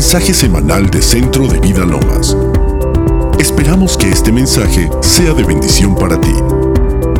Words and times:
mensaje 0.00 0.32
semanal 0.32 0.88
de 0.88 1.02
Centro 1.02 1.46
de 1.46 1.60
Vida 1.60 1.84
Lomas. 1.84 2.34
Esperamos 3.38 3.98
que 3.98 4.08
este 4.08 4.32
mensaje 4.32 4.88
sea 5.02 5.34
de 5.34 5.44
bendición 5.44 5.94
para 5.94 6.18
ti. 6.18 6.32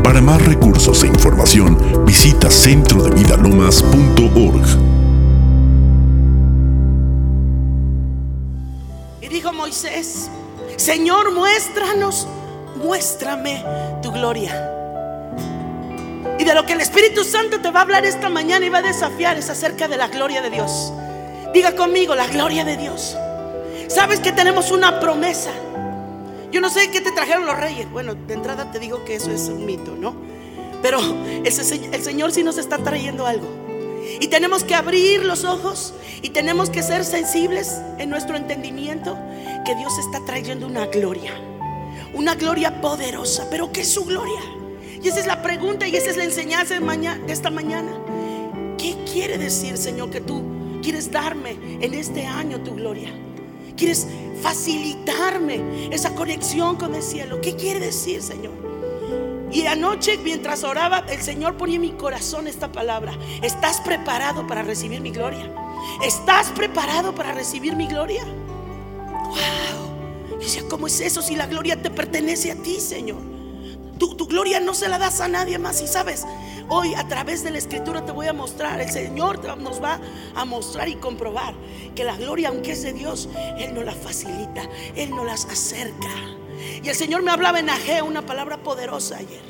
Para 0.03 0.19
más 0.19 0.43
recursos 0.43 1.03
e 1.03 1.07
información, 1.07 1.77
visita 2.07 2.49
centrodevidalomas.org. 2.49 4.65
Y 9.21 9.27
dijo 9.27 9.53
Moisés, 9.53 10.31
Señor, 10.75 11.35
muéstranos, 11.35 12.27
muéstrame 12.77 13.63
tu 14.01 14.11
gloria. 14.11 14.71
Y 16.39 16.43
de 16.43 16.55
lo 16.55 16.65
que 16.65 16.73
el 16.73 16.81
Espíritu 16.81 17.23
Santo 17.23 17.61
te 17.61 17.69
va 17.69 17.81
a 17.81 17.83
hablar 17.83 18.05
esta 18.05 18.29
mañana 18.29 18.65
y 18.65 18.69
va 18.69 18.79
a 18.79 18.81
desafiar 18.81 19.37
es 19.37 19.51
acerca 19.51 19.87
de 19.87 19.97
la 19.97 20.07
gloria 20.07 20.41
de 20.41 20.49
Dios. 20.49 20.91
Diga 21.53 21.75
conmigo, 21.75 22.15
la 22.15 22.27
gloria 22.27 22.63
de 22.63 22.77
Dios. 22.77 23.17
Sabes 23.87 24.19
que 24.19 24.31
tenemos 24.31 24.71
una 24.71 24.99
promesa. 24.99 25.51
Yo 26.51 26.61
no 26.61 26.69
sé 26.69 26.91
qué 26.91 27.01
te 27.01 27.11
trajeron 27.11 27.45
los 27.45 27.57
reyes. 27.57 27.89
Bueno, 27.91 28.15
de 28.15 28.33
entrada 28.33 28.71
te 28.71 28.79
digo 28.79 29.03
que 29.03 29.15
eso 29.15 29.31
es 29.31 29.49
un 29.49 29.65
mito, 29.65 29.95
¿no? 29.95 30.15
Pero 30.81 30.99
el 31.43 31.51
Señor 32.03 32.31
sí 32.31 32.43
nos 32.43 32.57
está 32.57 32.77
trayendo 32.77 33.27
algo. 33.27 33.47
Y 34.19 34.27
tenemos 34.27 34.63
que 34.63 34.75
abrir 34.75 35.25
los 35.25 35.43
ojos 35.43 35.93
y 36.21 36.29
tenemos 36.29 36.69
que 36.69 36.83
ser 36.83 37.05
sensibles 37.05 37.81
en 37.97 38.09
nuestro 38.09 38.35
entendimiento 38.35 39.17
que 39.65 39.75
Dios 39.75 39.93
está 39.99 40.23
trayendo 40.25 40.67
una 40.67 40.85
gloria. 40.87 41.33
Una 42.13 42.35
gloria 42.35 42.81
poderosa. 42.81 43.47
Pero 43.49 43.71
¿qué 43.71 43.81
es 43.81 43.91
su 43.91 44.05
gloria? 44.05 44.39
Y 45.01 45.07
esa 45.07 45.19
es 45.19 45.27
la 45.27 45.41
pregunta 45.41 45.87
y 45.87 45.95
esa 45.95 46.11
es 46.11 46.17
la 46.17 46.23
enseñanza 46.23 46.79
de, 46.79 47.33
esta 47.33 47.49
mañana. 47.49 47.91
¿Qué 48.77 48.95
quiere 49.11 49.37
decir, 49.37 49.77
Señor, 49.77 50.09
que 50.11 50.21
tú 50.21 50.41
quieres 50.81 51.11
darme 51.11 51.57
en 51.81 51.93
este 51.93 52.25
año 52.25 52.61
tu 52.61 52.75
gloria? 52.75 53.11
¿Quieres 53.77 54.07
facilitarme 54.41 55.89
esa 55.91 56.13
conexión 56.13 56.75
con 56.75 56.95
el 56.95 57.03
cielo? 57.03 57.39
¿Qué 57.41 57.55
quiere 57.55 57.79
decir, 57.79 58.21
Señor? 58.21 58.61
Y 59.51 59.65
anoche 59.65 60.17
mientras 60.17 60.63
oraba, 60.63 61.05
el 61.09 61.21
Señor 61.21 61.57
ponía 61.57 61.75
en 61.75 61.81
mi 61.81 61.91
corazón 61.91 62.47
esta 62.47 62.71
palabra. 62.71 63.13
¿Estás 63.41 63.81
preparado 63.81 64.47
para 64.47 64.63
recibir 64.63 65.01
mi 65.01 65.11
gloria? 65.11 65.51
¿Estás 66.03 66.49
preparado 66.51 67.13
para 67.13 67.33
recibir 67.33 67.75
mi 67.75 67.87
gloria? 67.87 68.23
Wow. 68.23 70.39
Y 70.39 70.43
decía, 70.43 70.63
¿cómo 70.69 70.87
es 70.87 71.01
eso 71.01 71.21
si 71.21 71.35
la 71.35 71.47
gloria 71.47 71.81
te 71.81 71.89
pertenece 71.89 72.51
a 72.51 72.55
ti, 72.55 72.79
Señor? 72.79 73.19
Tu, 73.97 74.15
gloria 74.25 74.59
no 74.59 74.73
se 74.73 74.87
la 74.87 74.97
das 74.97 75.19
a 75.19 75.27
nadie 75.27 75.59
más. 75.59 75.81
Y 75.81 75.87
sabes, 75.87 76.25
hoy 76.71 76.95
a 76.95 77.05
través 77.05 77.43
de 77.43 77.51
la 77.51 77.57
escritura 77.57 78.05
te 78.05 78.13
voy 78.13 78.27
a 78.27 78.33
mostrar, 78.33 78.79
el 78.79 78.89
Señor 78.89 79.41
nos 79.57 79.83
va 79.83 79.99
a 80.33 80.45
mostrar 80.45 80.87
y 80.87 80.95
comprobar 80.95 81.53
que 81.93 82.05
la 82.05 82.15
gloria, 82.15 82.47
aunque 82.47 82.71
es 82.71 82.83
de 82.83 82.93
Dios, 82.93 83.27
Él 83.57 83.73
no 83.73 83.83
la 83.83 83.91
facilita, 83.91 84.63
Él 84.95 85.09
no 85.11 85.25
las 85.25 85.45
acerca. 85.45 86.07
Y 86.81 86.87
el 86.87 86.95
Señor 86.95 87.23
me 87.23 87.31
hablaba 87.31 87.59
en 87.59 87.69
Ageo 87.69 88.05
una 88.05 88.25
palabra 88.25 88.63
poderosa 88.63 89.17
ayer. 89.17 89.41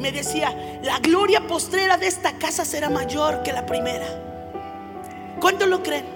Me 0.00 0.10
decía, 0.10 0.80
la 0.82 0.98
gloria 0.98 1.46
postrera 1.46 1.96
de 1.96 2.08
esta 2.08 2.38
casa 2.38 2.64
será 2.64 2.90
mayor 2.90 3.44
que 3.44 3.52
la 3.52 3.64
primera. 3.64 5.36
¿Cuánto 5.40 5.66
lo 5.66 5.82
creen? 5.84 6.06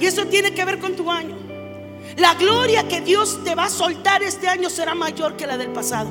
Y 0.00 0.06
eso 0.06 0.26
tiene 0.26 0.54
que 0.54 0.64
ver 0.64 0.78
con 0.78 0.96
tu 0.96 1.10
año. 1.10 1.36
La 2.16 2.34
gloria 2.34 2.88
que 2.88 3.02
Dios 3.02 3.44
te 3.44 3.54
va 3.54 3.64
a 3.64 3.70
soltar 3.70 4.22
este 4.22 4.48
año 4.48 4.70
será 4.70 4.94
mayor 4.94 5.36
que 5.36 5.46
la 5.46 5.58
del 5.58 5.72
pasado. 5.72 6.10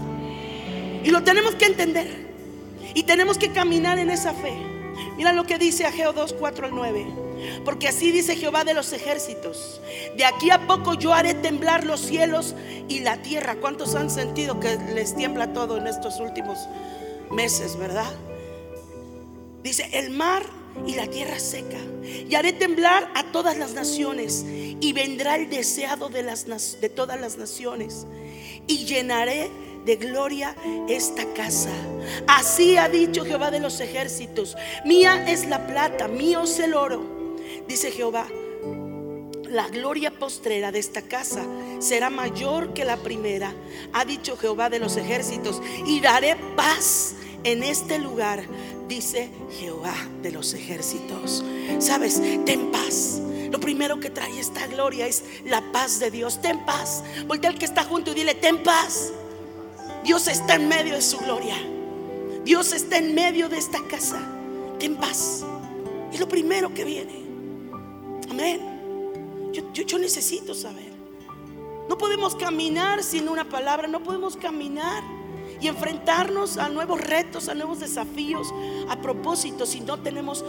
Y 1.04 1.10
lo 1.10 1.24
tenemos 1.24 1.56
que 1.56 1.66
entender. 1.66 2.31
Y 2.94 3.04
tenemos 3.04 3.38
que 3.38 3.52
caminar 3.52 4.00
en 4.00 4.10
esa 4.10 4.34
fe. 4.34 4.54
Mira 5.18 5.34
lo 5.34 5.46
que 5.46 5.58
dice 5.58 5.86
Ageo 5.86 6.14
2, 6.14 6.34
4 6.34 6.66
al 6.68 6.76
9. 6.76 7.08
Porque 7.66 7.88
así 7.88 8.12
dice 8.12 8.36
Jehová 8.36 8.64
de 8.64 8.74
los 8.74 8.94
ejércitos. 8.94 9.82
De 10.16 10.26
aquí 10.26 10.50
a 10.52 10.68
poco 10.68 10.94
yo 10.94 11.14
haré 11.14 11.34
temblar 11.34 11.86
los 11.86 12.02
cielos 12.02 12.56
y 12.88 13.00
la 13.00 13.22
tierra. 13.22 13.56
¿Cuántos 13.56 13.96
han 13.96 14.10
sentido 14.10 14.60
que 14.60 14.78
les 14.94 15.16
tiembla 15.16 15.54
todo 15.54 15.78
en 15.78 15.88
estos 15.88 16.20
últimos 16.20 16.60
meses, 17.32 17.78
verdad? 17.78 18.12
Dice, 19.64 19.90
el 19.94 20.12
mar 20.12 20.44
y 20.86 20.96
la 20.96 21.08
tierra 21.08 21.40
seca. 21.40 21.78
Y 22.04 22.34
haré 22.36 22.54
temblar 22.54 23.10
a 23.16 23.24
todas 23.32 23.58
las 23.58 23.74
naciones. 23.74 24.46
Y 24.46 24.94
vendrá 24.94 25.36
el 25.36 25.50
deseado 25.50 26.10
de, 26.10 26.24
de 26.24 26.90
todas 26.90 27.20
las 27.20 27.38
naciones. 27.38 28.06
Y 28.68 28.86
llenaré 28.86 29.50
de 29.86 29.96
gloria 29.96 30.56
esta 30.88 31.26
casa. 31.34 31.72
Así 32.28 32.78
ha 32.78 32.90
dicho 32.90 33.26
Jehová 33.26 33.52
de 33.52 33.60
los 33.60 33.80
ejércitos. 33.80 34.56
Mía 34.86 35.30
es 35.30 35.48
la 35.48 35.66
plata, 35.68 36.08
mío 36.08 36.44
es 36.44 36.60
el 36.60 36.74
oro. 36.74 37.02
Dice 37.68 37.92
Jehová, 37.92 38.28
la 39.50 39.68
gloria 39.68 40.12
postrera 40.12 40.72
de 40.72 40.80
esta 40.80 41.02
casa 41.02 41.46
será 41.80 42.10
mayor 42.10 42.74
que 42.74 42.86
la 42.86 42.98
primera. 42.98 43.54
Ha 43.94 44.06
dicho 44.06 44.38
Jehová 44.38 44.70
de 44.70 44.80
los 44.80 44.96
ejércitos. 44.98 45.62
Y 45.86 46.00
daré 46.00 46.38
paz 46.56 47.16
en 47.44 47.64
este 47.64 48.00
lugar, 48.00 48.44
dice 48.88 49.30
Jehová 49.60 49.96
de 50.22 50.32
los 50.32 50.54
ejércitos. 50.54 51.44
Sabes, 51.80 52.22
ten 52.46 52.72
paz. 52.72 53.22
Lo 53.52 53.60
primero 53.60 54.00
que 54.00 54.10
trae 54.10 54.40
esta 54.40 54.66
gloria 54.68 55.08
es 55.08 55.24
la 55.46 55.62
paz 55.74 56.00
de 56.00 56.12
Dios. 56.12 56.42
Ten 56.42 56.66
paz. 56.66 57.04
Voltea 57.28 57.50
al 57.50 57.60
que 57.60 57.66
está 57.66 57.84
junto 57.84 58.12
y 58.12 58.14
dile, 58.14 58.36
ten 58.36 58.64
paz. 58.64 59.12
Dios 60.04 60.28
está 60.28 60.56
en 60.56 60.68
medio 60.68 60.96
de 60.96 61.02
su 61.02 61.18
gloria. 61.20 61.56
Dios 62.44 62.74
está 62.74 62.98
en 62.98 63.14
medio 63.14 63.50
de 63.50 63.58
esta 63.58 63.80
casa. 63.88 64.20
Ten 64.80 64.96
paz. 64.96 65.46
Es 66.12 66.20
lo 66.20 66.28
primero 66.28 66.74
que 66.74 66.84
viene. 66.84 67.22
Amén. 68.30 69.52
Yo, 69.74 70.00
necesito 70.00 70.54
saber. 70.56 70.92
No 71.88 71.98
podemos 71.98 72.36
caminar 72.36 73.04
sin 73.04 73.30
una 73.30 73.48
palabra. 73.48 73.88
No 73.88 74.02
podemos 74.02 74.36
caminar 74.38 75.04
y 75.60 75.68
enfrentarnos 75.68 76.58
a 76.58 76.70
nuevos 76.70 77.00
retos, 77.00 77.48
a 77.48 77.54
nuevos 77.54 77.80
desafíos, 77.80 78.52
a 78.90 79.00
propósito, 79.00 79.68
si 79.68 79.82
no 79.82 80.00
tenemos 80.00 80.44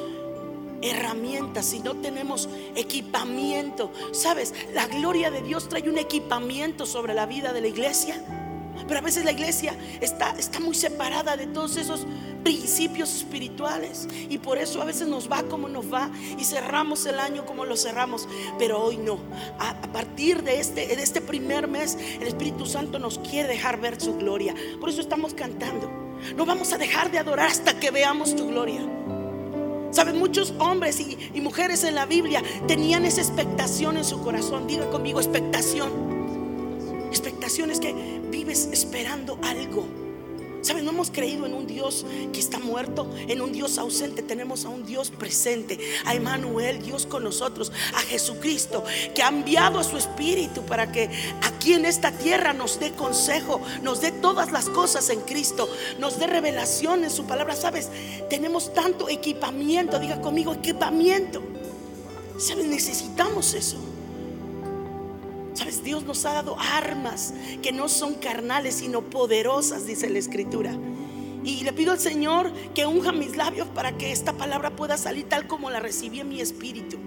herramientas, 0.81 1.67
si 1.67 1.81
no 1.81 1.95
tenemos 1.97 2.49
equipamiento. 2.75 3.93
¿Sabes? 4.13 4.55
La 4.73 4.87
gloria 4.87 5.31
de 5.31 5.43
Dios 5.43 5.69
trae 5.69 5.91
un 5.91 5.99
equipamiento 5.99 6.87
sobre 6.87 7.13
la 7.13 7.27
vida 7.27 7.53
de 7.53 7.61
la 7.61 7.69
iglesia 7.69 8.42
pero 8.87 9.01
a 9.01 9.03
veces 9.03 9.25
la 9.25 9.33
iglesia 9.33 9.75
está, 10.01 10.35
está 10.39 10.61
muy 10.61 10.75
separada 10.75 11.37
de 11.37 11.47
todos 11.47 11.77
esos 11.77 12.07
principios 12.43 13.15
espirituales. 13.15 14.09
Y 14.29 14.39
por 14.39 14.59
eso 14.59 14.83
a 14.83 14.85
veces 14.85 15.09
nos 15.09 15.31
va 15.31 15.43
como 15.45 15.69
nos 15.69 15.93
va 15.93 16.11
y 16.39 16.45
cerramos 16.45 17.07
el 17.07 17.19
año 17.21 17.45
como 17.47 17.65
lo 17.65 17.77
cerramos. 17.77 18.29
Pero 18.59 18.83
hoy 18.83 18.97
no. 18.97 19.19
A, 19.59 19.75
partir 19.93 20.43
de 20.43 20.61
este, 20.61 20.87
de 20.87 21.03
este 21.03 21.21
primer 21.21 21.69
mes, 21.69 21.97
el 22.21 22.27
Espíritu 22.27 22.67
Santo 22.67 22.99
nos 22.99 23.19
quiere 23.19 23.49
dejar 23.49 23.81
ver 23.81 24.01
su 24.01 24.17
gloria. 24.17 24.55
Por 24.81 24.89
eso 24.89 25.01
estamos 25.01 25.35
cantando. 25.35 25.91
No 26.37 26.47
vamos 26.47 26.73
a 26.73 26.79
dejar 26.79 27.11
de 27.11 27.19
adorar 27.19 27.49
hasta 27.49 27.79
que 27.79 27.91
veamos 27.91 28.37
tu 28.37 28.49
gloria. 28.49 28.81
Saben, 29.91 30.19
muchos 30.19 30.55
hombres 30.59 30.99
y, 31.01 31.19
y 31.35 31.41
mujeres 31.43 31.85
en 31.85 31.95
la 31.95 32.07
Biblia 32.07 32.43
tenían 32.67 33.05
esa 33.05 33.21
expectación 33.21 33.99
en 33.99 34.05
su 34.05 34.23
corazón. 34.23 34.67
Diga 34.67 34.89
conmigo, 34.89 35.21
expectación. 35.21 36.22
Expectación 37.13 37.71
es 37.71 37.79
que 37.79 37.93
vives 38.31 38.71
esperando 38.73 39.39
algo. 39.43 39.87
¿Sabes? 40.63 40.83
No 40.83 40.93
hemos 40.93 41.11
creído 41.11 41.45
en 41.45 41.53
un 41.53 41.67
Dios 41.67 42.07
que 42.33 42.41
está 42.41 42.59
muerto, 42.59 43.07
en 43.29 43.43
un 43.43 43.53
Dios 43.53 43.77
ausente. 43.77 44.23
Tenemos 44.23 44.65
a 44.65 44.71
un 44.71 44.87
Dios 44.87 45.11
presente, 45.11 45.79
a 46.07 46.15
Emmanuel, 46.15 46.83
Dios 46.83 47.05
con 47.05 47.23
nosotros, 47.23 47.71
a 47.95 48.01
Jesucristo, 48.01 48.83
que 49.15 49.23
ha 49.23 49.29
enviado 49.29 49.79
a 49.79 49.85
su 49.85 49.99
Espíritu 49.99 50.63
para 50.63 50.91
que 50.91 51.11
aquí 51.43 51.75
en 51.75 51.85
esta 51.85 52.13
tierra 52.13 52.55
nos 52.55 52.81
dé 52.81 52.93
consejo, 52.93 53.61
nos 53.83 54.01
dé 54.01 54.11
todas 54.11 54.51
las 54.51 54.71
cosas 54.71 55.11
en 55.11 55.21
Cristo, 55.21 55.69
nos 55.99 56.19
dé 56.19 56.27
revelación 56.27 57.05
en 57.05 57.11
su 57.11 57.27
palabra. 57.27 57.55
¿Sabes? 57.57 57.91
Tenemos 58.31 58.73
tanto 58.73 59.11
equipamiento, 59.11 59.99
diga 59.99 60.19
conmigo, 60.23 60.55
equipamiento. 60.55 61.43
¿Sabes? 62.39 62.65
Necesitamos 62.65 63.53
eso. 63.53 63.92
Sabes, 65.55 65.85
Dios 65.85 66.05
nos 66.05 66.25
ha 66.25 66.33
dado 66.33 66.57
armas 66.59 67.35
que 67.63 67.73
no 67.73 67.89
son 67.89 68.15
carnales, 68.15 68.77
sino 68.77 69.03
poderosas, 69.03 69.87
dice 69.87 70.09
la 70.09 70.19
Escritura. 70.19 70.77
Y 71.45 71.65
le 71.65 71.73
pido 71.73 71.93
al 71.93 72.01
Señor 72.01 72.53
que 72.75 72.87
unja 72.87 73.13
mis 73.13 73.37
labios 73.37 73.69
para 73.69 73.97
que 73.99 74.13
esta 74.13 74.33
palabra 74.33 74.75
pueda 74.77 74.97
salir 74.97 75.29
tal 75.29 75.47
como 75.47 75.71
la 75.71 75.81
recibí 75.81 76.21
en 76.21 76.29
mi 76.29 76.41
espíritu. 76.41 76.99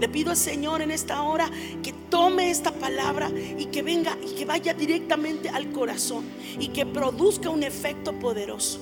Le 0.00 0.08
pido 0.08 0.30
al 0.30 0.36
Señor 0.36 0.82
en 0.82 0.90
esta 0.90 1.22
hora 1.22 1.50
que 1.82 1.92
tome 1.92 2.50
esta 2.50 2.72
palabra 2.72 3.30
y 3.58 3.66
que 3.66 3.82
venga 3.82 4.16
y 4.24 4.34
que 4.34 4.44
vaya 4.44 4.74
directamente 4.74 5.48
al 5.48 5.70
corazón 5.70 6.24
y 6.58 6.68
que 6.68 6.86
produzca 6.86 7.50
un 7.50 7.62
efecto 7.62 8.12
poderoso. 8.18 8.80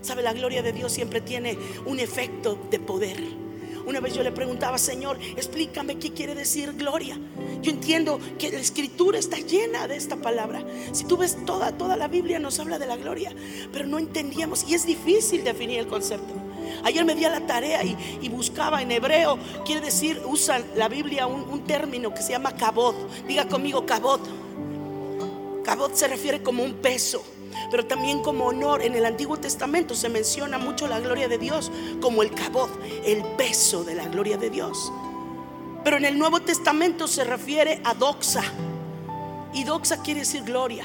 Sabe, 0.00 0.22
la 0.22 0.32
gloria 0.32 0.62
de 0.62 0.72
Dios 0.72 0.92
siempre 0.92 1.20
tiene 1.20 1.58
un 1.86 1.98
efecto 1.98 2.58
de 2.70 2.78
poder. 2.78 3.47
Una 3.88 4.00
vez 4.00 4.12
yo 4.12 4.22
le 4.22 4.32
preguntaba, 4.32 4.76
Señor, 4.76 5.18
explícame 5.34 5.98
qué 5.98 6.12
quiere 6.12 6.34
decir 6.34 6.74
gloria. 6.74 7.18
Yo 7.62 7.70
entiendo 7.70 8.20
que 8.38 8.50
la 8.50 8.58
escritura 8.58 9.18
está 9.18 9.38
llena 9.38 9.88
de 9.88 9.96
esta 9.96 10.16
palabra. 10.16 10.62
Si 10.92 11.04
tú 11.04 11.16
ves 11.16 11.38
toda, 11.46 11.72
toda 11.72 11.96
la 11.96 12.06
Biblia 12.06 12.38
nos 12.38 12.58
habla 12.60 12.78
de 12.78 12.86
la 12.86 12.96
gloria, 12.96 13.32
pero 13.72 13.86
no 13.86 13.98
entendíamos 13.98 14.68
y 14.68 14.74
es 14.74 14.84
difícil 14.84 15.42
definir 15.42 15.78
el 15.78 15.86
concepto. 15.86 16.34
Ayer 16.84 17.02
me 17.06 17.14
di 17.14 17.24
a 17.24 17.30
la 17.30 17.46
tarea 17.46 17.82
y, 17.82 18.28
buscaba 18.28 18.82
en 18.82 18.92
hebreo, 18.92 19.38
quiere 19.64 19.80
decir, 19.80 20.20
usa 20.26 20.62
la 20.76 20.88
Biblia 20.88 21.26
un, 21.26 21.64
término 21.64 22.12
que 22.12 22.20
se 22.20 22.32
llama 22.32 22.54
cabot. 22.54 22.94
Diga 23.26 23.48
conmigo 23.48 23.86
cabot. 23.86 24.20
Cabot 25.64 25.94
se 25.94 26.08
refiere 26.08 26.42
como 26.42 26.62
un 26.62 26.74
peso 26.74 27.24
pero 27.70 27.86
también 27.86 28.22
como 28.22 28.46
honor. 28.46 28.82
En 28.82 28.94
el 28.94 29.04
Antiguo 29.04 29.36
Testamento 29.36 29.94
se 29.94 30.08
menciona 30.08 30.58
mucho 30.58 30.86
la 30.88 31.00
gloria 31.00 31.28
de 31.28 31.38
Dios 31.38 31.70
como 32.00 32.22
el 32.22 32.30
cabot, 32.30 32.70
el 33.04 33.22
peso 33.36 33.84
de 33.84 33.94
la 33.94 34.08
gloria 34.08 34.36
de 34.36 34.50
Dios. 34.50 34.92
Pero 35.84 35.96
en 35.96 36.04
el 36.04 36.18
Nuevo 36.18 36.40
Testamento 36.40 37.08
se 37.08 37.24
refiere 37.24 37.80
a 37.84 37.94
doxa. 37.94 38.42
Y 39.52 39.64
doxa 39.64 40.02
quiere 40.02 40.20
decir 40.20 40.42
gloria, 40.42 40.84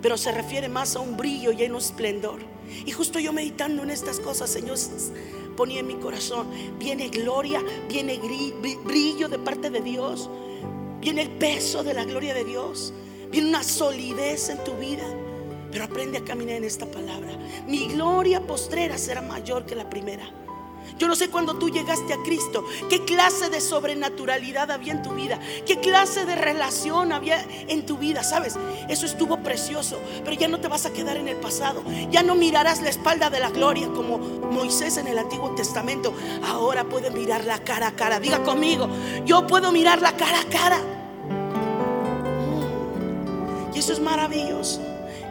pero 0.00 0.16
se 0.16 0.32
refiere 0.32 0.68
más 0.68 0.96
a 0.96 1.00
un 1.00 1.16
brillo 1.16 1.52
y 1.52 1.64
a 1.64 1.68
un 1.68 1.76
esplendor. 1.76 2.40
Y 2.86 2.92
justo 2.92 3.18
yo 3.18 3.32
meditando 3.32 3.82
en 3.82 3.90
estas 3.90 4.20
cosas, 4.20 4.50
Señor, 4.50 4.78
ponía 5.56 5.80
en 5.80 5.86
mi 5.86 5.96
corazón, 5.96 6.48
viene 6.78 7.08
gloria, 7.08 7.62
viene 7.88 8.18
brillo 8.84 9.28
de 9.28 9.38
parte 9.38 9.70
de 9.70 9.80
Dios, 9.80 10.30
viene 11.00 11.22
el 11.22 11.30
peso 11.30 11.82
de 11.82 11.94
la 11.94 12.04
gloria 12.04 12.32
de 12.32 12.44
Dios, 12.44 12.92
viene 13.30 13.48
una 13.48 13.62
solidez 13.62 14.48
en 14.48 14.64
tu 14.64 14.72
vida. 14.74 15.04
Pero 15.70 15.84
aprende 15.84 16.18
a 16.18 16.24
caminar 16.24 16.56
en 16.56 16.64
esta 16.64 16.86
palabra. 16.86 17.30
Mi 17.66 17.88
gloria 17.88 18.40
postrera 18.46 18.98
será 18.98 19.22
mayor 19.22 19.66
que 19.66 19.74
la 19.74 19.88
primera. 19.88 20.30
Yo 20.98 21.08
no 21.08 21.16
sé 21.16 21.30
cuando 21.30 21.54
tú 21.54 21.70
llegaste 21.70 22.12
a 22.12 22.22
Cristo, 22.22 22.64
qué 22.88 23.04
clase 23.04 23.48
de 23.48 23.60
sobrenaturalidad 23.60 24.70
había 24.70 24.92
en 24.92 25.02
tu 25.02 25.14
vida, 25.14 25.38
qué 25.66 25.78
clase 25.78 26.26
de 26.26 26.34
relación 26.34 27.12
había 27.12 27.42
en 27.68 27.86
tu 27.86 27.96
vida, 27.96 28.22
¿sabes? 28.22 28.56
Eso 28.88 29.06
estuvo 29.06 29.38
precioso, 29.38 29.98
pero 30.24 30.36
ya 30.36 30.48
no 30.48 30.60
te 30.60 30.68
vas 30.68 30.86
a 30.86 30.92
quedar 30.92 31.16
en 31.16 31.28
el 31.28 31.36
pasado. 31.36 31.82
Ya 32.10 32.22
no 32.22 32.34
mirarás 32.34 32.82
la 32.82 32.90
espalda 32.90 33.30
de 33.30 33.40
la 33.40 33.50
gloria 33.50 33.88
como 33.88 34.18
Moisés 34.18 34.96
en 34.96 35.06
el 35.06 35.18
Antiguo 35.18 35.54
Testamento. 35.54 36.12
Ahora 36.46 36.84
puedes 36.84 37.12
mirar 37.12 37.44
la 37.44 37.58
cara 37.60 37.88
a 37.88 37.92
cara. 37.92 38.20
Diga 38.20 38.42
conmigo, 38.42 38.88
yo 39.24 39.46
puedo 39.46 39.72
mirar 39.72 40.02
la 40.02 40.16
cara 40.16 40.40
a 40.40 40.44
cara. 40.44 40.80
Y 43.74 43.78
eso 43.78 43.92
es 43.92 44.00
maravilloso. 44.00 44.89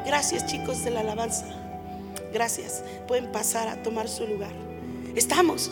Gracias 0.09 0.47
chicos 0.47 0.83
de 0.83 0.89
la 0.89 1.01
alabanza. 1.01 1.45
Gracias. 2.33 2.83
Pueden 3.07 3.31
pasar 3.31 3.67
a 3.67 3.83
tomar 3.83 4.09
su 4.09 4.25
lugar. 4.25 4.51
Estamos. 5.15 5.69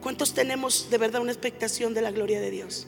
¿Cuántos 0.00 0.32
tenemos 0.32 0.90
de 0.90 0.98
verdad 0.98 1.20
una 1.20 1.32
expectación 1.32 1.92
de 1.92 2.02
la 2.02 2.12
gloria 2.12 2.40
de 2.40 2.52
Dios? 2.52 2.86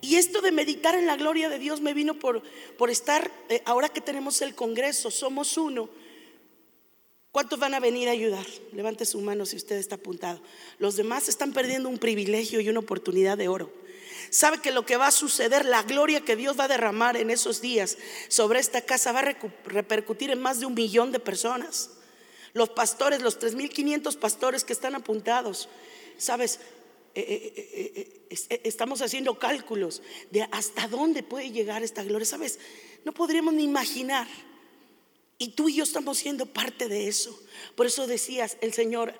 Y 0.00 0.14
esto 0.14 0.42
de 0.42 0.52
meditar 0.52 0.94
en 0.94 1.08
la 1.08 1.16
gloria 1.16 1.48
de 1.48 1.58
Dios 1.58 1.80
me 1.80 1.92
vino 1.92 2.20
por, 2.20 2.44
por 2.76 2.88
estar, 2.88 3.28
eh, 3.48 3.62
ahora 3.64 3.88
que 3.88 4.00
tenemos 4.00 4.42
el 4.42 4.54
Congreso, 4.54 5.10
somos 5.10 5.58
uno. 5.58 5.90
¿Cuántos 7.32 7.58
van 7.58 7.74
a 7.74 7.80
venir 7.80 8.08
a 8.08 8.12
ayudar? 8.12 8.46
Levante 8.72 9.06
su 9.06 9.20
mano 9.20 9.44
si 9.44 9.56
usted 9.56 9.74
está 9.74 9.96
apuntado. 9.96 10.40
Los 10.78 10.94
demás 10.94 11.28
están 11.28 11.52
perdiendo 11.52 11.88
un 11.88 11.98
privilegio 11.98 12.60
y 12.60 12.68
una 12.68 12.78
oportunidad 12.78 13.36
de 13.36 13.48
oro. 13.48 13.72
Sabe 14.30 14.58
que 14.58 14.70
lo 14.70 14.84
que 14.84 14.96
va 14.96 15.08
a 15.08 15.12
suceder, 15.12 15.64
la 15.64 15.82
gloria 15.82 16.20
que 16.20 16.36
Dios 16.36 16.58
va 16.58 16.64
a 16.64 16.68
derramar 16.68 17.16
en 17.16 17.30
esos 17.30 17.60
días 17.60 17.96
sobre 18.28 18.60
esta 18.60 18.82
casa 18.82 19.12
va 19.12 19.20
a 19.20 19.36
repercutir 19.64 20.30
en 20.30 20.40
más 20.40 20.60
de 20.60 20.66
un 20.66 20.74
millón 20.74 21.12
de 21.12 21.20
personas. 21.20 21.90
Los 22.52 22.70
pastores, 22.70 23.22
los 23.22 23.38
3.500 23.38 24.16
pastores 24.16 24.64
que 24.64 24.72
están 24.72 24.94
apuntados, 24.94 25.68
¿sabes? 26.16 26.60
Eh, 27.14 27.52
eh, 27.56 28.26
eh, 28.30 28.60
estamos 28.64 29.02
haciendo 29.02 29.38
cálculos 29.38 30.02
de 30.30 30.42
hasta 30.52 30.86
dónde 30.86 31.22
puede 31.22 31.50
llegar 31.50 31.82
esta 31.82 32.04
gloria. 32.04 32.26
¿Sabes? 32.26 32.58
No 33.04 33.12
podríamos 33.12 33.54
ni 33.54 33.64
imaginar. 33.64 34.28
Y 35.38 35.48
tú 35.48 35.68
y 35.68 35.76
yo 35.76 35.84
estamos 35.84 36.18
siendo 36.18 36.46
parte 36.46 36.88
de 36.88 37.08
eso. 37.08 37.36
Por 37.76 37.86
eso 37.86 38.06
decías 38.06 38.56
el 38.60 38.72
Señor 38.72 39.14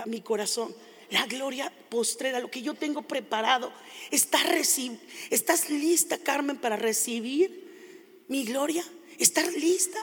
a 0.00 0.06
mi 0.06 0.20
corazón, 0.20 0.74
la 1.14 1.26
gloria 1.26 1.72
postrera, 1.88 2.40
lo 2.40 2.50
que 2.50 2.60
yo 2.60 2.74
tengo 2.74 3.02
preparado. 3.02 3.72
¿Estás 4.10 5.70
lista, 5.70 6.18
Carmen, 6.18 6.58
para 6.58 6.74
recibir 6.76 8.24
mi 8.26 8.44
gloria? 8.44 8.84
¿Estás 9.16 9.54
lista? 9.54 9.98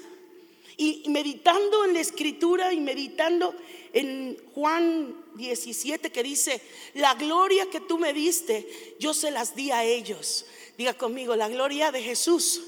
Y 0.77 1.03
meditando 1.09 1.83
en 1.83 1.93
la 1.93 1.99
escritura 1.99 2.71
y 2.71 2.79
meditando 2.79 3.53
en 3.91 4.37
Juan 4.55 5.13
17 5.35 6.13
que 6.13 6.23
dice, 6.23 6.61
la 6.93 7.13
gloria 7.15 7.69
que 7.69 7.81
tú 7.81 7.99
me 7.99 8.13
diste, 8.13 8.95
yo 8.97 9.13
se 9.13 9.31
las 9.31 9.53
di 9.53 9.69
a 9.71 9.83
ellos. 9.83 10.45
Diga 10.77 10.93
conmigo, 10.93 11.35
la 11.35 11.49
gloria 11.49 11.91
de 11.91 12.01
Jesús 12.01 12.61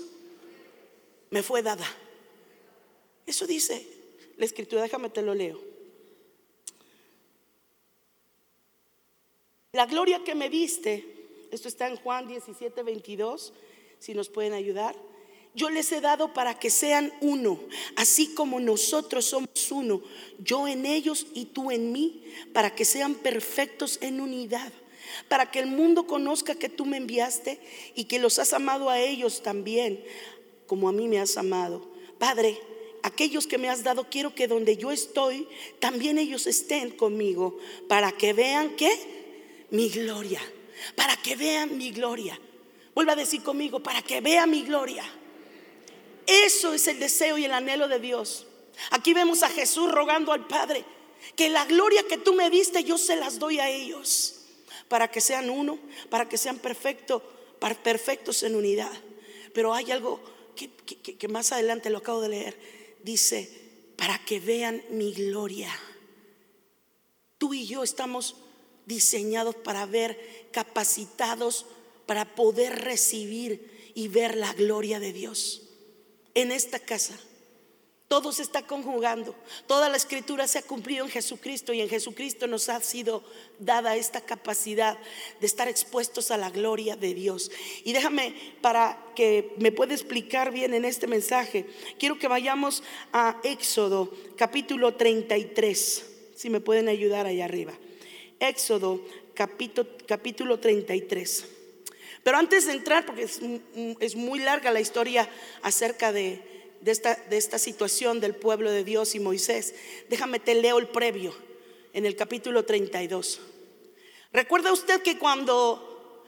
me 1.29 1.43
fue 1.43 1.63
dada. 1.63 1.87
Eso 3.25 3.47
dice 3.47 3.87
la 4.35 4.43
escritura, 4.43 4.81
déjame 4.81 5.09
te 5.09 5.21
lo 5.21 5.33
leo. 5.33 5.72
La 9.73 9.85
gloria 9.85 10.23
que 10.23 10.35
me 10.35 10.49
diste, 10.49 11.05
esto 11.51 11.67
está 11.67 11.87
en 11.87 11.97
Juan 11.97 12.27
17, 12.27 12.81
22, 12.83 13.53
si 13.99 14.13
nos 14.13 14.29
pueden 14.29 14.53
ayudar 14.53 14.95
yo 15.55 15.69
les 15.69 15.91
he 15.91 16.01
dado 16.01 16.33
para 16.33 16.57
que 16.57 16.69
sean 16.69 17.13
uno, 17.21 17.59
así 17.95 18.33
como 18.33 18.59
nosotros 18.59 19.25
somos 19.25 19.71
uno, 19.71 20.01
yo 20.39 20.67
en 20.67 20.85
ellos 20.85 21.27
y 21.33 21.45
tú 21.45 21.69
en 21.69 21.91
mí, 21.91 22.23
para 22.53 22.73
que 22.73 22.85
sean 22.85 23.15
perfectos 23.15 23.99
en 24.01 24.19
unidad, 24.19 24.71
para 25.27 25.51
que 25.51 25.59
el 25.59 25.67
mundo 25.67 26.07
conozca 26.07 26.55
que 26.55 26.69
tú 26.69 26.85
me 26.85 26.97
enviaste 26.97 27.59
y 27.93 28.05
que 28.05 28.17
los 28.17 28.39
has 28.39 28.53
amado 28.53 28.89
a 28.89 28.99
ellos 28.99 29.43
también, 29.43 30.03
como 30.65 30.89
a 30.89 30.91
mí 30.91 31.07
me 31.07 31.19
has 31.19 31.37
amado. 31.37 31.87
Padre, 32.17 32.59
aquellos 33.03 33.45
que 33.45 33.59
me 33.59 33.69
has 33.69 33.83
dado, 33.83 34.09
quiero 34.09 34.33
que 34.33 34.47
donde 34.47 34.75
yo 34.75 34.91
estoy, 34.91 35.47
también 35.79 36.17
ellos 36.17 36.47
estén 36.47 36.89
conmigo, 36.89 37.59
para 37.87 38.11
que 38.11 38.33
vean 38.33 38.75
que 38.75 39.22
mi 39.73 39.89
gloria, 39.89 40.39
para 40.95 41.17
que 41.17 41.35
vean 41.35 41.77
mi 41.77 41.91
gloria. 41.91 42.39
Vuelva 42.93 43.13
a 43.13 43.15
decir 43.15 43.41
conmigo, 43.41 43.81
para 43.81 44.03
que 44.03 44.21
vean 44.21 44.51
mi 44.51 44.61
gloria. 44.61 45.03
Eso 46.27 46.73
es 46.73 46.87
el 46.87 46.99
deseo 46.99 47.39
y 47.39 47.45
el 47.45 47.53
anhelo 47.53 47.87
de 47.87 47.99
Dios. 47.99 48.45
Aquí 48.91 49.13
vemos 49.13 49.41
a 49.41 49.49
Jesús 49.49 49.91
rogando 49.91 50.31
al 50.31 50.47
Padre 50.47 50.85
que 51.35 51.49
la 51.49 51.65
gloria 51.65 52.03
que 52.07 52.19
tú 52.19 52.33
me 52.33 52.51
diste 52.51 52.83
yo 52.83 52.99
se 52.99 53.15
las 53.15 53.39
doy 53.39 53.59
a 53.59 53.69
ellos 53.69 54.45
para 54.87 55.09
que 55.09 55.21
sean 55.21 55.49
uno, 55.49 55.79
para 56.11 56.29
que 56.29 56.37
sean 56.37 56.59
perfectos, 56.59 57.23
perfectos 57.81 58.43
en 58.43 58.55
unidad. 58.55 58.91
Pero 59.55 59.73
hay 59.73 59.91
algo 59.91 60.21
que, 60.55 60.69
que 60.69 61.27
más 61.27 61.51
adelante 61.51 61.89
lo 61.89 61.97
acabo 61.97 62.21
de 62.21 62.29
leer. 62.29 62.59
Dice, 63.01 63.49
para 63.97 64.23
que 64.23 64.39
vean 64.39 64.83
mi 64.91 65.13
gloria. 65.13 65.73
Tú 67.39 67.55
y 67.55 67.65
yo 67.65 67.81
estamos 67.81 68.35
diseñados 68.85 69.55
para 69.55 69.85
ver, 69.85 70.47
capacitados 70.51 71.65
para 72.05 72.35
poder 72.35 72.83
recibir 72.83 73.91
y 73.95 74.07
ver 74.07 74.35
la 74.35 74.53
gloria 74.53 74.99
de 74.99 75.13
Dios 75.13 75.61
en 76.35 76.51
esta 76.51 76.79
casa. 76.79 77.17
Todo 78.07 78.31
se 78.31 78.43
está 78.43 78.67
conjugando. 78.67 79.33
Toda 79.65 79.89
la 79.89 79.97
escritura 79.97 80.47
se 80.47 80.59
ha 80.59 80.61
cumplido 80.61 81.03
en 81.03 81.09
Jesucristo 81.09 81.73
y 81.73 81.81
en 81.81 81.89
Jesucristo 81.89 82.45
nos 82.45 82.69
ha 82.69 82.79
sido 82.79 83.23
dada 83.57 83.95
esta 83.95 84.21
capacidad 84.21 84.99
de 85.39 85.47
estar 85.47 85.67
expuestos 85.67 86.29
a 86.29 86.37
la 86.37 86.51
gloria 86.51 86.95
de 86.95 87.15
Dios. 87.15 87.49
Y 87.83 87.91
déjame 87.91 88.35
para 88.61 89.03
que 89.15 89.55
me 89.57 89.71
pueda 89.71 89.95
explicar 89.95 90.51
bien 90.51 90.75
en 90.75 90.85
este 90.85 91.07
mensaje, 91.07 91.65
quiero 91.97 92.19
que 92.19 92.27
vayamos 92.27 92.83
a 93.13 93.39
Éxodo 93.43 94.11
capítulo 94.37 94.93
33. 94.93 96.05
Si 96.35 96.51
me 96.51 96.61
pueden 96.61 96.89
ayudar 96.89 97.25
allá 97.25 97.45
arriba. 97.45 97.73
Éxodo 98.43 99.01
capítulo, 99.33 99.89
capítulo 100.05 100.59
33. 100.59 101.45
Pero 102.23 102.37
antes 102.37 102.67
de 102.67 102.73
entrar, 102.73 103.05
porque 103.05 103.23
es, 103.23 104.15
muy 104.15 104.39
larga 104.39 104.71
la 104.71 104.79
historia 104.79 105.29
acerca 105.61 106.13
de, 106.13 106.41
esta, 106.85 107.15
de 107.29 107.37
esta 107.37 107.59
situación 107.59 108.19
del 108.19 108.35
pueblo 108.35 108.71
de 108.71 108.83
Dios 108.83 109.15
y 109.15 109.19
Moisés, 109.19 109.75
déjame 110.09 110.39
te 110.39 110.55
leo 110.55 110.79
el 110.79 110.87
previo 110.87 111.35
en 111.91 112.05
el 112.05 112.15
capítulo 112.15 112.63
32. 112.63 113.41
¿Recuerda 114.31 114.71
usted 114.71 115.01
que 115.01 115.19
cuando 115.19 116.23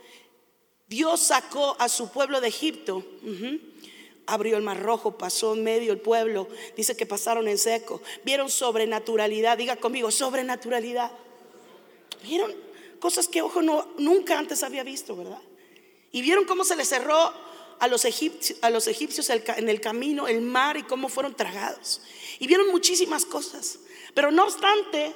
Dios 0.88 1.22
sacó 1.22 1.76
a 1.80 1.88
su 1.88 2.12
pueblo 2.12 2.42
de 2.42 2.50
Egipto, 2.50 3.06
abrió 4.28 4.58
el 4.58 4.64
mar 4.64 4.82
rojo, 4.82 5.18
pasó 5.18 5.54
en 5.54 5.64
medio 5.64 5.94
el 5.94 6.00
pueblo, 6.00 6.48
dice 6.76 6.98
que 6.98 7.06
pasaron 7.06 7.48
en 7.48 7.58
seco, 7.58 8.02
vieron 8.24 8.50
sobrenaturalidad, 8.50 9.58
diga 9.58 9.78
conmigo, 9.78 10.12
sobrenaturalidad. 10.12 11.12
Vieron 12.26 12.54
cosas 13.00 13.28
que 13.28 13.42
ojo 13.42 13.62
no, 13.62 13.88
nunca 13.98 14.40
antes 14.40 14.64
había 14.64 14.84
visto, 14.84 15.16
¿verdad? 15.16 15.42
Y 16.12 16.22
vieron 16.22 16.46
cómo 16.46 16.64
se 16.64 16.76
les 16.76 16.90
cerró 16.90 17.34
a 17.80 17.88
los, 17.88 18.06
egipcios, 18.06 18.58
a 18.62 18.70
los 18.70 18.88
egipcios 18.88 19.30
en 19.30 19.70
el 19.70 19.82
camino 19.82 20.28
el 20.28 20.42
mar 20.42 20.78
y 20.78 20.84
cómo 20.84 21.08
fueron 21.08 21.36
tragados. 21.36 22.02
Y 22.40 22.48
vieron 22.48 22.72
muchísimas 22.72 23.26
cosas. 23.26 23.80
Pero 24.14 24.32
no 24.32 24.44
obstante, 24.44 25.14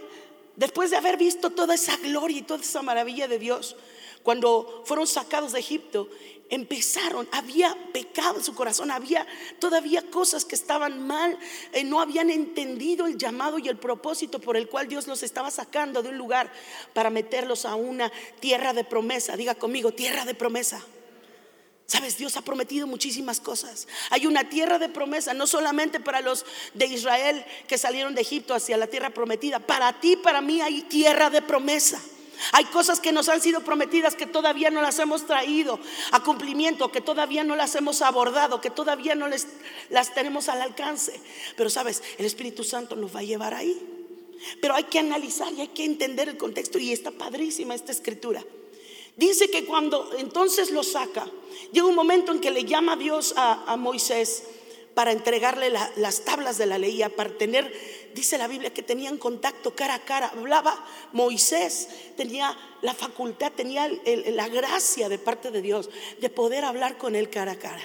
después 0.56 0.92
de 0.92 0.98
haber 0.98 1.18
visto 1.18 1.50
toda 1.50 1.76
esa 1.76 1.98
gloria 1.98 2.38
y 2.38 2.42
toda 2.44 2.62
esa 2.62 2.82
maravilla 2.82 3.28
de 3.28 3.40
Dios, 3.40 3.76
cuando 4.24 4.84
fueron 4.86 5.08
sacados 5.08 5.54
de 5.54 5.60
Egipto, 5.60 6.10
empezaron, 6.50 7.28
había 7.32 7.76
pecado 7.94 8.38
en 8.38 8.44
su 8.44 8.56
corazón, 8.56 8.92
había 8.92 9.26
todavía 9.60 10.02
cosas 10.10 10.46
que 10.46 10.56
estaban 10.56 11.06
mal, 11.06 11.38
eh, 11.74 11.84
no 11.84 12.02
habían 12.02 12.30
entendido 12.30 13.06
el 13.06 13.18
llamado 13.18 13.60
y 13.60 13.70
el 13.70 13.78
propósito 13.78 14.40
por 14.40 14.58
el 14.58 14.68
cual 14.68 14.88
Dios 14.88 15.08
los 15.08 15.24
estaba 15.24 15.52
sacando 15.52 16.02
de 16.02 16.10
un 16.10 16.18
lugar 16.18 16.52
para 16.94 17.10
meterlos 17.10 17.66
a 17.66 17.76
una 17.76 18.12
tierra 18.40 18.74
de 18.74 18.84
promesa. 18.84 19.38
Diga 19.38 19.56
conmigo, 19.56 19.92
tierra 19.92 20.26
de 20.26 20.34
promesa. 20.34 20.84
Sabes, 21.86 22.18
Dios 22.18 22.38
ha 22.38 22.44
prometido 22.44 22.86
muchísimas 22.86 23.40
cosas. 23.40 23.88
Hay 24.12 24.28
una 24.28 24.48
tierra 24.48 24.78
de 24.78 24.90
promesa, 24.90 25.34
no 25.34 25.48
solamente 25.48 26.00
para 26.00 26.22
los 26.22 26.46
de 26.76 26.86
Israel 26.86 27.44
que 27.68 27.80
salieron 27.80 28.14
de 28.14 28.22
Egipto 28.22 28.54
hacia 28.54 28.78
la 28.78 28.86
tierra 28.86 29.10
prometida. 29.10 29.60
Para 29.60 30.00
ti, 30.00 30.16
para 30.16 30.40
mí 30.40 30.62
hay 30.62 30.84
tierra 30.84 31.32
de 31.32 31.42
promesa. 31.42 32.00
Hay 32.52 32.66
cosas 32.66 33.00
que 33.00 33.12
nos 33.12 33.30
han 33.30 33.42
sido 33.42 33.62
prometidas 33.62 34.16
que 34.16 34.26
todavía 34.26 34.70
no 34.70 34.82
las 34.82 35.00
hemos 35.00 35.26
traído 35.26 35.80
a 36.12 36.24
cumplimiento, 36.24 36.92
que 36.92 37.02
todavía 37.02 37.44
no 37.44 37.56
las 37.56 37.76
hemos 37.76 38.02
abordado, 38.02 38.62
que 38.62 38.70
todavía 38.70 39.16
no 39.16 39.28
les, 39.28 39.48
las 39.90 40.14
tenemos 40.14 40.50
al 40.50 40.62
alcance. 40.62 41.20
Pero 41.56 41.70
sabes, 41.70 42.02
el 42.18 42.26
Espíritu 42.26 42.64
Santo 42.64 42.96
nos 42.96 43.16
va 43.16 43.20
a 43.20 43.24
llevar 43.24 43.54
ahí. 43.54 43.78
Pero 44.62 44.76
hay 44.76 44.86
que 44.86 45.00
analizar 45.00 45.52
y 45.54 45.62
hay 45.62 45.68
que 45.70 45.84
entender 45.84 46.30
el 46.30 46.38
contexto. 46.38 46.80
Y 46.80 46.94
está 46.94 47.12
padrísima 47.12 47.76
esta 47.76 47.92
escritura. 47.92 48.44
Dice 49.18 49.50
que 49.52 49.66
cuando 49.66 50.12
entonces 50.18 50.72
lo 50.72 50.82
saca, 50.82 51.30
llega 51.74 51.88
un 51.88 51.96
momento 51.96 52.32
en 52.32 52.40
que 52.40 52.52
le 52.52 52.64
llama 52.64 52.94
a 52.94 52.96
Dios 52.96 53.34
a, 53.36 53.76
Moisés 53.76 54.44
para 54.94 55.12
entregarle 55.12 55.70
las 55.70 56.24
tablas 56.24 56.58
de 56.58 56.66
la 56.66 56.78
ley, 56.78 57.04
para 57.18 57.38
tener, 57.38 57.70
dice 58.14 58.38
la 58.38 58.48
Biblia, 58.48 58.74
que 58.74 58.84
tenían 58.84 59.18
contacto 59.18 59.76
cara 59.76 59.96
a 59.96 60.06
cara. 60.06 60.30
Hablaba 60.30 60.86
Moisés, 61.14 61.88
tenía 62.16 62.58
la 62.82 62.94
facultad, 62.94 63.52
tenía 63.52 63.90
la 64.28 64.48
gracia 64.48 65.10
de 65.10 65.18
parte 65.18 65.52
de 65.52 65.62
Dios 65.62 65.90
de 66.20 66.30
poder 66.30 66.66
hablar 66.66 66.98
con 66.98 67.16
él 67.16 67.30
cara 67.30 67.54
a 67.54 67.60
cara. 67.60 67.82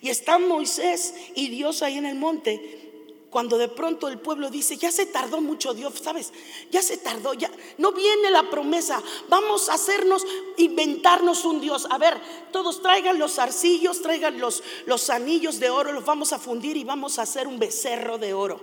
Y 0.00 0.10
está 0.10 0.38
Moisés 0.38 1.14
y 1.34 1.48
Dios 1.48 1.82
ahí 1.82 1.98
en 1.98 2.06
el 2.06 2.14
monte 2.14 2.88
cuando 3.30 3.58
de 3.58 3.68
pronto 3.68 4.08
el 4.08 4.18
pueblo 4.18 4.50
dice, 4.50 4.76
ya 4.76 4.90
se 4.90 5.06
tardó 5.06 5.40
mucho 5.40 5.74
Dios, 5.74 5.94
¿sabes? 6.02 6.32
Ya 6.70 6.82
se 6.82 6.96
tardó, 6.96 7.34
ya 7.34 7.50
no 7.76 7.92
viene 7.92 8.30
la 8.30 8.48
promesa. 8.48 9.02
Vamos 9.28 9.68
a 9.68 9.74
hacernos, 9.74 10.26
inventarnos 10.56 11.44
un 11.44 11.60
Dios. 11.60 11.86
A 11.90 11.98
ver, 11.98 12.18
todos 12.52 12.80
traigan 12.80 13.18
los 13.18 13.38
arcillos, 13.38 14.00
traigan 14.00 14.38
los, 14.38 14.62
los 14.86 15.10
anillos 15.10 15.60
de 15.60 15.68
oro, 15.68 15.92
los 15.92 16.04
vamos 16.04 16.32
a 16.32 16.38
fundir 16.38 16.76
y 16.76 16.84
vamos 16.84 17.18
a 17.18 17.22
hacer 17.22 17.46
un 17.46 17.58
becerro 17.58 18.16
de 18.18 18.32
oro. 18.32 18.60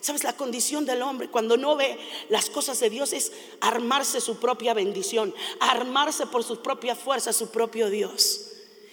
¿Sabes? 0.00 0.24
La 0.24 0.36
condición 0.36 0.84
del 0.86 1.02
hombre 1.02 1.28
cuando 1.28 1.56
no 1.56 1.76
ve 1.76 1.98
las 2.28 2.50
cosas 2.50 2.78
de 2.80 2.90
Dios 2.90 3.12
es 3.12 3.32
armarse 3.60 4.20
su 4.20 4.38
propia 4.38 4.74
bendición, 4.74 5.34
armarse 5.60 6.26
por 6.26 6.44
sus 6.44 6.58
propias 6.58 6.98
fuerzas, 6.98 7.36
su 7.36 7.50
propio 7.50 7.90
Dios. 7.90 8.46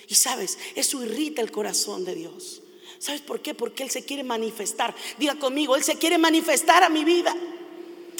Y 0.07 0.15
sabes, 0.15 0.57
eso 0.75 1.03
irrita 1.03 1.41
el 1.41 1.51
corazón 1.51 2.05
de 2.05 2.15
Dios. 2.15 2.61
¿Sabes 2.99 3.21
por 3.21 3.41
qué? 3.41 3.53
Porque 3.53 3.83
Él 3.83 3.91
se 3.91 4.03
quiere 4.03 4.23
manifestar. 4.23 4.95
Diga 5.17 5.35
conmigo, 5.35 5.75
Él 5.75 5.83
se 5.83 5.95
quiere 5.95 6.17
manifestar 6.17 6.83
a 6.83 6.89
mi 6.89 7.03
vida. 7.03 7.35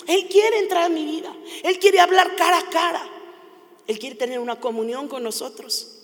Él 0.07 0.27
quiere 0.27 0.59
entrar 0.59 0.83
a 0.83 0.89
mi 0.89 1.05
vida. 1.05 1.35
Él 1.63 1.79
quiere 1.79 1.99
hablar 1.99 2.35
cara 2.35 2.59
a 2.59 2.69
cara. 2.69 3.09
Él 3.87 3.99
quiere 3.99 4.15
tener 4.15 4.39
una 4.39 4.59
comunión 4.59 5.07
con 5.07 5.23
nosotros. 5.23 6.03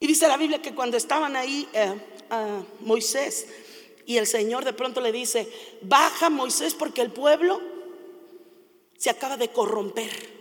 Y 0.00 0.06
dice 0.06 0.28
la 0.28 0.36
Biblia 0.36 0.60
que 0.60 0.74
cuando 0.74 0.96
estaban 0.96 1.36
ahí 1.36 1.68
eh, 1.72 1.94
Moisés 2.80 3.46
y 4.06 4.18
el 4.18 4.26
Señor 4.26 4.64
de 4.64 4.72
pronto 4.72 5.00
le 5.00 5.12
dice, 5.12 5.50
baja 5.82 6.30
Moisés 6.30 6.74
porque 6.74 7.02
el 7.02 7.10
pueblo 7.10 7.60
se 8.98 9.10
acaba 9.10 9.36
de 9.36 9.50
corromper. 9.50 10.34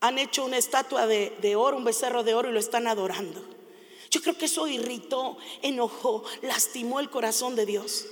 Han 0.00 0.18
hecho 0.18 0.44
una 0.44 0.58
estatua 0.58 1.06
de 1.06 1.56
oro, 1.56 1.76
un 1.76 1.84
becerro 1.84 2.22
de 2.22 2.34
oro 2.34 2.50
y 2.50 2.52
lo 2.52 2.60
están 2.60 2.86
adorando. 2.86 3.58
Yo 4.10 4.22
creo 4.22 4.38
que 4.38 4.46
eso 4.46 4.66
irritó, 4.66 5.36
enojó, 5.62 6.24
lastimó 6.42 7.00
el 7.00 7.10
corazón 7.10 7.56
de 7.56 7.66
Dios. 7.66 8.06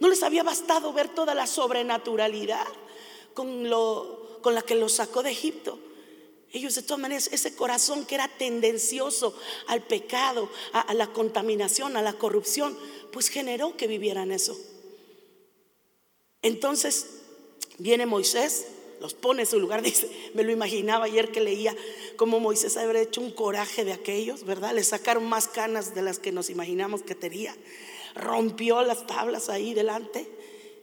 No 0.00 0.08
les 0.08 0.22
había 0.22 0.42
bastado 0.42 0.92
ver 0.92 1.08
toda 1.08 1.34
la 1.34 1.46
sobrenaturalidad 1.46 2.66
con, 3.34 3.68
lo, 3.68 4.38
con 4.42 4.54
la 4.54 4.62
que 4.62 4.74
los 4.74 4.94
sacó 4.94 5.22
de 5.22 5.30
Egipto. 5.30 5.78
Ellos 6.52 6.74
de 6.74 6.82
todas 6.82 7.00
maneras, 7.00 7.30
ese 7.32 7.54
corazón 7.54 8.04
que 8.04 8.14
era 8.14 8.28
tendencioso 8.28 9.34
al 9.68 9.82
pecado, 9.82 10.50
a 10.72 10.92
la 10.92 11.06
contaminación, 11.08 11.96
a 11.96 12.02
la 12.02 12.12
corrupción, 12.14 12.76
pues 13.12 13.28
generó 13.28 13.76
que 13.76 13.86
vivieran 13.86 14.32
eso. 14.32 14.58
Entonces 16.42 17.06
viene 17.78 18.06
Moisés 18.06 18.66
los 19.02 19.14
pone 19.14 19.42
en 19.42 19.48
su 19.48 19.58
lugar. 19.58 19.82
Dice, 19.82 20.08
me 20.32 20.44
lo 20.44 20.52
imaginaba 20.52 21.06
ayer 21.06 21.30
que 21.32 21.40
leía 21.40 21.76
cómo 22.16 22.40
Moisés 22.40 22.76
habría 22.76 23.02
hecho 23.02 23.20
un 23.20 23.32
coraje 23.32 23.84
de 23.84 23.92
aquellos, 23.92 24.44
¿verdad? 24.44 24.72
Le 24.72 24.84
sacaron 24.84 25.24
más 25.28 25.48
canas 25.48 25.94
de 25.94 26.02
las 26.02 26.18
que 26.18 26.32
nos 26.32 26.48
imaginamos 26.48 27.02
que 27.02 27.14
tenía. 27.14 27.54
Rompió 28.14 28.82
las 28.82 29.06
tablas 29.06 29.48
ahí 29.48 29.74
delante. 29.74 30.26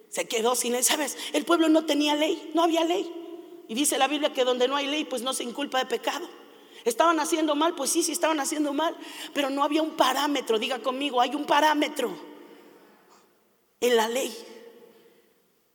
Se 0.10 0.28
quedó 0.28 0.56
sin 0.56 0.74
ley. 0.74 0.84
¿Sabes? 0.84 1.18
El 1.34 1.46
pueblo 1.46 1.70
no 1.70 1.86
tenía 1.86 2.16
ley, 2.16 2.52
no 2.54 2.64
había 2.64 2.84
ley. 2.84 3.10
Y 3.70 3.76
dice 3.76 3.98
la 3.98 4.08
Biblia 4.08 4.34
que 4.34 4.44
donde 4.44 4.68
no 4.68 4.76
hay 4.76 4.88
ley, 4.88 5.06
pues 5.06 5.22
no 5.22 5.34
se 5.34 5.44
inculpa 5.44 5.80
de 5.80 5.86
pecado. 5.86 6.28
¿Estaban 6.86 7.20
haciendo 7.20 7.56
mal? 7.56 7.76
Pues 7.76 7.90
sí, 7.92 8.04
sí 8.04 8.12
estaban 8.12 8.40
haciendo 8.40 8.74
mal. 8.74 8.96
Pero 9.34 9.50
no 9.50 9.64
había 9.64 9.82
un 9.82 9.92
parámetro. 9.92 10.60
Diga 10.60 10.80
conmigo, 10.80 11.22
hay 11.22 11.36
un 11.36 11.46
parámetro 11.46 12.12
en 13.82 13.96
la 13.96 14.08
ley. 14.08 14.36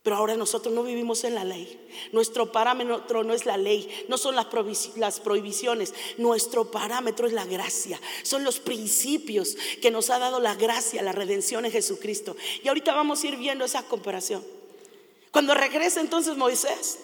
Pero 0.05 0.17
ahora 0.17 0.35
nosotros 0.35 0.71
no 0.71 0.83
vivimos 0.83 1.23
en 1.23 1.33
la 1.33 1.43
ley. 1.43 1.89
Nuestro 2.11 2.51
parámetro 2.51 3.23
no 3.23 3.33
es 3.33 3.47
la 3.47 3.57
ley, 3.57 4.05
no 4.07 4.19
son 4.19 4.35
las, 4.35 4.45
prohibiciones. 5.19 5.95
Nuestro 6.19 6.69
parámetro 6.69 7.25
es 7.25 7.33
la 7.33 7.43
gracia. 7.45 7.99
Son 8.21 8.43
los 8.43 8.59
principios 8.59 9.57
que 9.81 9.89
nos 9.89 10.11
ha 10.11 10.19
dado 10.19 10.39
la 10.39 10.53
gracia, 10.53 11.01
la 11.01 11.11
redención 11.11 11.65
en 11.65 11.71
Jesucristo. 11.71 12.35
Y 12.63 12.67
ahorita 12.67 12.93
vamos 12.93 13.23
a 13.23 13.27
ir 13.29 13.37
viendo 13.37 13.65
esa 13.65 13.81
comparación. 13.81 14.45
Cuando 15.31 15.55
regresa 15.55 16.01
entonces 16.01 16.37
Moisés 16.37 16.99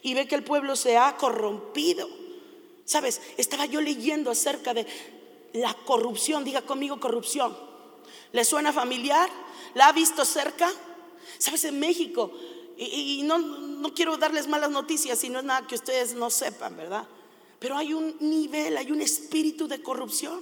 y 0.00 0.14
ve 0.14 0.26
que 0.26 0.34
el 0.34 0.42
pueblo 0.42 0.76
se 0.76 0.96
ha 0.96 1.18
corrompido. 1.18 2.08
Sabes, 2.90 3.20
estaba 3.36 3.66
yo 3.66 3.80
leyendo 3.80 4.32
acerca 4.32 4.74
de 4.74 4.84
la 5.52 5.72
corrupción. 5.74 6.42
Diga 6.42 6.62
conmigo 6.62 6.98
corrupción. 6.98 7.56
¿Le 8.32 8.44
suena 8.44 8.72
familiar? 8.72 9.30
¿La 9.74 9.86
ha 9.86 9.92
visto 9.92 10.24
cerca? 10.24 10.68
Sabes, 11.38 11.62
en 11.66 11.78
México, 11.78 12.32
y, 12.76 13.22
no, 13.22 13.38
no 13.38 13.94
quiero 13.94 14.16
darles 14.16 14.48
malas 14.48 14.72
noticias, 14.72 15.20
si 15.20 15.28
no 15.28 15.38
es 15.38 15.44
nada 15.44 15.68
que 15.68 15.76
ustedes 15.76 16.14
no 16.14 16.30
sepan, 16.30 16.76
¿verdad? 16.76 17.06
Pero 17.60 17.76
hay 17.76 17.94
un 17.94 18.16
nivel, 18.18 18.76
hay 18.76 18.90
un 18.90 19.02
espíritu 19.02 19.68
de 19.68 19.80
corrupción. 19.80 20.40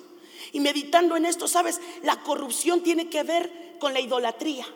Y 0.53 0.61
meditando 0.61 1.19
en 1.19 1.27
esto, 1.27 1.49
sabes, 1.49 1.79
la 2.03 2.23
corrupción 2.23 2.83
tiene 2.83 3.11
que 3.11 3.25
ver 3.25 3.77
con 3.79 3.93
la 3.93 4.01
idolatría. 4.01 4.67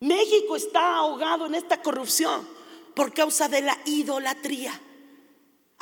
México 0.00 0.54
está 0.56 0.96
ahogado 0.96 1.46
en 1.46 1.54
esta 1.54 1.80
corrupción 1.80 2.46
por 2.94 3.14
causa 3.14 3.48
de 3.48 3.62
la 3.62 3.78
idolatría. 3.86 4.78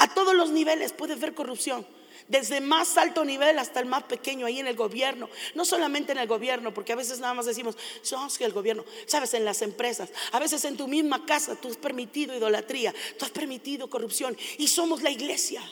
A 0.00 0.12
todos 0.12 0.34
los 0.34 0.50
niveles 0.50 0.92
puedes 0.92 1.20
ver 1.20 1.34
corrupción 1.34 1.86
desde 2.30 2.60
más 2.60 2.96
alto 2.96 3.24
nivel 3.24 3.58
hasta 3.58 3.80
el 3.80 3.86
más 3.86 4.04
pequeño 4.04 4.46
ahí 4.46 4.60
en 4.60 4.66
el 4.66 4.76
gobierno. 4.76 5.28
No 5.54 5.64
solamente 5.64 6.12
en 6.12 6.18
el 6.18 6.28
gobierno, 6.28 6.72
porque 6.72 6.92
a 6.92 6.96
veces 6.96 7.18
nada 7.18 7.34
más 7.34 7.44
decimos, 7.44 7.76
somos 8.02 8.38
que 8.38 8.44
el 8.44 8.52
gobierno, 8.52 8.84
sabes, 9.06 9.34
en 9.34 9.44
las 9.44 9.62
empresas, 9.62 10.10
a 10.32 10.38
veces 10.38 10.64
en 10.64 10.76
tu 10.76 10.86
misma 10.88 11.26
casa 11.26 11.56
tú 11.60 11.68
has 11.68 11.76
permitido 11.76 12.34
idolatría, 12.34 12.94
tú 13.18 13.24
has 13.24 13.30
permitido 13.30 13.90
corrupción 13.90 14.36
y 14.58 14.68
somos 14.68 15.02
la 15.02 15.10
iglesia. 15.10 15.62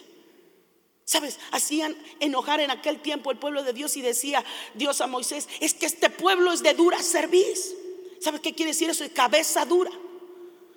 ¿Sabes? 1.05 1.39
Hacían 1.53 1.97
enojar 2.21 2.61
en 2.61 2.71
aquel 2.71 3.01
tiempo 3.01 3.31
el 3.31 3.39
pueblo 3.39 3.63
de 3.63 3.73
Dios 3.73 3.97
y 3.97 4.03
decía 4.03 4.45
Dios 4.75 5.01
a 5.01 5.07
Moisés, 5.07 5.49
es 5.61 5.73
que 5.73 5.87
este 5.87 6.11
pueblo 6.11 6.53
es 6.53 6.63
de 6.63 6.75
dura 6.75 7.03
serviz. 7.03 7.75
¿Sabes 8.21 8.43
qué 8.43 8.53
quiere 8.53 8.73
decir 8.73 8.91
eso? 8.91 9.07
Cabeza 9.15 9.65
dura. 9.65 9.93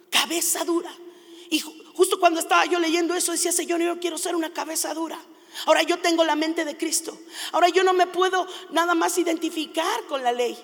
Cabeza 0.10 0.63
dura. 0.63 0.96
Y 1.50 1.62
justo 1.96 2.20
cuando 2.20 2.40
estaba 2.40 2.66
yo 2.66 2.80
leyendo 2.80 3.14
eso 3.16 3.32
decía, 3.32 3.52
Señor, 3.52 3.82
yo 3.82 4.00
quiero 4.00 4.18
ser 4.18 4.36
una 4.36 4.54
cabeza 4.54 4.94
dura. 4.94 5.20
Ahora 5.66 5.84
yo 5.84 6.00
tengo 6.00 6.24
la 6.24 6.36
mente 6.36 6.66
de 6.66 6.78
Cristo. 6.78 7.18
Ahora 7.52 7.70
yo 7.70 7.84
no 7.84 7.94
me 7.94 8.08
puedo 8.08 8.48
nada 8.72 8.96
más 8.96 9.18
identificar 9.18 10.06
con 10.08 10.24
la 10.24 10.32
ley. 10.32 10.58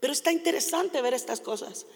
Pero 0.00 0.12
está 0.12 0.32
interesante 0.32 1.02
ver 1.02 1.14
estas 1.14 1.40
cosas. 1.40 1.86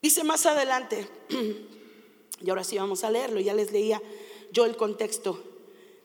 Dice 0.00 0.22
más 0.22 0.46
adelante, 0.46 1.08
y 2.40 2.50
ahora 2.50 2.62
sí 2.62 2.78
vamos 2.78 3.02
a 3.02 3.10
leerlo, 3.10 3.40
ya 3.40 3.54
les 3.54 3.72
leía 3.72 4.00
yo 4.52 4.64
el 4.64 4.76
contexto 4.76 5.42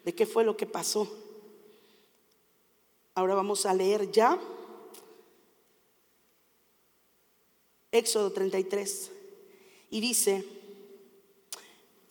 de 0.04 0.16
qué 0.16 0.26
fue 0.26 0.44
lo 0.44 0.58
que 0.58 0.66
pasó. 0.66 1.08
Ahora 3.14 3.36
vamos 3.36 3.68
a 3.68 3.74
leer 3.74 4.12
ya 4.12 4.40
Éxodo 7.94 8.32
33. 8.32 9.12
Y 9.92 10.02
dice, 10.02 10.44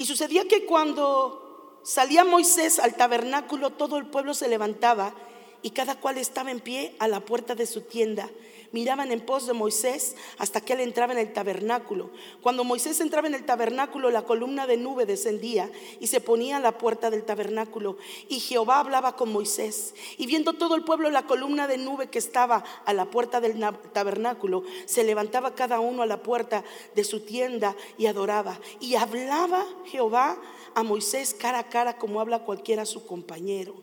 y 0.02 0.04
sucedía 0.04 0.48
que 0.48 0.66
cuando 0.66 1.78
salía 1.84 2.24
Moisés 2.24 2.80
al 2.80 2.96
tabernáculo, 2.96 3.70
todo 3.70 3.98
el 3.98 4.06
pueblo 4.06 4.34
se 4.34 4.48
levantaba 4.48 5.14
y 5.62 5.70
cada 5.70 5.94
cual 5.94 6.18
estaba 6.18 6.50
en 6.50 6.58
pie 6.58 6.96
a 6.98 7.06
la 7.06 7.20
puerta 7.20 7.54
de 7.54 7.66
su 7.66 7.82
tienda. 7.82 8.28
Miraban 8.72 9.12
en 9.12 9.20
pos 9.20 9.46
de 9.46 9.52
Moisés 9.52 10.16
hasta 10.38 10.62
que 10.62 10.72
él 10.72 10.80
entraba 10.80 11.12
en 11.12 11.18
el 11.18 11.34
tabernáculo. 11.34 12.10
Cuando 12.40 12.64
Moisés 12.64 13.00
entraba 13.00 13.28
en 13.28 13.34
el 13.34 13.44
tabernáculo, 13.44 14.10
la 14.10 14.22
columna 14.22 14.66
de 14.66 14.78
nube 14.78 15.04
descendía 15.04 15.70
y 16.00 16.06
se 16.06 16.22
ponía 16.22 16.56
a 16.56 16.60
la 16.60 16.78
puerta 16.78 17.10
del 17.10 17.22
tabernáculo. 17.24 17.98
Y 18.28 18.40
Jehová 18.40 18.78
hablaba 18.78 19.14
con 19.14 19.30
Moisés. 19.30 19.94
Y 20.16 20.26
viendo 20.26 20.54
todo 20.54 20.74
el 20.74 20.84
pueblo 20.84 21.10
la 21.10 21.26
columna 21.26 21.68
de 21.68 21.76
nube 21.76 22.08
que 22.08 22.18
estaba 22.18 22.64
a 22.86 22.92
la 22.94 23.04
puerta 23.10 23.42
del 23.42 23.62
tabernáculo, 23.92 24.64
se 24.86 25.04
levantaba 25.04 25.54
cada 25.54 25.78
uno 25.78 26.02
a 26.02 26.06
la 26.06 26.22
puerta 26.22 26.64
de 26.94 27.04
su 27.04 27.20
tienda 27.20 27.76
y 27.98 28.06
adoraba. 28.06 28.58
Y 28.80 28.94
hablaba 28.94 29.66
Jehová 29.84 30.40
a 30.74 30.82
Moisés 30.82 31.34
cara 31.34 31.58
a 31.58 31.68
cara 31.68 31.98
como 31.98 32.20
habla 32.20 32.38
cualquiera 32.38 32.82
a 32.82 32.86
su 32.86 33.06
compañero. 33.06 33.74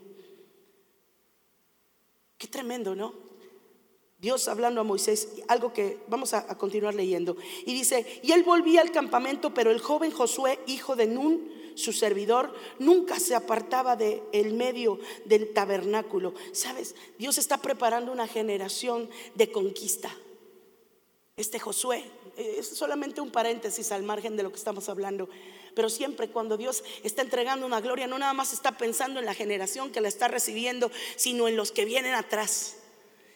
Qué 2.40 2.48
tremendo, 2.48 2.96
¿no? 2.96 3.29
Dios 4.20 4.50
hablando 4.50 4.82
a 4.82 4.84
Moisés, 4.84 5.30
algo 5.48 5.72
que 5.72 6.00
vamos 6.08 6.34
a, 6.34 6.46
continuar 6.58 6.94
leyendo. 6.94 7.38
Y 7.66 7.74
dice, 7.74 8.06
y 8.22 8.34
él 8.34 8.44
volvía 8.44 8.82
al 8.82 8.92
campamento, 8.92 9.54
pero 9.54 9.72
el 9.72 9.80
joven 9.80 10.12
Josué, 10.12 10.60
hijo 10.68 10.98
de 10.98 11.08
Nun, 11.08 11.50
su 11.76 11.94
servidor, 11.94 12.54
nunca 12.80 13.18
se 13.20 13.34
apartaba 13.34 13.96
del 13.96 14.22
el 14.34 14.54
medio 14.54 15.00
del 15.24 15.54
tabernáculo. 15.54 16.34
Sabes, 16.52 16.96
Dios 17.18 17.38
está 17.38 17.60
preparando 17.60 18.12
una 18.12 18.28
generación 18.28 19.10
de 19.36 19.52
conquista. 19.52 20.14
Este 21.38 21.58
Josué, 21.58 22.04
es 22.36 22.68
solamente 22.68 23.22
un 23.22 23.32
paréntesis 23.32 23.92
al 23.94 24.04
margen 24.04 24.36
de 24.36 24.44
lo 24.44 24.50
que 24.50 24.58
estamos 24.58 24.90
hablando. 24.90 25.30
Pero 25.76 25.90
siempre 25.90 26.30
cuando 26.30 26.58
Dios 26.58 26.84
está 27.04 27.22
entregando 27.22 27.66
una 27.66 27.80
gloria, 27.80 28.08
no 28.08 28.20
nada 28.20 28.34
más 28.34 28.52
está 28.52 28.78
pensando 28.78 29.20
en 29.20 29.26
la 29.26 29.34
generación 29.34 29.92
que 29.92 30.02
la 30.02 30.10
está 30.10 30.28
recibiendo, 30.28 30.92
sino 31.16 31.48
en 31.48 31.56
los 31.56 31.72
que 31.72 31.86
vienen 31.86 32.16
atrás. 32.16 32.79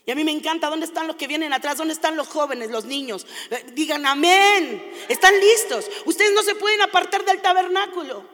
Y 0.05 0.11
a 0.11 0.15
mí 0.15 0.23
me 0.23 0.31
encanta, 0.31 0.69
¿dónde 0.69 0.85
están 0.85 1.07
los 1.07 1.15
que 1.15 1.27
vienen 1.27 1.53
atrás? 1.53 1.77
¿Dónde 1.77 1.93
están 1.93 2.17
los 2.17 2.27
jóvenes, 2.27 2.69
los 2.71 2.85
niños? 2.85 3.25
Eh, 3.49 3.65
digan 3.73 4.05
amén. 4.05 4.91
Están 5.07 5.39
listos. 5.39 5.89
Ustedes 6.05 6.33
no 6.33 6.43
se 6.43 6.55
pueden 6.55 6.81
apartar 6.81 7.23
del 7.23 7.41
tabernáculo. 7.41 8.25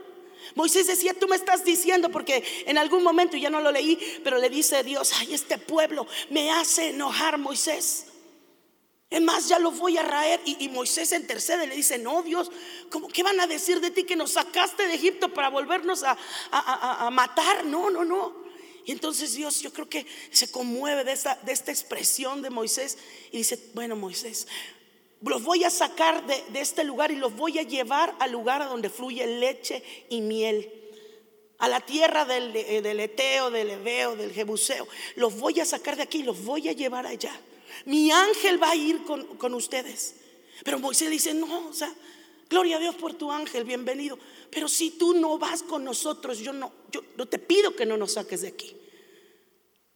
Moisés 0.55 0.87
decía, 0.87 1.13
tú 1.13 1.27
me 1.27 1.35
estás 1.35 1.63
diciendo, 1.63 2.09
porque 2.09 2.43
en 2.65 2.77
algún 2.77 3.03
momento, 3.03 3.37
ya 3.37 3.51
no 3.51 3.61
lo 3.61 3.71
leí, 3.71 3.99
pero 4.23 4.39
le 4.39 4.49
dice 4.49 4.83
Dios, 4.83 5.11
ay, 5.19 5.33
este 5.33 5.59
pueblo 5.59 6.07
me 6.31 6.51
hace 6.51 6.89
enojar, 6.89 7.37
Moisés. 7.37 8.07
Es 9.09 9.21
más, 9.21 9.47
ya 9.47 9.57
lo 9.57 9.71
voy 9.71 9.97
a 9.97 10.03
raer. 10.03 10.39
Y, 10.45 10.69
Moisés 10.69 11.11
intercede, 11.11 11.65
le 11.67 11.75
dice, 11.75 11.97
no, 11.97 12.21
Dios, 12.21 12.51
¿cómo, 12.89 13.07
¿qué 13.07 13.23
van 13.23 13.39
a 13.39 13.47
decir 13.47 13.79
de 13.81 13.91
ti 13.91 14.03
que 14.03 14.15
nos 14.15 14.31
sacaste 14.31 14.87
de 14.87 14.95
Egipto 14.95 15.33
para 15.33 15.49
volvernos 15.49 16.03
a, 16.03 16.17
a, 16.51 17.09
matar? 17.11 17.65
No, 17.65 17.89
no, 17.89 18.05
no. 18.05 18.48
Y 18.89 18.91
entonces 18.91 19.35
Dios, 19.35 19.61
yo 19.61 19.71
creo 19.71 19.87
que 19.87 20.03
se 20.31 20.49
conmueve 20.49 21.03
de 21.03 21.11
esta, 21.11 21.35
de 21.43 21.51
esta 21.51 21.69
expresión 21.69 22.41
de 22.41 22.49
Moisés 22.49 22.97
y 23.31 23.37
dice, 23.37 23.69
bueno, 23.75 23.95
Moisés, 23.95 24.47
los 25.21 25.43
voy 25.43 25.63
a 25.63 25.69
sacar 25.69 26.25
de, 26.25 26.59
este 26.59 26.83
lugar 26.83 27.11
y 27.11 27.15
los 27.15 27.35
voy 27.35 27.59
a 27.59 27.61
llevar 27.61 28.15
al 28.17 28.31
lugar 28.31 28.67
donde 28.67 28.89
fluye 28.89 29.27
leche 29.27 29.83
y 30.09 30.21
miel 30.21 30.73
a 31.59 31.67
la 31.67 31.81
tierra 31.81 32.25
del, 32.25 32.51
del 32.51 32.99
Eteo, 32.99 33.51
del 33.51 33.69
Ebeo, 33.69 34.15
del 34.15 34.33
Jebuseo. 34.33 34.87
Los 35.15 35.37
voy 35.37 35.59
a 35.59 35.65
sacar 35.65 35.95
de 35.95 36.01
aquí 36.01 36.21
y 36.21 36.23
los 36.23 36.43
voy 36.43 36.67
a 36.67 36.71
llevar 36.71 37.05
allá. 37.05 37.39
Mi 37.85 38.09
ángel 38.09 38.59
va 38.59 38.71
a 38.71 38.75
ir 38.75 39.03
con, 39.03 39.53
ustedes. 39.53 40.15
Pero 40.63 40.79
Moisés 40.79 41.11
dice, 41.11 41.35
no, 41.35 41.67
o 41.67 41.73
sea, 41.73 41.93
gloria 42.49 42.77
a 42.77 42.79
Dios 42.79 42.95
por 42.95 43.13
tu 43.13 43.31
ángel, 43.31 43.65
bienvenido. 43.65 44.17
Pero 44.49 44.67
si 44.67 44.89
tú 44.89 45.13
no 45.13 45.37
vas 45.37 45.61
con 45.61 45.83
nosotros, 45.83 46.39
yo 46.39 46.53
no, 46.53 46.71
yo 46.91 47.03
no 47.17 47.27
te 47.27 47.37
pido 47.37 47.75
que 47.75 47.85
no 47.85 47.95
nos 47.95 48.13
saques 48.13 48.41
de 48.41 48.47
aquí. 48.47 48.78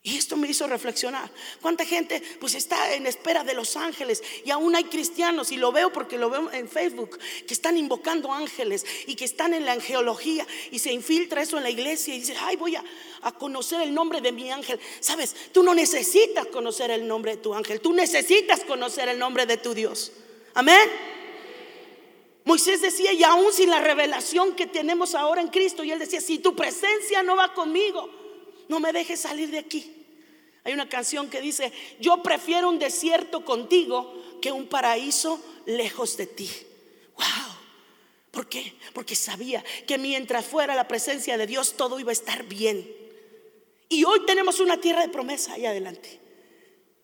Y 0.06 0.18
esto 0.18 0.36
me 0.36 0.50
hizo 0.50 0.68
reflexionar. 0.68 1.32
¿Cuánta 1.62 1.86
gente 1.86 2.22
pues 2.42 2.56
está 2.56 2.94
en 2.94 3.08
espera 3.08 3.46
de 3.46 3.54
los 3.54 3.78
ángeles? 3.78 4.22
Y 4.44 4.52
aún 4.52 4.76
hay 4.76 4.84
cristianos, 4.84 5.50
y 5.54 5.56
lo 5.56 5.72
veo 5.72 5.94
porque 5.94 6.18
lo 6.18 6.30
veo 6.30 6.52
en 6.52 6.68
Facebook, 6.68 7.18
que 7.48 7.54
están 7.54 7.78
invocando 7.78 8.34
ángeles 8.34 8.86
y 9.08 9.16
que 9.16 9.24
están 9.24 9.54
en 9.54 9.66
la 9.66 9.72
angeología 9.72 10.46
y 10.72 10.80
se 10.80 10.92
infiltra 10.92 11.42
eso 11.42 11.56
en 11.56 11.64
la 11.64 11.70
iglesia 11.70 12.14
y 12.14 12.20
dice, 12.20 12.36
ay, 12.38 12.58
voy 12.58 12.76
a, 12.76 12.84
a 13.22 13.32
conocer 13.32 13.80
el 13.80 13.94
nombre 13.94 14.20
de 14.20 14.34
mi 14.34 14.52
ángel. 14.52 14.78
Sabes, 15.00 15.38
tú 15.54 15.64
no 15.64 15.74
necesitas 15.74 16.48
conocer 16.48 16.92
el 16.92 17.08
nombre 17.08 17.38
de 17.38 17.42
tu 17.42 17.54
ángel, 17.54 17.80
tú 17.80 17.94
necesitas 17.94 18.60
conocer 18.66 19.08
el 19.08 19.18
nombre 19.18 19.46
de 19.46 19.56
tu 19.56 19.74
Dios. 19.74 20.12
Amén. 20.54 20.92
Moisés 22.44 22.82
decía, 22.82 23.14
y 23.14 23.24
aún 23.24 23.54
sin 23.54 23.70
la 23.70 23.80
revelación 23.80 24.54
que 24.54 24.68
tenemos 24.68 25.16
ahora 25.16 25.40
en 25.40 25.48
Cristo, 25.48 25.82
y 25.86 25.92
él 25.92 26.00
decía, 26.00 26.20
si 26.20 26.40
tu 26.40 26.58
presencia 26.58 27.24
no 27.24 27.38
va 27.38 27.54
conmigo, 27.54 28.23
no 28.70 28.80
me 28.80 28.94
dejes 28.94 29.22
salir 29.22 29.50
de 29.52 29.60
aquí. 29.60 30.04
Hay 30.64 30.74
una 30.74 30.88
canción 30.88 31.30
que 31.30 31.42
dice, 31.42 31.72
yo 32.00 32.24
prefiero 32.24 32.70
un 32.70 32.80
desierto 32.80 33.44
contigo 33.44 34.14
que 34.42 34.52
un 34.52 34.68
paraíso 34.68 35.44
lejos 35.66 36.16
de 36.18 36.28
ti. 36.28 36.50
Wow. 37.16 37.58
¿Por 38.32 38.48
qué? 38.48 38.74
Porque 38.94 39.16
sabía 39.16 39.64
que 39.86 39.98
mientras 39.98 40.46
fuera 40.46 40.76
la 40.76 40.88
presencia 40.88 41.38
de 41.38 41.48
Dios 41.48 41.76
todo 41.76 42.00
iba 42.00 42.12
a 42.12 42.14
estar 42.14 42.44
bien. 42.44 42.90
Y 43.90 44.06
hoy 44.06 44.26
tenemos 44.26 44.60
una 44.60 44.80
tierra 44.80 45.02
de 45.02 45.10
promesa 45.10 45.54
ahí 45.54 45.66
adelante. 45.66 46.20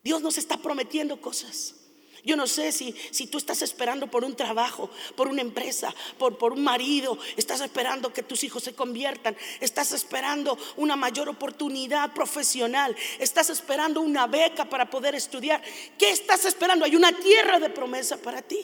Dios 0.04 0.22
nos 0.22 0.38
está 0.38 0.58
prometiendo 0.58 1.22
cosas. 1.22 1.76
Yo 2.24 2.36
no 2.36 2.48
sé 2.48 2.72
si, 2.72 2.94
si 3.12 3.28
tú 3.28 3.38
estás 3.38 3.62
esperando 3.62 4.08
por 4.08 4.24
un 4.24 4.36
trabajo, 4.36 4.90
por 5.16 5.28
una 5.28 5.42
empresa, 5.42 5.94
por, 6.18 6.38
por 6.38 6.54
un 6.54 6.64
marido, 6.64 7.18
estás 7.38 7.62
esperando 7.62 8.12
que 8.14 8.24
tus 8.24 8.44
hijos 8.44 8.64
se 8.64 8.74
conviertan, 8.74 9.38
estás 9.60 9.92
esperando 9.92 10.58
una 10.78 10.96
mayor 10.96 11.30
oportunidad 11.30 12.14
profesional, 12.14 12.96
estás 13.20 13.50
esperando 13.50 14.02
una 14.02 14.28
beca 14.28 14.66
para 14.66 14.90
poder 14.90 15.16
estudiar. 15.16 15.62
¿Qué 15.98 16.10
estás 16.12 16.46
esperando? 16.46 16.86
Hay 16.86 16.96
una 16.96 17.12
tierra 17.12 17.60
de 17.60 17.70
promesa 17.70 18.18
para 18.18 18.42
ti. 18.42 18.60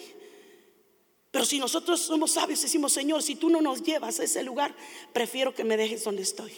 Pero 1.32 1.44
si 1.44 1.60
nosotros 1.60 2.00
somos 2.00 2.32
sabios, 2.32 2.62
decimos, 2.62 2.94
Señor, 2.94 3.22
si 3.22 3.36
tú 3.36 3.50
no 3.50 3.60
nos 3.60 3.84
llevas 3.84 4.20
a 4.20 4.24
ese 4.24 4.42
lugar, 4.42 4.74
prefiero 5.12 5.54
que 5.54 5.66
me 5.66 5.76
dejes 5.76 6.04
donde 6.06 6.22
estoy. 6.22 6.54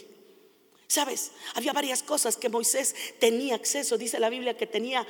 Sabes, 0.88 1.32
había 1.56 1.74
varias 1.74 2.02
cosas 2.02 2.38
que 2.38 2.48
Moisés 2.48 2.96
tenía 3.20 3.56
acceso. 3.56 3.98
Dice 3.98 4.20
la 4.20 4.30
Biblia 4.30 4.56
que 4.56 4.68
tenía 4.68 5.06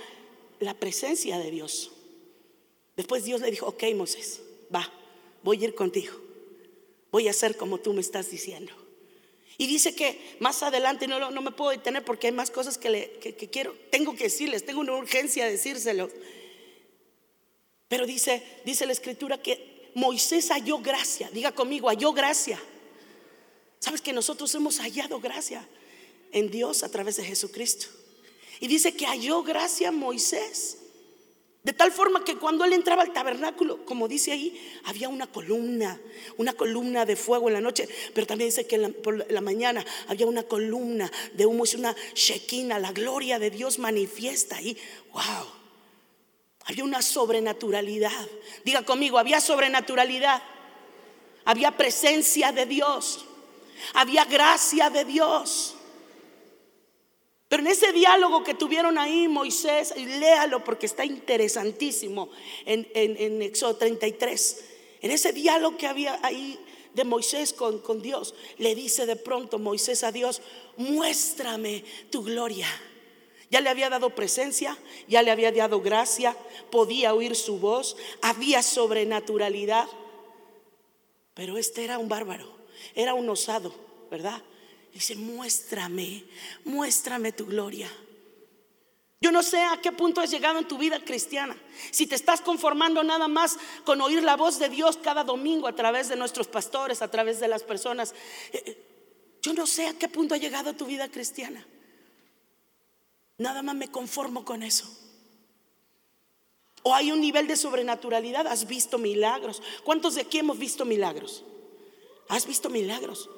la 0.60 0.74
presencia 0.74 1.38
de 1.40 1.52
Dios. 1.52 1.92
Después 2.96 3.24
Dios 3.24 3.42
le 3.42 3.52
dijo, 3.52 3.68
ok 3.68 3.84
Moisés, 3.96 4.42
va, 4.74 4.92
voy 5.44 5.62
a 5.62 5.66
ir 5.66 5.76
contigo. 5.76 6.14
Voy 7.12 7.28
a 7.28 7.32
hacer 7.32 7.56
como 7.56 7.80
tú 7.80 7.94
me 7.94 8.02
estás 8.02 8.30
diciendo. 8.30 8.74
Y 9.58 9.66
dice 9.66 9.96
que 9.96 10.36
más 10.40 10.62
adelante 10.62 11.08
no, 11.08 11.32
no 11.32 11.42
me 11.42 11.52
puedo 11.52 11.72
detener 11.72 12.04
porque 12.06 12.28
hay 12.28 12.34
más 12.34 12.52
cosas 12.52 12.78
que, 12.78 12.90
le, 12.90 13.12
quiero, 13.52 13.76
tengo 13.90 14.16
que 14.16 14.26
decirles, 14.26 14.66
tengo 14.66 14.82
una 14.82 14.96
urgencia 14.96 15.46
de 15.46 15.52
decírselo. 15.52 16.12
Pero 17.88 18.06
dice, 18.06 18.44
dice 18.66 18.86
la 18.86 18.92
escritura 18.92 19.42
que 19.42 19.90
Moisés 19.96 20.50
halló 20.50 20.80
gracia. 20.80 21.30
Diga 21.32 21.54
conmigo, 21.54 21.88
halló 21.88 22.14
gracia. 22.14 22.62
Sabes 23.80 24.02
que 24.02 24.14
nosotros 24.14 24.54
hemos 24.54 24.80
hallado 24.80 25.20
gracia 25.20 25.68
en 26.32 26.52
Dios 26.52 26.84
a 26.84 26.90
través 26.90 27.16
de 27.18 27.24
Jesucristo. 27.24 27.88
Y 28.60 28.68
dice 28.68 28.96
que 28.96 29.06
halló 29.06 29.44
gracia 29.44 29.92
Moisés. 29.92 30.78
De 31.68 31.74
tal 31.74 31.92
forma 31.92 32.24
que 32.24 32.38
cuando 32.38 32.64
él 32.64 32.72
entraba 32.72 33.04
al 33.04 33.12
tabernáculo, 33.12 33.84
como 33.84 34.08
dice 34.08 34.32
ahí, 34.32 34.58
había 34.86 35.10
una 35.10 35.28
columna, 35.28 36.00
una 36.38 36.54
columna 36.54 37.06
de 37.06 37.18
fuego 37.18 37.50
en 37.50 37.56
la 37.56 37.62
noche, 37.62 37.90
pero 38.14 38.26
también 38.26 38.50
dice 38.50 38.66
que 38.66 38.80
por 38.80 39.30
la 39.30 39.42
mañana 39.42 39.86
había 40.08 40.28
una 40.28 40.44
columna 40.44 41.12
de 41.34 41.46
humo, 41.46 41.66
es 41.66 41.74
una 41.74 41.94
shequina, 42.14 42.80
la 42.80 42.94
gloria 42.94 43.38
de 43.38 43.50
Dios 43.50 43.80
manifiesta 43.80 44.56
ahí. 44.56 44.78
¡Wow! 45.12 45.46
Había 46.68 46.84
una 46.84 47.02
sobrenaturalidad. 47.02 48.28
Diga 48.64 48.84
conmigo, 48.84 49.20
había 49.20 49.42
sobrenaturalidad. 49.42 50.42
Había 51.44 51.76
presencia 51.76 52.52
de 52.52 52.66
Dios. 52.66 53.26
Había 53.94 54.26
gracia 54.26 54.90
de 54.90 55.06
Dios. 55.06 55.77
Pero 57.50 57.64
en 57.64 57.68
ese 57.68 57.94
diálogo 57.94 58.44
que 58.44 58.54
tuvieron 58.54 58.98
ahí 58.98 59.28
Moisés, 59.28 59.94
y 59.96 60.06
léalo 60.06 60.64
porque 60.64 60.86
está 60.86 61.06
interesantísimo 61.06 62.30
en, 62.66 62.88
en, 62.94 63.42
Éxodo 63.42 63.78
33, 63.78 64.66
en 65.02 65.12
ese 65.12 65.32
diálogo 65.32 65.78
que 65.78 65.88
había 65.88 66.20
ahí 66.24 66.60
de 66.94 67.06
Moisés 67.06 67.54
con, 67.54 67.80
con 67.80 68.02
Dios, 68.02 68.36
le 68.58 68.76
dice 68.76 69.06
de 69.06 69.16
pronto 69.16 69.60
Moisés 69.60 70.04
a 70.04 70.12
Dios, 70.12 70.42
muéstrame 70.76 71.86
tu 72.10 72.24
gloria. 72.24 72.68
Ya 73.50 73.62
le 73.62 73.70
había 73.70 73.90
dado 73.90 74.10
presencia, 74.10 74.78
ya 75.08 75.22
le 75.22 75.32
había 75.32 75.54
dado 75.54 75.80
gracia, 75.80 76.36
podía 76.70 77.14
oír 77.14 77.34
su 77.34 77.60
voz, 77.60 77.96
había 78.22 78.62
sobrenaturalidad. 78.62 79.88
Pero 81.34 81.58
este 81.58 81.86
era 81.86 81.98
un 81.98 82.10
bárbaro, 82.10 82.52
era 82.94 83.14
un 83.14 83.30
osado, 83.30 83.74
¿verdad? 84.12 84.44
Dice, 84.98 85.16
muéstrame, 85.16 86.24
muéstrame 86.66 87.32
tu 87.32 87.46
gloria. 87.46 87.88
Yo 89.22 89.32
no 89.32 89.44
sé 89.44 89.62
a 89.64 89.80
qué 89.80 89.92
punto 89.92 90.22
has 90.22 90.32
llegado 90.32 90.58
en 90.58 90.68
tu 90.68 90.80
vida 90.80 91.00
cristiana. 91.06 91.56
Si 91.92 92.08
te 92.08 92.16
estás 92.16 92.42
conformando 92.42 93.04
nada 93.04 93.28
más 93.28 93.60
con 93.86 94.02
oír 94.02 94.24
la 94.24 94.36
voz 94.36 94.58
de 94.58 94.70
Dios 94.70 94.98
cada 94.98 95.24
domingo 95.24 95.68
a 95.68 95.76
través 95.76 96.10
de 96.10 96.16
nuestros 96.16 96.48
pastores, 96.48 97.04
a 97.04 97.12
través 97.12 97.40
de 97.40 97.48
las 97.48 97.62
personas. 97.62 98.16
Eh, 98.52 98.64
eh, 98.66 99.38
yo 99.44 99.54
no 99.54 99.68
sé 99.68 99.86
a 99.86 99.94
qué 99.94 100.08
punto 100.08 100.34
ha 100.34 100.40
llegado 100.40 100.74
tu 100.74 100.88
vida 100.88 101.12
cristiana. 101.12 101.64
Nada 103.38 103.62
más 103.62 103.76
me 103.76 103.92
conformo 103.92 104.46
con 104.46 104.64
eso. 104.64 104.92
O 106.82 106.96
hay 106.96 107.12
un 107.12 107.22
nivel 107.22 107.46
de 107.46 107.56
sobrenaturalidad. 107.56 108.48
Has 108.48 108.66
visto 108.66 108.98
milagros. 108.98 109.62
¿Cuántos 109.84 110.16
de 110.16 110.22
aquí 110.22 110.40
hemos 110.40 110.58
visto 110.58 110.86
milagros? 110.86 111.44
Has 112.30 112.48
visto 112.48 112.72
milagros. 112.72 113.30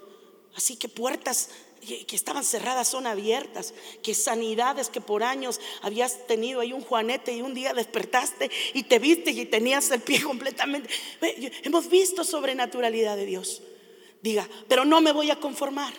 Así 0.55 0.75
que 0.75 0.89
puertas 0.89 1.49
que 1.79 2.15
estaban 2.15 2.43
cerradas 2.43 2.89
son 2.89 3.07
abiertas, 3.07 3.73
que 4.03 4.13
sanidades 4.13 4.89
que 4.89 4.99
por 4.99 5.23
años 5.23 5.61
habías 5.81 6.27
tenido 6.27 6.59
ahí 6.59 6.73
un 6.73 6.81
juanete 6.81 7.33
y 7.33 7.41
un 7.41 7.53
día 7.53 7.73
despertaste 7.73 8.51
y 8.73 8.83
te 8.83 8.99
viste 8.99 9.31
y 9.31 9.45
tenías 9.45 9.89
el 9.91 10.01
pie 10.01 10.21
completamente. 10.23 10.89
Hemos 11.63 11.89
visto 11.89 12.23
sobrenaturalidad 12.23 13.15
de 13.15 13.25
Dios. 13.25 13.61
Diga, 14.21 14.47
pero 14.67 14.83
no 14.83 14.99
me 14.99 15.13
voy 15.13 15.31
a 15.31 15.39
conformar. 15.39 15.93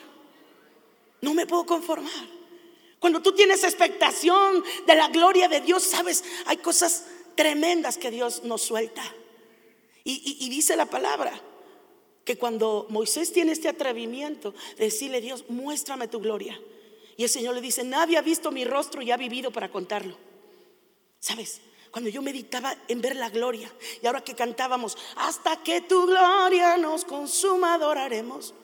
No 1.22 1.34
me 1.34 1.46
puedo 1.46 1.64
conformar. 1.64 2.28
Cuando 2.98 3.22
tú 3.22 3.32
tienes 3.32 3.64
expectación 3.64 4.62
de 4.86 4.94
la 4.94 5.08
gloria 5.08 5.48
de 5.48 5.62
Dios, 5.62 5.84
sabes, 5.84 6.22
hay 6.44 6.58
cosas 6.58 7.06
tremendas 7.34 7.96
que 7.96 8.10
Dios 8.10 8.44
nos 8.44 8.60
suelta. 8.60 9.02
Y, 10.04 10.48
dice 10.48 10.76
la 10.76 10.86
palabra 10.86 11.40
que 12.24 12.37
cuando 12.37 12.87
Moisés 12.90 13.33
tiene 13.33 13.52
este 13.52 13.68
atrevimiento 13.68 14.54
de 14.76 14.85
decirle, 14.85 15.20
Dios, 15.20 15.44
muéstrame 15.48 16.09
tu 16.09 16.20
gloria. 16.20 16.61
Y 17.16 17.24
el 17.24 17.28
Señor 17.28 17.54
le 17.54 17.61
dice, 17.61 17.85
nadie 17.85 18.16
ha 18.16 18.22
visto 18.22 18.50
mi 18.50 18.64
rostro 18.64 19.02
y 19.02 19.11
ha 19.11 19.16
vivido 19.16 19.50
para 19.50 19.70
contarlo. 19.70 20.16
¿Sabes? 21.18 21.61
Cuando 21.90 22.09
yo 22.09 22.22
meditaba 22.22 22.76
en 22.88 23.00
ver 23.00 23.16
la 23.16 23.30
gloria 23.30 23.70
y 24.02 24.06
ahora 24.06 24.22
que 24.22 24.35
cantábamos, 24.35 24.96
hasta 25.16 25.62
que 25.62 25.80
tu 25.80 26.06
gloria 26.06 26.76
nos 26.76 27.04
consuma, 27.04 27.74
adoraremos. 27.74 28.54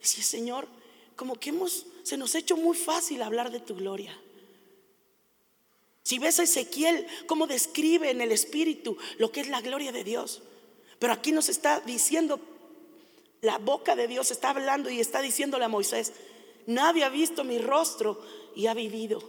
Decía, 0.00 0.22
Señor, 0.22 0.68
como 1.16 1.36
que 1.36 1.50
hemos, 1.50 1.86
se 2.02 2.16
nos 2.16 2.34
ha 2.34 2.38
hecho 2.38 2.56
muy 2.56 2.76
fácil 2.76 3.22
hablar 3.22 3.50
de 3.50 3.60
tu 3.60 3.74
gloria. 3.74 4.16
Si 6.02 6.20
ves 6.20 6.38
a 6.38 6.44
Ezequiel, 6.44 7.06
cómo 7.26 7.48
describe 7.48 8.10
en 8.10 8.20
el 8.20 8.30
Espíritu 8.30 8.96
lo 9.18 9.32
que 9.32 9.40
es 9.40 9.48
la 9.48 9.60
gloria 9.60 9.90
de 9.90 10.04
Dios. 10.04 10.42
Pero 11.00 11.12
aquí 11.12 11.32
nos 11.32 11.48
está 11.48 11.80
diciendo, 11.80 12.38
la 13.42 13.58
boca 13.58 13.96
de 13.96 14.08
Dios 14.08 14.30
está 14.30 14.50
hablando 14.50 14.90
y 14.90 15.00
está 15.00 15.20
diciéndole 15.20 15.64
a 15.64 15.68
Moisés, 15.68 16.12
nadie 16.66 17.04
ha 17.04 17.08
visto 17.08 17.44
mi 17.44 17.58
rostro 17.58 18.20
y 18.54 18.66
ha 18.66 18.74
vivido. 18.74 19.22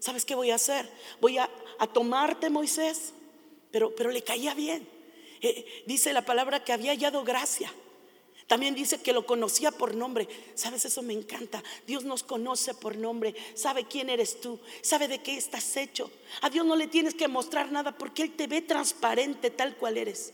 ¿Sabes 0.00 0.24
qué 0.24 0.34
voy 0.34 0.50
a 0.50 0.54
hacer? 0.56 0.88
Voy 1.20 1.38
a, 1.38 1.48
tomarte, 1.92 2.50
Moisés. 2.50 3.12
Pero, 3.70 3.94
pero 3.94 4.10
le 4.10 4.22
caía 4.22 4.54
bien. 4.54 4.88
Eh, 5.42 5.84
dice 5.86 6.12
la 6.12 6.24
palabra 6.24 6.64
que 6.64 6.72
había 6.72 6.92
hallado 6.92 7.22
gracia. 7.22 7.72
También 8.46 8.74
dice 8.74 9.00
que 9.00 9.12
lo 9.12 9.26
conocía 9.26 9.70
por 9.70 9.94
nombre. 9.94 10.26
¿Sabes? 10.54 10.84
Eso 10.84 11.02
me 11.02 11.12
encanta. 11.12 11.62
Dios 11.86 12.04
nos 12.04 12.24
conoce 12.24 12.74
por 12.74 12.96
nombre. 12.96 13.34
Sabe 13.54 13.84
quién 13.84 14.10
eres 14.10 14.40
tú. 14.40 14.58
Sabe 14.82 15.06
de 15.06 15.22
qué 15.22 15.36
estás 15.36 15.76
hecho. 15.76 16.10
A 16.40 16.50
Dios 16.50 16.66
no 16.66 16.74
le 16.74 16.88
tienes 16.88 17.14
que 17.14 17.28
mostrar 17.28 17.70
nada 17.70 17.96
porque 17.96 18.22
Él 18.22 18.34
te 18.34 18.48
ve 18.48 18.62
transparente 18.62 19.50
tal 19.50 19.76
cual 19.76 19.98
eres. 19.98 20.32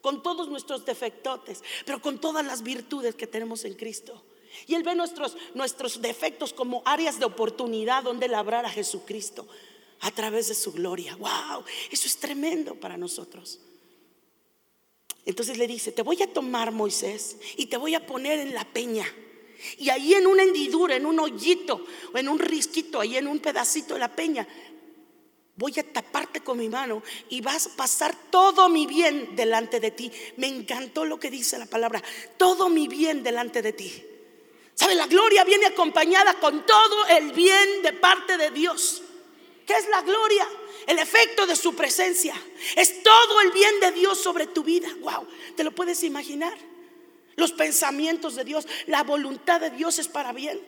Con 0.00 0.22
todos 0.22 0.48
nuestros 0.48 0.84
defectotes, 0.84 1.62
pero 1.84 2.00
con 2.00 2.20
todas 2.20 2.44
las 2.44 2.62
virtudes 2.62 3.14
que 3.14 3.26
tenemos 3.26 3.64
en 3.64 3.74
Cristo. 3.74 4.24
Y 4.66 4.74
Él 4.74 4.82
ve 4.82 4.94
nuestros, 4.94 5.36
nuestros 5.54 6.00
defectos 6.00 6.52
como 6.52 6.82
áreas 6.84 7.18
de 7.18 7.26
oportunidad 7.26 8.02
donde 8.02 8.28
labrar 8.28 8.64
a 8.64 8.70
Jesucristo 8.70 9.46
a 10.00 10.10
través 10.10 10.48
de 10.48 10.54
su 10.54 10.72
gloria. 10.72 11.16
¡Wow! 11.16 11.64
Eso 11.90 12.06
es 12.06 12.16
tremendo 12.18 12.74
para 12.74 12.96
nosotros. 12.96 13.60
Entonces 15.24 15.58
le 15.58 15.66
dice, 15.66 15.92
te 15.92 16.02
voy 16.02 16.22
a 16.22 16.32
tomar 16.32 16.70
Moisés 16.70 17.36
y 17.56 17.66
te 17.66 17.76
voy 17.76 17.94
a 17.94 18.06
poner 18.06 18.38
en 18.38 18.54
la 18.54 18.64
peña. 18.64 19.06
Y 19.78 19.90
ahí 19.90 20.14
en 20.14 20.26
una 20.26 20.42
hendidura, 20.42 20.96
en 20.96 21.06
un 21.06 21.18
hoyito 21.18 21.84
o 22.12 22.18
en 22.18 22.28
un 22.28 22.38
risquito, 22.38 23.00
ahí 23.00 23.16
en 23.16 23.26
un 23.26 23.40
pedacito 23.40 23.94
de 23.94 24.00
la 24.00 24.14
peña, 24.14 24.46
voy 25.56 25.78
a 25.78 25.92
taparte 25.92 26.40
con 26.40 26.58
mi 26.58 26.68
mano 26.68 27.02
y 27.28 27.40
vas 27.40 27.66
a 27.66 27.76
pasar 27.76 28.14
todo 28.30 28.68
mi 28.68 28.86
bien 28.86 29.34
delante 29.34 29.80
de 29.80 29.90
ti. 29.90 30.12
Me 30.36 30.46
encantó 30.46 31.04
lo 31.04 31.18
que 31.18 31.30
dice 31.30 31.58
la 31.58 31.66
palabra, 31.66 32.02
todo 32.36 32.68
mi 32.68 32.88
bien 32.88 33.22
delante 33.22 33.62
de 33.62 33.72
ti. 33.72 34.04
¿Sabe? 34.74 34.94
La 34.94 35.06
gloria 35.06 35.44
viene 35.44 35.66
acompañada 35.66 36.34
con 36.34 36.66
todo 36.66 37.06
el 37.06 37.32
bien 37.32 37.82
de 37.82 37.92
parte 37.94 38.36
de 38.36 38.50
Dios. 38.50 39.02
¿Qué 39.66 39.74
es 39.74 39.88
la 39.88 40.02
gloria? 40.02 40.46
el 40.86 40.98
efecto 40.98 41.46
de 41.46 41.56
su 41.56 41.74
presencia. 41.74 42.34
Es 42.76 43.02
todo 43.02 43.40
el 43.40 43.50
bien 43.50 43.80
de 43.80 43.92
Dios 43.92 44.22
sobre 44.22 44.46
tu 44.46 44.62
vida. 44.62 44.88
Wow, 45.00 45.26
¿te 45.56 45.64
lo 45.64 45.72
puedes 45.72 46.02
imaginar? 46.04 46.56
Los 47.34 47.52
pensamientos 47.52 48.36
de 48.36 48.44
Dios, 48.44 48.66
la 48.86 49.02
voluntad 49.02 49.60
de 49.60 49.70
Dios 49.70 49.98
es 49.98 50.08
para 50.08 50.32
bien. 50.32 50.60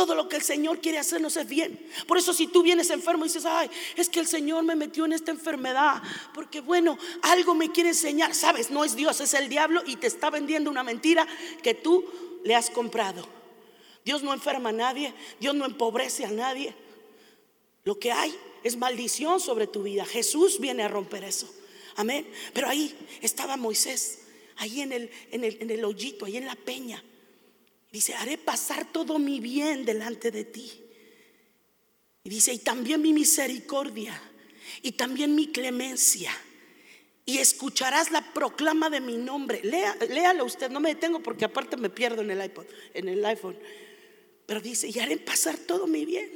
Todo 0.00 0.14
lo 0.14 0.30
que 0.30 0.36
el 0.36 0.42
Señor 0.42 0.80
quiere 0.80 0.96
hacernos 0.96 1.36
es 1.36 1.46
bien. 1.46 1.78
Por 2.06 2.16
eso 2.16 2.32
si 2.32 2.46
tú 2.46 2.62
vienes 2.62 2.88
enfermo 2.88 3.26
y 3.26 3.28
dices, 3.28 3.44
ay, 3.44 3.68
es 3.96 4.08
que 4.08 4.18
el 4.18 4.26
Señor 4.26 4.64
me 4.64 4.74
metió 4.74 5.04
en 5.04 5.12
esta 5.12 5.30
enfermedad, 5.30 6.02
porque 6.32 6.62
bueno, 6.62 6.96
algo 7.20 7.54
me 7.54 7.70
quiere 7.70 7.90
enseñar. 7.90 8.34
Sabes, 8.34 8.70
no 8.70 8.82
es 8.82 8.96
Dios, 8.96 9.20
es 9.20 9.34
el 9.34 9.50
diablo 9.50 9.82
y 9.84 9.96
te 9.96 10.06
está 10.06 10.30
vendiendo 10.30 10.70
una 10.70 10.82
mentira 10.82 11.28
que 11.62 11.74
tú 11.74 12.06
le 12.44 12.54
has 12.54 12.70
comprado. 12.70 13.28
Dios 14.02 14.22
no 14.22 14.32
enferma 14.32 14.70
a 14.70 14.72
nadie, 14.72 15.12
Dios 15.38 15.54
no 15.54 15.66
empobrece 15.66 16.24
a 16.24 16.30
nadie. 16.30 16.74
Lo 17.84 17.98
que 17.98 18.10
hay 18.10 18.34
es 18.64 18.78
maldición 18.78 19.38
sobre 19.38 19.66
tu 19.66 19.82
vida. 19.82 20.06
Jesús 20.06 20.60
viene 20.60 20.82
a 20.82 20.88
romper 20.88 21.24
eso. 21.24 21.46
Amén. 21.96 22.26
Pero 22.54 22.68
ahí 22.68 22.96
estaba 23.20 23.58
Moisés, 23.58 24.20
ahí 24.56 24.80
en 24.80 24.92
el, 24.92 25.10
en 25.30 25.44
el, 25.44 25.58
en 25.60 25.70
el 25.70 25.84
hoyito, 25.84 26.24
ahí 26.24 26.38
en 26.38 26.46
la 26.46 26.56
peña. 26.56 27.04
Dice, 27.90 28.14
haré 28.14 28.38
pasar 28.38 28.90
todo 28.92 29.18
mi 29.18 29.40
bien 29.40 29.84
delante 29.84 30.30
de 30.30 30.44
ti. 30.44 30.70
Y 32.22 32.30
dice, 32.30 32.52
y 32.52 32.58
también 32.58 33.02
mi 33.02 33.12
misericordia, 33.12 34.20
y 34.82 34.92
también 34.92 35.34
mi 35.34 35.48
clemencia. 35.48 36.32
Y 37.24 37.38
escucharás 37.38 38.10
la 38.10 38.32
proclama 38.32 38.90
de 38.90 39.00
mi 39.00 39.16
nombre. 39.16 39.60
Lea, 39.62 39.96
léalo 40.08 40.44
usted, 40.44 40.70
no 40.70 40.80
me 40.80 40.90
detengo 40.90 41.20
porque 41.20 41.44
aparte 41.44 41.76
me 41.76 41.90
pierdo 41.90 42.22
en 42.22 42.30
el 42.30 42.44
iPod, 42.44 42.66
en 42.94 43.08
el 43.08 43.24
iPhone. 43.24 43.58
Pero 44.46 44.60
dice, 44.60 44.88
y 44.88 44.98
haré 44.98 45.16
pasar 45.16 45.56
todo 45.58 45.86
mi 45.86 46.04
bien. 46.04 46.30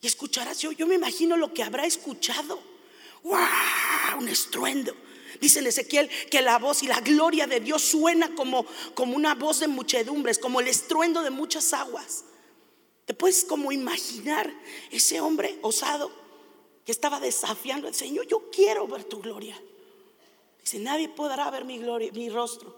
Y 0.00 0.06
escucharás, 0.06 0.60
yo, 0.60 0.72
yo 0.72 0.86
me 0.86 0.94
imagino 0.96 1.36
lo 1.36 1.52
que 1.52 1.62
habrá 1.62 1.86
escuchado. 1.86 2.62
¡Wow! 3.22 4.18
Un 4.18 4.28
estruendo. 4.28 4.94
Dice 5.40 5.60
en 5.60 5.66
Ezequiel 5.66 6.08
que 6.30 6.42
la 6.42 6.58
voz 6.58 6.82
y 6.82 6.86
la 6.86 7.00
gloria 7.00 7.46
de 7.46 7.60
Dios 7.60 7.82
suena 7.82 8.34
como, 8.34 8.66
como 8.94 9.16
una 9.16 9.34
voz 9.34 9.60
de 9.60 9.68
muchedumbres, 9.68 10.38
como 10.38 10.60
el 10.60 10.68
estruendo 10.68 11.22
de 11.22 11.30
muchas 11.30 11.72
aguas. 11.72 12.24
Te 13.04 13.14
puedes 13.14 13.44
como 13.44 13.72
imaginar 13.72 14.52
ese 14.90 15.20
hombre 15.20 15.58
osado 15.62 16.10
que 16.84 16.92
estaba 16.92 17.20
desafiando 17.20 17.88
al 17.88 17.94
Señor. 17.94 18.26
Yo 18.26 18.50
quiero 18.50 18.86
ver 18.86 19.04
tu 19.04 19.20
gloria. 19.20 19.60
Dice, 20.62 20.78
nadie 20.78 21.08
podrá 21.08 21.50
ver 21.50 21.64
mi 21.64 21.78
gloria, 21.78 22.10
mi 22.12 22.30
rostro. 22.30 22.76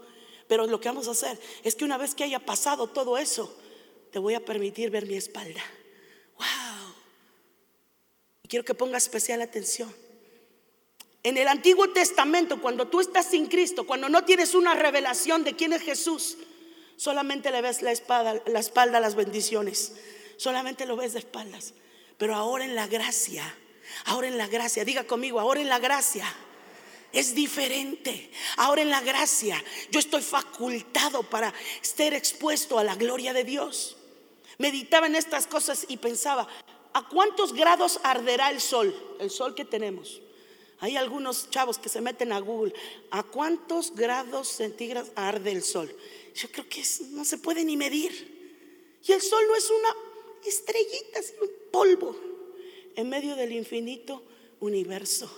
Pero 0.48 0.66
lo 0.66 0.80
que 0.80 0.88
vamos 0.88 1.08
a 1.08 1.12
hacer 1.12 1.40
es 1.62 1.74
que 1.74 1.84
una 1.84 1.98
vez 1.98 2.14
que 2.14 2.24
haya 2.24 2.38
pasado 2.38 2.88
todo 2.88 3.18
eso, 3.18 3.56
te 4.10 4.18
voy 4.18 4.34
a 4.34 4.44
permitir 4.44 4.90
ver 4.90 5.06
mi 5.06 5.16
espalda. 5.16 5.62
Wow 6.38 6.76
quiero 8.46 8.64
que 8.64 8.74
ponga 8.74 8.98
especial 8.98 9.42
atención. 9.42 9.92
En 11.22 11.36
el 11.36 11.48
Antiguo 11.48 11.90
Testamento, 11.90 12.60
cuando 12.60 12.88
tú 12.88 13.00
estás 13.00 13.26
sin 13.26 13.46
Cristo, 13.46 13.86
cuando 13.86 14.08
no 14.08 14.24
tienes 14.24 14.54
una 14.54 14.74
revelación 14.74 15.44
de 15.44 15.54
quién 15.54 15.72
es 15.72 15.82
Jesús, 15.82 16.38
solamente 16.96 17.50
le 17.50 17.62
ves 17.62 17.82
la, 17.82 17.92
espada, 17.92 18.42
la 18.46 18.60
espalda 18.60 18.98
a 18.98 19.00
las 19.00 19.14
bendiciones. 19.14 19.94
Solamente 20.36 20.86
lo 20.86 20.96
ves 20.96 21.14
de 21.14 21.18
espaldas. 21.20 21.74
Pero 22.18 22.34
ahora 22.34 22.64
en 22.64 22.74
la 22.74 22.86
gracia, 22.86 23.54
ahora 24.04 24.28
en 24.28 24.38
la 24.38 24.46
gracia, 24.46 24.84
diga 24.84 25.04
conmigo, 25.04 25.40
ahora 25.40 25.60
en 25.60 25.68
la 25.68 25.78
gracia 25.78 26.32
es 27.12 27.34
diferente. 27.34 28.30
Ahora 28.56 28.82
en 28.82 28.90
la 28.90 29.00
gracia 29.00 29.62
yo 29.90 29.98
estoy 29.98 30.22
facultado 30.22 31.22
para 31.24 31.52
estar 31.82 32.14
expuesto 32.14 32.78
a 32.78 32.84
la 32.84 32.94
gloria 32.94 33.32
de 33.32 33.44
Dios. 33.44 33.96
Meditaba 34.58 35.06
en 35.06 35.16
estas 35.16 35.46
cosas 35.46 35.84
y 35.88 35.96
pensaba, 35.98 36.48
¿A 36.96 37.02
cuántos 37.02 37.52
grados 37.52 38.00
arderá 38.04 38.50
el 38.50 38.58
sol? 38.58 38.96
El 39.20 39.28
sol 39.28 39.54
que 39.54 39.66
tenemos. 39.66 40.22
Hay 40.78 40.96
algunos 40.96 41.50
chavos 41.50 41.78
que 41.78 41.88
se 41.88 42.00
meten 42.00 42.32
a 42.32 42.40
Google. 42.40 42.74
¿A 43.10 43.22
cuántos 43.22 43.94
grados 43.94 44.48
centígrados 44.48 45.10
arde 45.14 45.52
el 45.52 45.62
sol? 45.62 45.94
Yo 46.34 46.50
creo 46.50 46.68
que 46.68 46.82
no 47.10 47.24
se 47.24 47.38
puede 47.38 47.64
ni 47.64 47.76
medir. 47.76 49.00
Y 49.06 49.12
el 49.12 49.22
sol 49.22 49.42
no 49.48 49.56
es 49.56 49.70
una 49.70 49.96
estrellita, 50.44 51.18
es 51.18 51.34
un 51.40 51.48
polvo 51.70 52.16
en 52.94 53.08
medio 53.08 53.36
del 53.36 53.52
infinito 53.52 54.22
universo. 54.60 55.30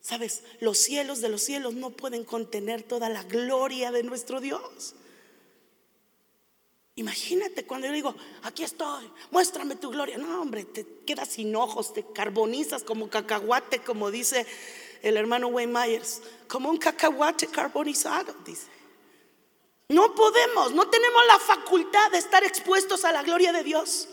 Sabes, 0.00 0.44
los 0.60 0.78
cielos 0.78 1.20
de 1.20 1.28
los 1.28 1.42
cielos 1.42 1.74
no 1.74 1.90
pueden 1.90 2.24
contener 2.24 2.82
toda 2.82 3.08
la 3.08 3.24
gloria 3.24 3.90
de 3.90 4.04
nuestro 4.04 4.40
Dios. 4.40 4.94
Imagínate 6.98 7.66
cuando 7.66 7.86
yo 7.86 7.92
digo, 7.92 8.14
aquí 8.42 8.64
estoy, 8.64 9.10
muéstrame 9.30 9.76
tu 9.76 9.90
gloria. 9.90 10.16
No, 10.16 10.40
hombre, 10.40 10.64
te 10.64 10.86
quedas 11.06 11.28
sin 11.28 11.54
ojos, 11.54 11.92
te 11.92 12.04
carbonizas 12.12 12.82
como 12.82 13.10
cacahuate, 13.10 13.80
como 13.80 14.10
dice 14.10 14.46
el 15.02 15.18
hermano 15.18 15.48
Wayne 15.48 15.72
Myers, 15.72 16.22
como 16.48 16.70
un 16.70 16.78
cacahuate 16.78 17.48
carbonizado, 17.48 18.34
dice. 18.46 18.68
No 19.88 20.14
podemos, 20.14 20.72
no 20.72 20.88
tenemos 20.88 21.26
la 21.26 21.38
facultad 21.38 22.10
de 22.10 22.18
estar 22.18 22.42
expuestos 22.44 23.04
a 23.04 23.12
la 23.12 23.22
gloria 23.22 23.52
de 23.52 23.62
Dios. 23.62 24.08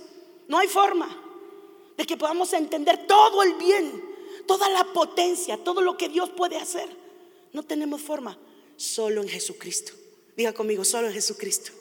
No 0.49 0.57
hay 0.57 0.67
forma. 0.67 1.19
de 1.97 2.05
que 2.05 2.17
podamos 2.17 2.51
entender 2.53 3.05
todo 3.07 3.43
el 3.43 3.53
bien, 3.53 4.03
toda 4.47 4.67
la 4.69 4.83
potencia, 4.93 5.63
todo 5.63 5.79
lo 5.81 5.95
que 5.95 6.09
Dios 6.09 6.29
puede 6.31 6.57
hacer. 6.57 6.89
No 7.53 7.63
tenemos 7.63 8.01
forma, 8.01 8.37
solo 8.75 9.21
en 9.21 9.29
Jesucristo. 9.29 9.93
Diga 10.35 10.53
conmigo, 10.53 10.83
solo 10.83 11.07
en 11.07 11.13
Jesucristo. 11.13 11.71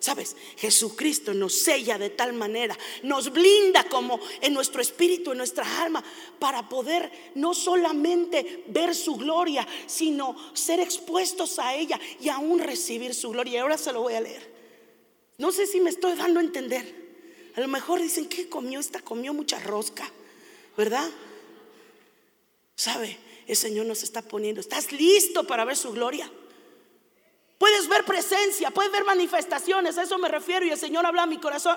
Sabes, 0.00 0.36
Jesucristo 0.56 1.34
nos 1.34 1.54
sella 1.54 1.98
de 1.98 2.10
tal 2.10 2.32
manera, 2.32 2.78
nos 3.02 3.32
blinda 3.32 3.84
como 3.84 4.20
en 4.40 4.54
nuestro 4.54 4.80
espíritu, 4.80 5.32
en 5.32 5.38
nuestra 5.38 5.82
alma, 5.82 6.04
para 6.38 6.68
poder 6.68 7.10
no 7.34 7.52
solamente 7.52 8.64
ver 8.68 8.94
su 8.94 9.16
gloria, 9.16 9.66
sino 9.86 10.36
ser 10.54 10.78
expuestos 10.80 11.58
a 11.58 11.74
ella 11.74 11.98
y 12.20 12.28
aún 12.28 12.60
recibir 12.60 13.14
su 13.14 13.30
gloria. 13.30 13.54
Y 13.54 13.56
ahora 13.56 13.76
se 13.76 13.92
lo 13.92 14.02
voy 14.02 14.14
a 14.14 14.20
leer. 14.20 14.54
No 15.38 15.50
sé 15.50 15.66
si 15.66 15.80
me 15.80 15.90
estoy 15.90 16.14
dando 16.14 16.40
a 16.40 16.42
entender. 16.42 17.08
A 17.56 17.60
lo 17.60 17.68
mejor 17.68 18.00
dicen, 18.00 18.28
¿qué 18.28 18.48
comió? 18.48 18.78
Esta 18.78 19.00
comió 19.00 19.34
mucha 19.34 19.58
rosca, 19.58 20.08
¿verdad? 20.76 21.08
¿Sabe? 22.76 23.18
El 23.48 23.56
Señor 23.56 23.86
nos 23.86 24.04
está 24.04 24.22
poniendo. 24.22 24.60
¿Estás 24.60 24.92
listo 24.92 25.44
para 25.44 25.64
ver 25.64 25.76
su 25.76 25.90
gloria? 25.90 26.30
Puedes 27.58 27.88
ver 27.88 28.04
presencia, 28.04 28.70
puedes 28.70 28.92
ver 28.92 29.04
manifestaciones, 29.04 29.98
a 29.98 30.04
eso 30.04 30.16
me 30.18 30.28
refiero 30.28 30.64
y 30.64 30.70
el 30.70 30.78
Señor 30.78 31.04
habla 31.04 31.24
a 31.24 31.26
mi 31.26 31.38
corazón. 31.38 31.76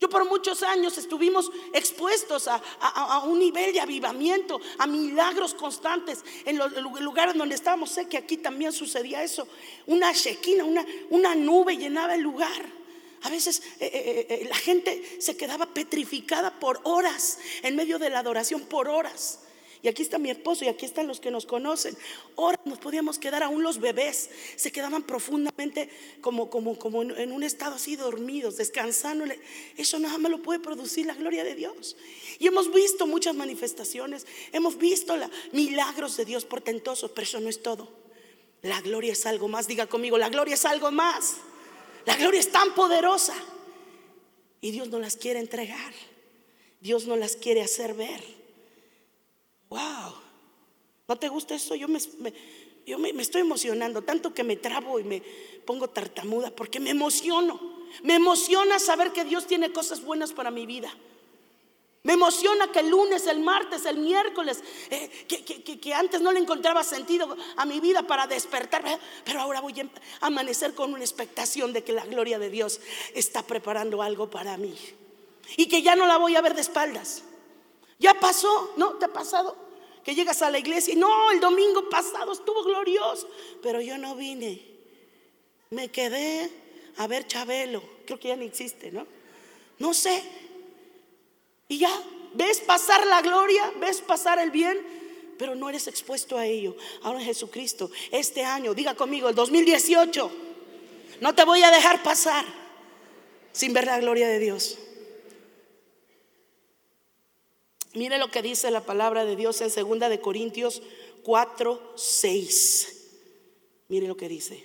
Yo 0.00 0.08
por 0.08 0.28
muchos 0.28 0.62
años 0.62 0.96
estuvimos 0.96 1.50
expuestos 1.72 2.46
a, 2.46 3.22
un 3.24 3.40
nivel 3.40 3.72
de 3.72 3.80
avivamiento, 3.80 4.60
a 4.78 4.86
milagros 4.86 5.54
constantes 5.54 6.24
en 6.44 6.56
los 6.56 6.72
lugares 7.00 7.34
donde 7.34 7.56
estábamos. 7.56 7.90
Sé 7.90 8.08
que 8.08 8.16
aquí 8.16 8.36
también 8.36 8.72
sucedía 8.72 9.24
eso. 9.24 9.48
Una 9.86 10.12
shequina, 10.12 10.64
una, 10.64 10.86
una 11.10 11.34
nube 11.34 11.76
llenaba 11.76 12.14
el 12.14 12.20
lugar. 12.20 12.78
A 13.22 13.30
veces 13.30 13.60
eh, 13.80 13.90
eh, 13.92 14.26
eh, 14.28 14.46
la 14.48 14.56
gente 14.56 15.20
se 15.20 15.36
quedaba 15.36 15.66
petrificada 15.66 16.60
por 16.60 16.80
horas 16.84 17.38
en 17.62 17.74
medio 17.74 17.98
de 17.98 18.10
la 18.10 18.20
adoración, 18.20 18.60
por 18.66 18.88
horas. 18.88 19.40
Y 19.88 19.90
aquí 19.90 20.02
está 20.02 20.18
mi 20.18 20.28
esposo 20.28 20.66
y 20.66 20.68
aquí 20.68 20.84
están 20.84 21.06
los 21.06 21.18
que 21.18 21.30
nos 21.30 21.46
conocen. 21.46 21.96
Horas 22.34 22.60
nos 22.66 22.78
podíamos 22.78 23.18
quedar, 23.18 23.42
aún 23.42 23.62
los 23.62 23.80
bebés 23.80 24.28
se 24.56 24.70
quedaban 24.70 25.02
profundamente 25.02 25.88
como, 26.20 26.50
como, 26.50 26.78
como 26.78 27.00
en 27.04 27.32
un 27.32 27.42
estado 27.42 27.76
así 27.76 27.96
dormidos, 27.96 28.58
descansando. 28.58 29.24
Eso 29.78 29.98
nada 29.98 30.18
más 30.18 30.30
lo 30.30 30.42
puede 30.42 30.60
producir 30.60 31.06
la 31.06 31.14
gloria 31.14 31.42
de 31.42 31.54
Dios. 31.54 31.96
Y 32.38 32.48
hemos 32.48 32.70
visto 32.70 33.06
muchas 33.06 33.34
manifestaciones, 33.34 34.26
hemos 34.52 34.76
visto 34.76 35.16
la, 35.16 35.30
milagros 35.52 36.18
de 36.18 36.26
Dios 36.26 36.44
portentosos, 36.44 37.10
pero 37.12 37.22
eso 37.22 37.40
no 37.40 37.48
es 37.48 37.62
todo. 37.62 37.88
La 38.60 38.82
gloria 38.82 39.14
es 39.14 39.24
algo 39.24 39.48
más, 39.48 39.68
diga 39.68 39.86
conmigo, 39.86 40.18
la 40.18 40.28
gloria 40.28 40.52
es 40.52 40.66
algo 40.66 40.90
más. 40.90 41.38
La 42.04 42.14
gloria 42.14 42.40
es 42.40 42.52
tan 42.52 42.74
poderosa. 42.74 43.34
Y 44.60 44.70
Dios 44.70 44.88
no 44.88 44.98
las 44.98 45.16
quiere 45.16 45.40
entregar. 45.40 45.94
Dios 46.78 47.06
no 47.06 47.16
las 47.16 47.36
quiere 47.36 47.62
hacer 47.62 47.94
ver. 47.94 48.38
Wow. 49.70 50.14
¿No 51.08 51.16
te 51.16 51.28
gusta 51.28 51.54
eso? 51.54 51.74
Yo 51.74 51.88
me, 51.88 51.98
yo 52.86 52.98
me, 52.98 53.10
estoy 53.20 53.42
emocionando, 53.42 54.02
tanto 54.02 54.32
que 54.32 54.44
me 54.44 54.56
trabo 54.56 54.98
y 54.98 55.04
me 55.04 55.22
pongo 55.64 55.88
tartamuda 55.88 56.50
porque 56.50 56.80
me 56.80 56.90
emociono. 56.90 57.78
Me 58.02 58.14
emociona 58.14 58.78
saber 58.78 59.12
que 59.12 59.24
Dios 59.24 59.46
tiene 59.46 59.72
cosas 59.72 60.02
buenas 60.02 60.32
para 60.32 60.50
mi 60.50 60.66
vida. 60.66 60.92
Me 62.02 62.12
emociona 62.12 62.70
que 62.70 62.80
el 62.80 62.90
lunes, 62.90 63.26
el 63.26 63.40
martes, 63.40 63.84
el 63.84 63.98
miércoles, 63.98 64.62
eh, 64.88 65.10
que, 65.26 65.94
antes 65.94 66.20
no 66.20 66.32
le 66.32 66.38
encontraba 66.38 66.84
sentido 66.84 67.36
a 67.56 67.66
mi 67.66 67.80
vida 67.80 68.06
para 68.06 68.26
despertar, 68.26 68.82
pero 69.24 69.40
ahora 69.40 69.60
voy 69.60 69.80
a 69.80 69.86
amanecer 70.20 70.74
con 70.74 70.94
una 70.94 71.02
expectación 71.02 71.72
de 71.72 71.82
que 71.84 71.92
la 71.92 72.06
gloria 72.06 72.38
de 72.38 72.50
Dios 72.50 72.80
está 73.14 73.42
preparando 73.42 74.00
algo 74.00 74.30
para 74.30 74.56
mí. 74.56 74.74
Y 75.56 75.66
que 75.66 75.82
ya 75.82 75.96
no 75.96 76.06
la 76.06 76.18
voy 76.18 76.36
a 76.36 76.40
ver 76.40 76.54
de 76.54 76.60
espaldas. 76.60 77.24
Ya 77.98 78.14
pasó, 78.14 78.72
¿no? 78.76 78.94
¿Te 78.94 79.06
ha 79.06 79.12
pasado? 79.12 79.56
Que 80.04 80.14
llegas 80.14 80.40
a 80.42 80.50
la 80.50 80.58
iglesia 80.58 80.94
y 80.94 80.96
no, 80.96 81.30
el 81.30 81.40
domingo 81.40 81.88
pasado 81.88 82.32
estuvo 82.32 82.62
glorioso, 82.62 83.28
pero 83.62 83.80
yo 83.80 83.98
no 83.98 84.14
vine. 84.14 84.64
Me 85.70 85.90
quedé 85.90 86.50
a 86.96 87.06
ver 87.06 87.26
Chabelo, 87.26 87.82
creo 88.06 88.18
que 88.18 88.28
ya 88.28 88.36
no 88.36 88.42
existe, 88.42 88.90
¿no? 88.90 89.06
No 89.78 89.94
sé, 89.94 90.22
y 91.68 91.78
ya, 91.78 91.90
ves 92.34 92.60
pasar 92.60 93.06
la 93.06 93.20
gloria, 93.20 93.72
ves 93.78 94.00
pasar 94.00 94.38
el 94.38 94.50
bien, 94.50 94.78
pero 95.38 95.54
no 95.54 95.68
eres 95.68 95.86
expuesto 95.86 96.38
a 96.38 96.46
ello. 96.46 96.74
Ahora 97.02 97.20
Jesucristo, 97.20 97.90
este 98.10 98.44
año, 98.44 98.74
diga 98.74 98.94
conmigo, 98.94 99.28
el 99.28 99.34
2018, 99.34 100.30
no 101.20 101.34
te 101.34 101.44
voy 101.44 101.62
a 101.62 101.70
dejar 101.70 102.02
pasar 102.02 102.44
sin 103.52 103.72
ver 103.74 103.86
la 103.86 104.00
gloria 104.00 104.28
de 104.28 104.38
Dios. 104.38 104.78
Mire 107.94 108.18
lo 108.18 108.30
que 108.30 108.42
dice 108.42 108.70
la 108.70 108.84
palabra 108.84 109.24
de 109.24 109.36
Dios 109.36 109.60
en 109.60 109.68
2 109.68 110.10
de 110.10 110.20
Corintios 110.20 110.82
4, 111.22 111.92
6. 111.96 113.08
Mire 113.88 114.06
lo 114.06 114.16
que 114.16 114.28
dice. 114.28 114.64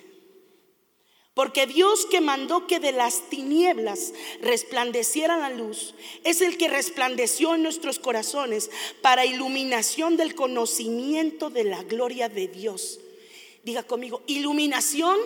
Porque 1.34 1.66
Dios 1.66 2.06
que 2.06 2.20
mandó 2.20 2.68
que 2.68 2.78
de 2.78 2.92
las 2.92 3.28
tinieblas 3.28 4.12
resplandeciera 4.40 5.36
la 5.36 5.50
luz, 5.50 5.94
es 6.22 6.40
el 6.40 6.56
que 6.56 6.68
resplandeció 6.68 7.56
en 7.56 7.64
nuestros 7.64 7.98
corazones 7.98 8.70
para 9.02 9.26
iluminación 9.26 10.16
del 10.16 10.36
conocimiento 10.36 11.50
de 11.50 11.64
la 11.64 11.82
gloria 11.82 12.28
de 12.28 12.46
Dios. 12.46 13.00
Diga 13.64 13.82
conmigo, 13.82 14.22
iluminación 14.28 15.18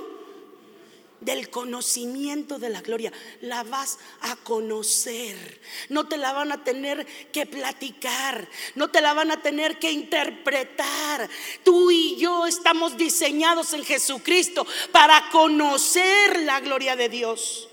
del 1.20 1.50
conocimiento 1.50 2.58
de 2.58 2.68
la 2.68 2.80
gloria. 2.80 3.12
La 3.40 3.62
vas 3.62 3.98
a 4.20 4.36
conocer. 4.36 5.60
No 5.88 6.08
te 6.08 6.16
la 6.16 6.32
van 6.32 6.52
a 6.52 6.64
tener 6.64 7.06
que 7.32 7.46
platicar. 7.46 8.48
No 8.74 8.88
te 8.88 9.00
la 9.00 9.14
van 9.14 9.30
a 9.30 9.42
tener 9.42 9.78
que 9.78 9.90
interpretar. 9.90 11.28
Tú 11.64 11.90
y 11.90 12.16
yo 12.16 12.46
estamos 12.46 12.96
diseñados 12.96 13.72
en 13.72 13.84
Jesucristo 13.84 14.66
para 14.92 15.28
conocer 15.30 16.40
la 16.42 16.60
gloria 16.60 16.96
de 16.96 17.08
Dios. 17.08 17.68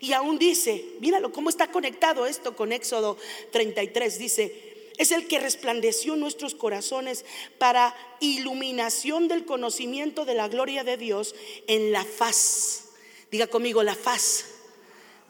Y 0.00 0.12
aún 0.12 0.38
dice, 0.38 0.84
míralo 1.00 1.32
cómo 1.32 1.50
está 1.50 1.72
conectado 1.72 2.26
esto 2.26 2.54
con 2.54 2.72
Éxodo 2.72 3.16
33. 3.50 4.18
Dice, 4.18 4.67
es 4.98 5.12
el 5.12 5.28
que 5.28 5.38
resplandeció 5.38 6.16
nuestros 6.16 6.56
corazones 6.56 7.24
para 7.58 7.94
iluminación 8.20 9.28
del 9.28 9.44
conocimiento 9.44 10.24
de 10.24 10.34
la 10.34 10.48
gloria 10.48 10.82
de 10.82 10.96
Dios 10.96 11.34
en 11.68 11.92
la 11.92 12.04
faz. 12.04 12.90
Diga 13.30 13.46
conmigo, 13.46 13.82
la 13.84 13.94
faz 13.94 14.46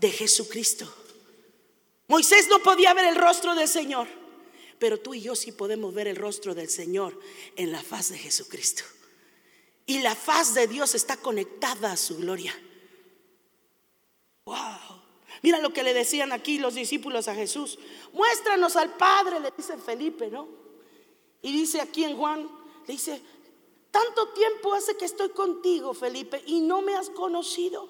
de 0.00 0.10
Jesucristo. 0.10 0.92
Moisés 2.08 2.48
no 2.48 2.60
podía 2.60 2.94
ver 2.94 3.04
el 3.04 3.16
rostro 3.16 3.54
del 3.54 3.68
Señor, 3.68 4.08
pero 4.78 4.98
tú 4.98 5.12
y 5.12 5.20
yo 5.20 5.36
sí 5.36 5.52
podemos 5.52 5.92
ver 5.92 6.08
el 6.08 6.16
rostro 6.16 6.54
del 6.54 6.70
Señor 6.70 7.20
en 7.54 7.70
la 7.70 7.82
faz 7.82 8.08
de 8.08 8.18
Jesucristo. 8.18 8.84
Y 9.84 10.00
la 10.00 10.14
faz 10.14 10.54
de 10.54 10.66
Dios 10.66 10.94
está 10.94 11.18
conectada 11.18 11.92
a 11.92 11.96
su 11.98 12.16
gloria. 12.16 12.58
Wow. 14.46 15.07
Mira 15.42 15.58
lo 15.58 15.72
que 15.72 15.82
le 15.82 15.94
decían 15.94 16.32
aquí 16.32 16.58
los 16.58 16.74
discípulos 16.74 17.28
a 17.28 17.34
Jesús. 17.34 17.78
Muéstranos 18.12 18.76
al 18.76 18.94
Padre, 18.96 19.40
le 19.40 19.52
dice 19.56 19.76
Felipe, 19.78 20.28
¿no? 20.28 20.48
Y 21.42 21.52
dice 21.52 21.80
aquí 21.80 22.04
en 22.04 22.16
Juan, 22.16 22.48
le 22.86 22.92
dice, 22.92 23.22
tanto 23.90 24.28
tiempo 24.28 24.74
hace 24.74 24.96
que 24.96 25.04
estoy 25.04 25.30
contigo, 25.30 25.94
Felipe, 25.94 26.42
y 26.46 26.60
no 26.60 26.82
me 26.82 26.94
has 26.94 27.10
conocido. 27.10 27.88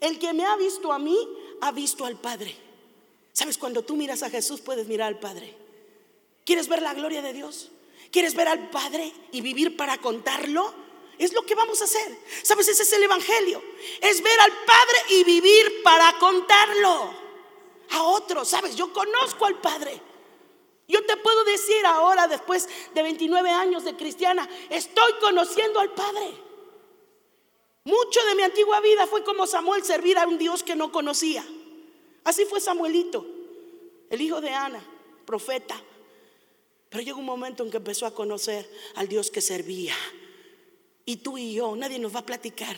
El 0.00 0.18
que 0.18 0.32
me 0.32 0.44
ha 0.44 0.56
visto 0.56 0.92
a 0.92 0.98
mí, 0.98 1.16
ha 1.60 1.72
visto 1.72 2.04
al 2.04 2.18
Padre. 2.18 2.54
¿Sabes? 3.32 3.58
Cuando 3.58 3.82
tú 3.82 3.96
miras 3.96 4.22
a 4.22 4.30
Jesús, 4.30 4.60
puedes 4.60 4.88
mirar 4.88 5.08
al 5.08 5.20
Padre. 5.20 5.54
¿Quieres 6.44 6.68
ver 6.68 6.82
la 6.82 6.94
gloria 6.94 7.22
de 7.22 7.32
Dios? 7.32 7.70
¿Quieres 8.10 8.34
ver 8.34 8.48
al 8.48 8.70
Padre 8.70 9.12
y 9.32 9.42
vivir 9.42 9.76
para 9.76 9.98
contarlo? 9.98 10.72
Es 11.18 11.32
lo 11.32 11.42
que 11.42 11.54
vamos 11.54 11.80
a 11.80 11.84
hacer. 11.84 12.16
¿Sabes? 12.42 12.68
Ese 12.68 12.84
es 12.84 12.92
el 12.92 13.02
Evangelio. 13.02 13.62
Es 14.00 14.22
ver 14.22 14.40
al 14.40 14.52
Padre 14.52 14.98
y 15.10 15.24
vivir 15.24 15.82
para 15.82 16.16
contarlo 16.18 17.12
a 17.90 18.02
otros. 18.04 18.48
¿Sabes? 18.48 18.76
Yo 18.76 18.92
conozco 18.92 19.44
al 19.44 19.60
Padre. 19.60 20.00
Yo 20.86 21.04
te 21.04 21.16
puedo 21.16 21.44
decir 21.44 21.84
ahora, 21.84 22.28
después 22.28 22.68
de 22.94 23.02
29 23.02 23.50
años 23.50 23.84
de 23.84 23.96
cristiana, 23.96 24.48
estoy 24.70 25.12
conociendo 25.20 25.80
al 25.80 25.92
Padre. 25.92 26.32
Mucho 27.84 28.24
de 28.26 28.34
mi 28.34 28.42
antigua 28.42 28.80
vida 28.80 29.06
fue 29.06 29.24
como 29.24 29.46
Samuel 29.46 29.84
servir 29.84 30.18
a 30.18 30.26
un 30.26 30.38
Dios 30.38 30.62
que 30.62 30.76
no 30.76 30.92
conocía. 30.92 31.44
Así 32.24 32.44
fue 32.44 32.60
Samuelito, 32.60 33.26
el 34.08 34.20
hijo 34.20 34.40
de 34.40 34.50
Ana, 34.50 34.82
profeta. 35.26 35.80
Pero 36.88 37.02
llegó 37.02 37.18
un 37.18 37.26
momento 37.26 37.64
en 37.64 37.70
que 37.70 37.78
empezó 37.78 38.06
a 38.06 38.14
conocer 38.14 38.70
al 38.94 39.08
Dios 39.08 39.30
que 39.30 39.40
servía 39.40 39.94
y 41.08 41.16
tú 41.16 41.38
y 41.38 41.54
yo, 41.54 41.74
nadie 41.74 41.98
nos 41.98 42.14
va 42.14 42.20
a 42.20 42.26
platicar. 42.26 42.76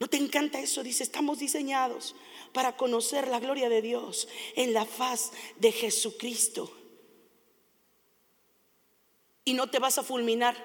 ¿No 0.00 0.08
te 0.08 0.16
encanta 0.16 0.58
eso? 0.58 0.82
Dice, 0.82 1.02
estamos 1.02 1.38
diseñados 1.38 2.14
para 2.54 2.78
conocer 2.78 3.28
la 3.28 3.40
gloria 3.40 3.68
de 3.68 3.82
Dios 3.82 4.26
en 4.56 4.72
la 4.72 4.86
faz 4.86 5.32
de 5.56 5.70
Jesucristo. 5.70 6.74
Y 9.44 9.52
no 9.52 9.68
te 9.68 9.80
vas 9.80 9.98
a 9.98 10.02
fulminar 10.02 10.56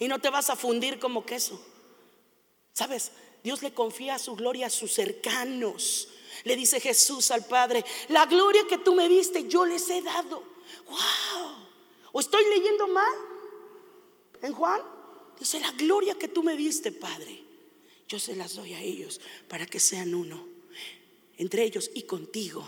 y 0.00 0.08
no 0.08 0.20
te 0.20 0.30
vas 0.30 0.50
a 0.50 0.56
fundir 0.56 0.98
como 0.98 1.24
queso. 1.24 1.64
¿Sabes? 2.72 3.12
Dios 3.44 3.62
le 3.62 3.72
confía 3.72 4.18
su 4.18 4.34
gloria 4.34 4.66
a 4.66 4.70
sus 4.70 4.92
cercanos. 4.92 6.08
Le 6.42 6.56
dice 6.56 6.80
Jesús 6.80 7.30
al 7.30 7.46
Padre, 7.46 7.84
la 8.08 8.26
gloria 8.26 8.66
que 8.68 8.78
tú 8.78 8.96
me 8.96 9.08
diste, 9.08 9.46
yo 9.46 9.64
les 9.64 9.88
he 9.90 10.02
dado. 10.02 10.42
¡Wow! 10.88 11.68
¿O 12.10 12.18
estoy 12.18 12.42
leyendo 12.46 12.88
mal? 12.88 13.14
En 14.42 14.52
Juan 14.52 14.97
dice, 15.38 15.60
la 15.60 15.72
gloria 15.72 16.16
que 16.16 16.28
tú 16.28 16.42
me 16.42 16.56
diste, 16.56 16.92
Padre, 16.92 17.42
yo 18.08 18.18
se 18.18 18.34
las 18.34 18.56
doy 18.56 18.74
a 18.74 18.80
ellos 18.80 19.20
para 19.48 19.66
que 19.66 19.80
sean 19.80 20.14
uno, 20.14 20.46
entre 21.36 21.64
ellos 21.64 21.90
y 21.94 22.02
contigo, 22.02 22.66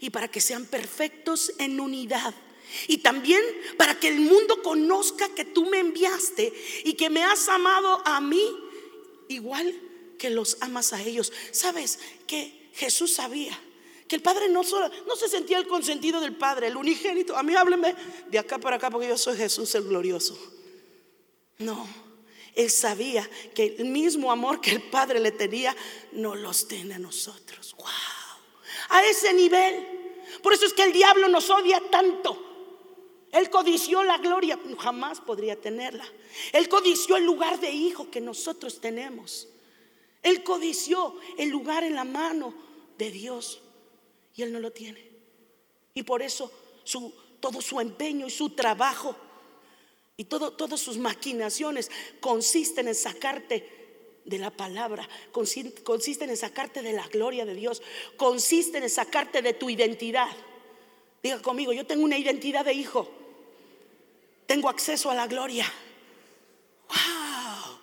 y 0.00 0.10
para 0.10 0.28
que 0.28 0.40
sean 0.40 0.66
perfectos 0.66 1.52
en 1.58 1.80
unidad. 1.80 2.34
Y 2.88 2.98
también 2.98 3.40
para 3.76 3.98
que 3.98 4.08
el 4.08 4.20
mundo 4.20 4.60
conozca 4.62 5.28
que 5.34 5.44
tú 5.44 5.66
me 5.66 5.78
enviaste 5.78 6.52
y 6.84 6.94
que 6.94 7.08
me 7.08 7.22
has 7.22 7.48
amado 7.48 8.02
a 8.04 8.20
mí 8.20 8.44
igual 9.28 9.74
que 10.18 10.30
los 10.30 10.56
amas 10.60 10.92
a 10.92 11.00
ellos. 11.00 11.32
¿Sabes 11.52 12.00
que 12.26 12.68
Jesús 12.74 13.14
sabía 13.14 13.58
que 14.08 14.16
el 14.16 14.22
Padre 14.22 14.48
no 14.48 14.62
solo 14.62 14.90
no 15.06 15.16
se 15.16 15.28
sentía 15.28 15.58
el 15.58 15.66
consentido 15.66 16.20
del 16.20 16.36
Padre, 16.36 16.68
el 16.68 16.76
unigénito. 16.76 17.36
A 17.36 17.42
mí 17.42 17.54
hábleme 17.54 17.94
de 18.28 18.38
acá 18.38 18.58
para 18.58 18.76
acá 18.76 18.90
porque 18.90 19.08
yo 19.08 19.18
soy 19.18 19.36
Jesús 19.36 19.74
el 19.74 19.84
glorioso. 19.84 20.55
No, 21.58 21.86
él 22.54 22.70
sabía 22.70 23.28
que 23.54 23.76
el 23.78 23.84
mismo 23.86 24.32
amor 24.32 24.60
que 24.60 24.70
el 24.70 24.82
Padre 24.82 25.20
le 25.20 25.30
tenía 25.30 25.76
no 26.12 26.34
los 26.34 26.66
tiene 26.66 26.94
a 26.94 26.98
nosotros. 26.98 27.74
Wow. 27.76 27.86
A 28.88 29.04
ese 29.04 29.32
nivel. 29.34 29.86
Por 30.42 30.54
eso 30.54 30.64
es 30.64 30.72
que 30.72 30.84
el 30.84 30.92
diablo 30.92 31.28
nos 31.28 31.50
odia 31.50 31.80
tanto. 31.90 32.42
Él 33.32 33.50
codició 33.50 34.02
la 34.04 34.16
gloria, 34.16 34.58
jamás 34.78 35.20
podría 35.20 35.60
tenerla. 35.60 36.06
Él 36.52 36.68
codició 36.68 37.16
el 37.16 37.24
lugar 37.24 37.60
de 37.60 37.70
hijo 37.70 38.10
que 38.10 38.20
nosotros 38.20 38.80
tenemos. 38.80 39.48
Él 40.22 40.42
codició 40.42 41.18
el 41.36 41.50
lugar 41.50 41.84
en 41.84 41.94
la 41.94 42.04
mano 42.04 42.54
de 42.96 43.10
Dios 43.10 43.60
y 44.34 44.42
él 44.42 44.52
no 44.52 44.60
lo 44.60 44.72
tiene. 44.72 45.10
Y 45.92 46.02
por 46.02 46.22
eso 46.22 46.50
su, 46.84 47.12
todo 47.40 47.60
su 47.60 47.80
empeño 47.80 48.26
y 48.26 48.30
su 48.30 48.50
trabajo 48.50 49.14
y 50.16 50.24
todo, 50.24 50.52
todas 50.52 50.80
sus 50.80 50.98
maquinaciones 50.98 51.90
consisten 52.20 52.88
en 52.88 52.94
sacarte 52.94 53.76
de 54.24 54.38
la 54.38 54.50
palabra, 54.50 55.08
consisten 55.32 56.30
en 56.30 56.36
sacarte 56.36 56.82
de 56.82 56.92
la 56.92 57.06
gloria 57.08 57.44
de 57.44 57.54
Dios, 57.54 57.82
consisten 58.16 58.82
en 58.82 58.90
sacarte 58.90 59.42
de 59.42 59.52
tu 59.52 59.70
identidad. 59.70 60.30
Diga 61.22 61.40
conmigo, 61.42 61.72
yo 61.72 61.86
tengo 61.86 62.04
una 62.04 62.18
identidad 62.18 62.64
de 62.64 62.72
hijo, 62.72 63.08
tengo 64.46 64.68
acceso 64.68 65.10
a 65.10 65.14
la 65.14 65.26
gloria. 65.26 65.70
¡Wow! 66.88 67.78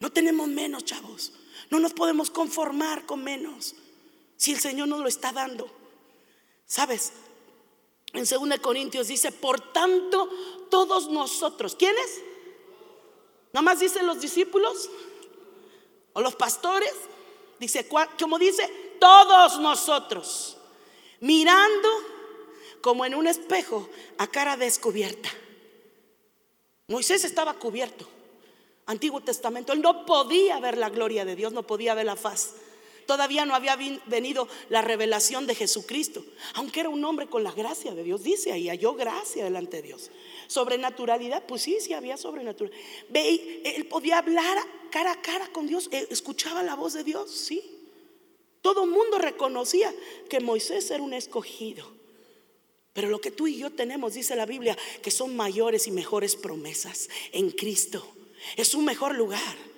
No 0.00 0.10
tenemos 0.12 0.48
menos, 0.48 0.84
chavos. 0.84 1.32
No 1.70 1.78
nos 1.78 1.92
podemos 1.92 2.30
conformar 2.30 3.06
con 3.06 3.22
menos 3.22 3.74
si 4.36 4.52
el 4.52 4.60
Señor 4.60 4.88
nos 4.88 5.00
lo 5.00 5.08
está 5.08 5.32
dando. 5.32 5.70
¿Sabes? 6.66 7.12
En 8.12 8.24
2 8.24 8.60
Corintios 8.60 9.08
dice, 9.08 9.30
por 9.30 9.72
tanto, 9.72 10.28
todos 10.72 11.10
nosotros, 11.10 11.76
¿quiénes? 11.76 12.22
Nada 13.52 13.60
más 13.60 13.80
dicen 13.80 14.06
los 14.06 14.22
discípulos 14.22 14.88
o 16.14 16.22
los 16.22 16.34
pastores. 16.34 16.94
Dice, 17.60 17.86
como 18.18 18.38
dice, 18.38 18.96
todos 18.98 19.60
nosotros, 19.60 20.56
mirando 21.20 21.88
como 22.80 23.04
en 23.04 23.14
un 23.14 23.26
espejo 23.26 23.86
a 24.16 24.26
cara 24.26 24.56
descubierta. 24.56 25.28
Moisés 26.88 27.22
estaba 27.24 27.52
cubierto. 27.52 28.08
Antiguo 28.86 29.20
Testamento. 29.20 29.74
Él 29.74 29.82
no 29.82 30.06
podía 30.06 30.58
ver 30.58 30.78
la 30.78 30.88
gloria 30.88 31.26
de 31.26 31.36
Dios, 31.36 31.52
no 31.52 31.64
podía 31.64 31.92
ver 31.92 32.06
la 32.06 32.16
faz. 32.16 32.54
Todavía 33.06 33.44
no 33.44 33.54
había 33.54 33.76
venido 34.06 34.48
la 34.68 34.82
revelación 34.82 35.46
de 35.46 35.54
Jesucristo, 35.54 36.24
aunque 36.54 36.80
era 36.80 36.88
un 36.88 37.04
hombre 37.04 37.26
con 37.26 37.42
la 37.44 37.52
gracia 37.52 37.94
de 37.94 38.02
Dios, 38.02 38.22
dice 38.22 38.52
ahí, 38.52 38.68
halló 38.68 38.94
gracia 38.94 39.44
delante 39.44 39.78
de 39.78 39.82
Dios. 39.82 40.10
Sobrenaturalidad, 40.46 41.44
pues 41.46 41.62
sí, 41.62 41.78
sí 41.80 41.92
había 41.92 42.16
sobrenatural. 42.16 42.72
él 43.12 43.86
podía 43.86 44.18
hablar 44.18 44.58
cara 44.90 45.12
a 45.12 45.22
cara 45.22 45.48
con 45.48 45.66
Dios, 45.66 45.88
eh, 45.90 46.06
escuchaba 46.10 46.62
la 46.62 46.74
voz 46.74 46.92
de 46.92 47.02
Dios, 47.02 47.30
sí. 47.30 47.62
Todo 48.60 48.84
el 48.84 48.90
mundo 48.90 49.18
reconocía 49.18 49.92
que 50.28 50.38
Moisés 50.38 50.88
era 50.90 51.02
un 51.02 51.14
escogido. 51.14 51.90
Pero 52.92 53.08
lo 53.08 53.20
que 53.20 53.30
tú 53.30 53.46
y 53.46 53.56
yo 53.56 53.70
tenemos, 53.70 54.14
dice 54.14 54.36
la 54.36 54.46
Biblia, 54.46 54.76
que 55.02 55.10
son 55.10 55.34
mayores 55.34 55.86
y 55.86 55.90
mejores 55.90 56.36
promesas 56.36 57.08
en 57.32 57.50
Cristo. 57.50 58.06
Es 58.56 58.74
un 58.74 58.84
mejor 58.84 59.16
lugar. 59.16 59.71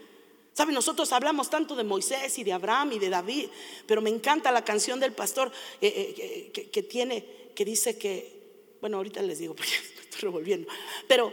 ¿Saben? 0.54 0.74
Nosotros 0.74 1.12
hablamos 1.12 1.50
tanto 1.50 1.74
de 1.74 1.82
Moisés 1.84 2.38
y 2.38 2.44
de 2.44 2.52
Abraham 2.52 2.92
y 2.92 2.98
de 3.00 3.10
David, 3.10 3.48
pero 3.86 4.00
me 4.00 4.08
encanta 4.08 4.52
la 4.52 4.64
canción 4.64 5.00
del 5.00 5.12
pastor 5.12 5.50
eh, 5.80 6.50
eh, 6.54 6.70
que, 6.70 6.82
tiene, 6.84 7.24
que 7.54 7.64
dice 7.64 7.98
que, 7.98 8.76
bueno, 8.80 8.98
ahorita 8.98 9.20
les 9.20 9.40
digo 9.40 9.54
porque 9.54 9.72
estoy 10.00 10.20
revolviendo, 10.20 10.68
pero 11.08 11.32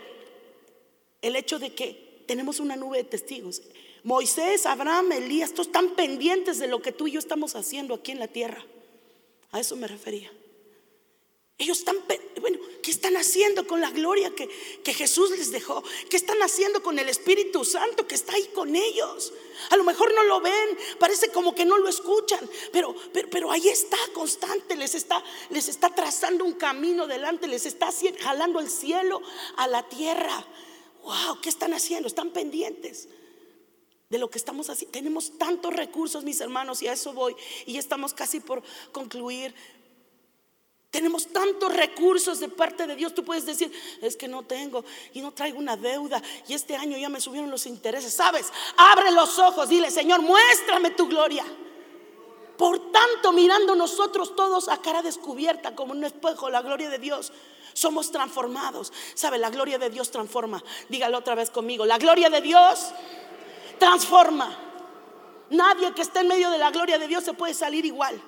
el 1.21 1.36
hecho 1.36 1.60
de 1.60 1.73
que 1.73 2.23
tenemos 2.25 2.60
una 2.60 2.75
nube 2.75 2.97
de 2.97 3.03
testigos. 3.03 3.62
Moisés, 4.03 4.65
Abraham, 4.65 5.12
Elías, 5.12 5.51
todos 5.51 5.67
están 5.67 5.95
pendientes 5.95 6.57
de 6.57 6.67
lo 6.67 6.81
que 6.81 6.91
tú 6.91 7.07
y 7.07 7.12
yo 7.12 7.19
estamos 7.19 7.55
haciendo 7.55 7.93
aquí 7.93 8.12
en 8.12 8.19
la 8.19 8.27
tierra. 8.27 8.65
A 9.51 9.60
eso 9.60 9.75
me 9.75 9.88
refería. 9.88 10.31
Ellos 11.57 11.79
están, 11.79 11.97
bueno, 12.39 12.57
¿qué 12.81 12.89
están 12.89 13.15
haciendo 13.17 13.67
con 13.67 13.81
la 13.81 13.91
gloria 13.91 14.33
que, 14.33 14.49
Jesús 14.93 15.29
les 15.31 15.51
dejó? 15.51 15.83
¿Qué 16.09 16.17
están 16.17 16.41
haciendo 16.41 16.81
con 16.81 16.97
el 16.97 17.07
Espíritu 17.07 17.63
Santo 17.63 18.07
que 18.07 18.15
está 18.15 18.33
ahí 18.33 18.47
con 18.53 18.75
ellos? 18.75 19.31
A 19.69 19.77
lo 19.77 19.83
mejor 19.83 20.11
no 20.13 20.23
lo 20.23 20.41
ven, 20.41 20.77
parece 20.97 21.29
como 21.31 21.53
que 21.53 21.65
no 21.65 21.77
lo 21.77 21.87
escuchan, 21.87 22.49
pero, 22.71 22.95
pero, 23.13 23.51
ahí 23.51 23.67
está 23.67 23.97
constante, 24.13 24.75
les 24.75 24.95
está, 24.95 25.23
les 25.51 25.67
está 25.67 25.93
trazando 25.93 26.45
un 26.45 26.53
camino 26.53 27.05
delante, 27.05 27.47
les 27.47 27.67
está 27.67 27.89
jalando 28.21 28.59
el 28.59 28.69
cielo 28.69 29.21
a 29.57 29.67
la 29.67 29.87
tierra. 29.87 30.45
Wow, 31.03 31.41
¿qué 31.41 31.49
están 31.49 31.73
haciendo? 31.73 32.07
Están 32.07 32.31
pendientes 32.31 33.07
de 34.09 34.17
lo 34.17 34.29
que 34.29 34.37
estamos 34.37 34.69
haciendo. 34.69 34.91
Tenemos 34.91 35.37
tantos 35.37 35.73
recursos, 35.73 36.23
mis 36.23 36.41
hermanos, 36.41 36.81
y 36.81 36.87
a 36.87 36.93
eso 36.93 37.13
voy. 37.13 37.35
Y 37.65 37.73
ya 37.73 37.79
estamos 37.79 38.13
casi 38.13 38.39
por 38.39 38.61
concluir. 38.91 39.55
Tenemos 40.91 41.27
tantos 41.27 41.73
recursos 41.73 42.41
de 42.41 42.49
parte 42.49 42.86
de 42.86 42.97
Dios. 42.97 43.15
Tú 43.15 43.23
puedes 43.23 43.45
decir, 43.45 43.71
es 44.01 44.17
que 44.17 44.27
no 44.27 44.43
tengo 44.43 44.84
y 45.13 45.21
no 45.21 45.32
traigo 45.32 45.58
una 45.58 45.77
deuda 45.77 46.21
y 46.49 46.54
este 46.54 46.75
año 46.75 46.97
ya 46.97 47.08
me 47.08 47.21
subieron 47.21 47.49
los 47.49 47.65
intereses. 47.65 48.13
¿Sabes? 48.13 48.51
Abre 48.75 49.10
los 49.12 49.39
ojos, 49.39 49.69
dile, 49.69 49.89
Señor, 49.89 50.21
muéstrame 50.21 50.91
tu 50.91 51.08
gloria. 51.08 51.45
Por 52.58 52.91
tanto, 52.91 53.32
mirando 53.32 53.73
nosotros 53.73 54.36
todos 54.36 54.67
a 54.67 54.82
cara 54.82 55.01
descubierta 55.01 55.73
como 55.75 55.93
un 55.93 56.04
espejo 56.04 56.49
la 56.49 56.62
gloria 56.62 56.89
de 56.89 56.99
Dios, 56.99 57.32
somos 57.71 58.12
transformados. 58.12 58.91
¿Sabe? 59.13 59.38
La 59.38 59.49
gloria 59.49 59.80
de 59.80 59.89
Dios 59.89 60.12
transforma. 60.12 60.62
Dígalo 60.89 61.19
otra 61.19 61.36
vez 61.36 61.49
conmigo. 61.49 61.86
La 61.86 61.99
gloria 61.99 62.30
de 62.30 62.41
Dios 62.41 62.91
transforma. 63.80 64.54
Nadie 65.51 65.93
que 65.93 66.01
esté 66.01 66.19
en 66.19 66.27
medio 66.27 66.49
de 66.49 66.58
la 66.58 66.69
gloria 66.69 66.99
de 66.99 67.08
Dios 67.08 67.23
se 67.23 67.34
puede 67.34 67.54
salir 67.54 67.86
igual. 67.86 68.21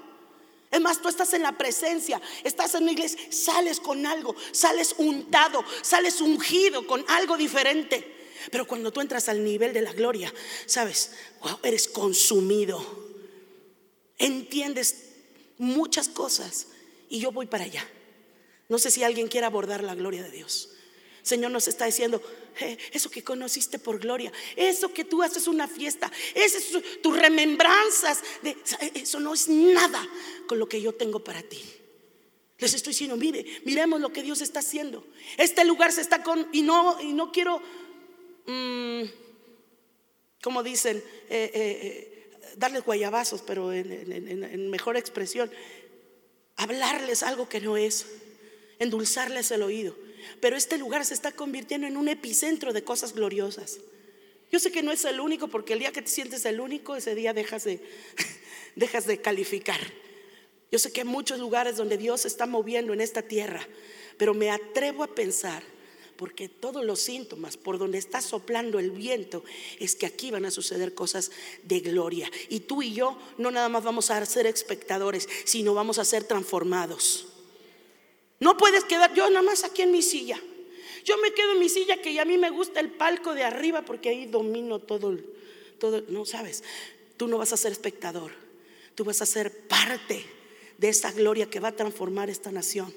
Es 0.73 0.81
más, 0.81 0.99
tú 0.99 1.07
estás 1.07 1.31
en 1.35 1.43
la 1.43 1.55
presencia, 1.55 2.19
estás 2.43 2.73
en 2.73 2.85
la 2.85 2.93
iglesia, 2.93 3.19
sales 3.29 3.79
con 3.79 4.07
algo, 4.07 4.35
sales 4.51 4.95
untado, 4.97 5.63
sales 5.83 6.19
ungido 6.19 6.87
con 6.87 7.05
algo 7.09 7.37
diferente. 7.37 8.25
Pero 8.49 8.65
cuando 8.65 8.91
tú 8.91 8.99
entras 8.99 9.29
al 9.29 9.43
nivel 9.43 9.71
de 9.71 9.81
la 9.81 9.93
gloria, 9.93 10.33
sabes, 10.65 11.11
wow, 11.43 11.59
eres 11.61 11.87
consumido. 11.87 12.83
Entiendes 14.17 15.11
muchas 15.59 16.09
cosas 16.09 16.65
y 17.07 17.19
yo 17.19 17.31
voy 17.31 17.45
para 17.45 17.65
allá. 17.65 17.87
No 18.67 18.79
sé 18.79 18.89
si 18.89 19.03
alguien 19.03 19.27
quiere 19.27 19.45
abordar 19.45 19.83
la 19.83 19.93
gloria 19.93 20.23
de 20.23 20.31
Dios. 20.31 20.72
Señor 21.23 21.51
nos 21.51 21.69
está 21.69 21.85
diciendo, 21.85 22.21
eh, 22.59 22.77
eso 22.91 23.09
que 23.09 23.23
conociste 23.23 23.79
por 23.79 23.97
gloria, 23.97 24.31
eso 24.57 24.93
que 24.93 25.05
tú 25.05 25.23
haces 25.23 25.47
una 25.47 25.69
fiesta, 25.69 26.11
esas 26.35 26.63
tus 27.01 27.17
remembranzas, 27.17 28.21
de, 28.41 28.57
eso 28.93 29.21
no 29.21 29.33
es 29.33 29.47
nada 29.47 30.05
con 30.47 30.59
lo 30.59 30.67
que 30.67 30.81
yo 30.81 30.93
tengo 30.93 31.23
para 31.23 31.41
ti. 31.41 31.61
Les 32.59 32.73
estoy 32.73 32.91
diciendo, 32.91 33.15
mire, 33.15 33.45
miremos 33.63 34.01
lo 34.01 34.11
que 34.11 34.21
Dios 34.21 34.41
está 34.41 34.59
haciendo. 34.59 35.07
Este 35.37 35.63
lugar 35.63 35.93
se 35.93 36.01
está 36.01 36.23
con, 36.23 36.47
y 36.51 36.61
no, 36.61 37.01
y 37.01 37.13
no 37.13 37.31
quiero, 37.31 37.61
mm, 38.45 39.03
como 40.41 40.61
dicen, 40.61 41.01
eh, 41.29 41.51
eh, 41.53 42.29
darles 42.57 42.83
guayabazos, 42.83 43.41
pero 43.41 43.71
en 43.71 44.69
mejor 44.69 44.97
expresión, 44.97 45.49
hablarles 46.57 47.23
algo 47.23 47.47
que 47.47 47.61
no 47.61 47.77
es, 47.77 48.07
endulzarles 48.79 49.51
el 49.51 49.63
oído. 49.63 49.95
Pero 50.39 50.55
este 50.55 50.77
lugar 50.77 51.05
se 51.05 51.13
está 51.13 51.31
convirtiendo 51.31 51.87
en 51.87 51.97
un 51.97 52.07
epicentro 52.07 52.73
de 52.73 52.83
cosas 52.83 53.13
gloriosas. 53.13 53.79
Yo 54.51 54.59
sé 54.59 54.71
que 54.71 54.83
no 54.83 54.91
es 54.91 55.03
el 55.05 55.19
único, 55.19 55.47
porque 55.47 55.73
el 55.73 55.79
día 55.79 55.91
que 55.91 56.03
te 56.03 56.09
sientes 56.09 56.45
el 56.45 56.59
único, 56.59 56.95
ese 56.95 57.15
día 57.15 57.33
dejas 57.33 57.63
de, 57.63 57.81
dejas 58.75 59.07
de 59.07 59.19
calificar. 59.19 59.79
Yo 60.71 60.79
sé 60.79 60.91
que 60.91 61.01
hay 61.01 61.07
muchos 61.07 61.39
lugares 61.39 61.77
donde 61.77 61.97
Dios 61.97 62.21
se 62.21 62.27
está 62.27 62.45
moviendo 62.45 62.93
en 62.93 63.01
esta 63.01 63.23
tierra, 63.23 63.67
pero 64.17 64.33
me 64.33 64.51
atrevo 64.51 65.03
a 65.03 65.15
pensar, 65.15 65.63
Porque 66.17 66.47
todos 66.47 66.85
los 66.85 66.99
síntomas 66.99 67.57
por 67.57 67.79
donde 67.79 67.97
está 67.97 68.21
soplando 68.21 68.77
el 68.77 68.91
viento 68.91 69.43
es 69.79 69.95
que 69.95 70.05
aquí 70.05 70.29
van 70.29 70.45
a 70.45 70.51
suceder 70.51 70.93
cosas 70.93 71.31
de 71.63 71.79
gloria. 71.79 72.29
Y 72.49 72.61
tú 72.61 72.83
y 72.83 72.93
yo 72.93 73.17
no 73.39 73.49
nada 73.49 73.67
más 73.67 73.83
vamos 73.83 74.11
a 74.11 74.23
ser 74.27 74.45
espectadores, 74.45 75.27
sino 75.43 75.73
vamos 75.73 75.97
a 75.97 76.05
ser 76.05 76.23
transformados. 76.23 77.32
No 78.39 78.57
puedes 78.57 78.83
quedar 78.83 79.13
yo 79.13 79.29
nada 79.29 79.43
más 79.43 79.63
aquí 79.63 79.81
en 79.81 79.91
mi 79.91 80.01
silla. 80.01 80.39
Yo 81.03 81.17
me 81.17 81.33
quedo 81.33 81.51
en 81.51 81.59
mi 81.59 81.69
silla 81.69 82.01
que 82.01 82.19
a 82.19 82.25
mí 82.25 82.37
me 82.37 82.49
gusta 82.49 82.79
el 82.79 82.91
palco 82.91 83.33
de 83.33 83.43
arriba 83.43 83.83
porque 83.83 84.09
ahí 84.09 84.25
domino 84.25 84.79
todo, 84.79 85.17
todo, 85.79 86.03
no 86.07 86.25
sabes. 86.25 86.63
Tú 87.17 87.27
no 87.27 87.37
vas 87.37 87.53
a 87.53 87.57
ser 87.57 87.71
espectador, 87.71 88.31
tú 88.95 89.03
vas 89.03 89.21
a 89.21 89.25
ser 89.25 89.67
parte 89.67 90.25
de 90.77 90.89
esa 90.89 91.11
gloria 91.11 91.49
que 91.49 91.59
va 91.59 91.69
a 91.69 91.75
transformar 91.75 92.29
esta 92.29 92.51
nación. 92.51 92.93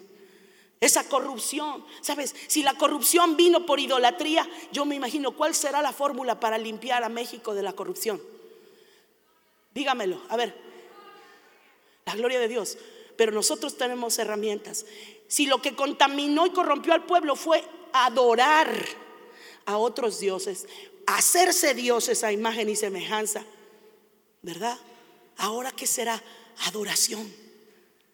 Esa 0.80 1.08
corrupción, 1.08 1.84
¿sabes? 2.02 2.34
Si 2.48 2.62
la 2.62 2.74
corrupción 2.74 3.36
vino 3.36 3.64
por 3.64 3.80
idolatría, 3.80 4.48
yo 4.72 4.84
me 4.84 4.94
imagino 4.94 5.32
cuál 5.34 5.54
será 5.54 5.80
la 5.80 5.92
fórmula 5.92 6.38
para 6.38 6.58
limpiar 6.58 7.02
a 7.02 7.08
México 7.08 7.54
de 7.54 7.62
la 7.62 7.72
corrupción. 7.72 8.20
Dígamelo, 9.74 10.20
a 10.28 10.36
ver. 10.36 10.54
La 12.04 12.14
gloria 12.14 12.38
de 12.38 12.48
Dios. 12.48 12.78
Pero 13.16 13.32
nosotros 13.32 13.76
tenemos 13.78 14.18
herramientas. 14.18 14.84
Si 15.28 15.46
lo 15.46 15.60
que 15.60 15.74
contaminó 15.74 16.46
y 16.46 16.50
corrompió 16.50 16.92
al 16.92 17.04
pueblo 17.04 17.36
fue 17.36 17.64
adorar 17.92 18.72
a 19.64 19.76
otros 19.78 20.20
dioses, 20.20 20.66
hacerse 21.06 21.74
dioses 21.74 22.22
a 22.24 22.32
imagen 22.32 22.68
y 22.68 22.76
semejanza, 22.76 23.44
¿verdad? 24.42 24.78
Ahora 25.38 25.70
qué 25.72 25.86
será 25.86 26.22
adoración. 26.66 27.32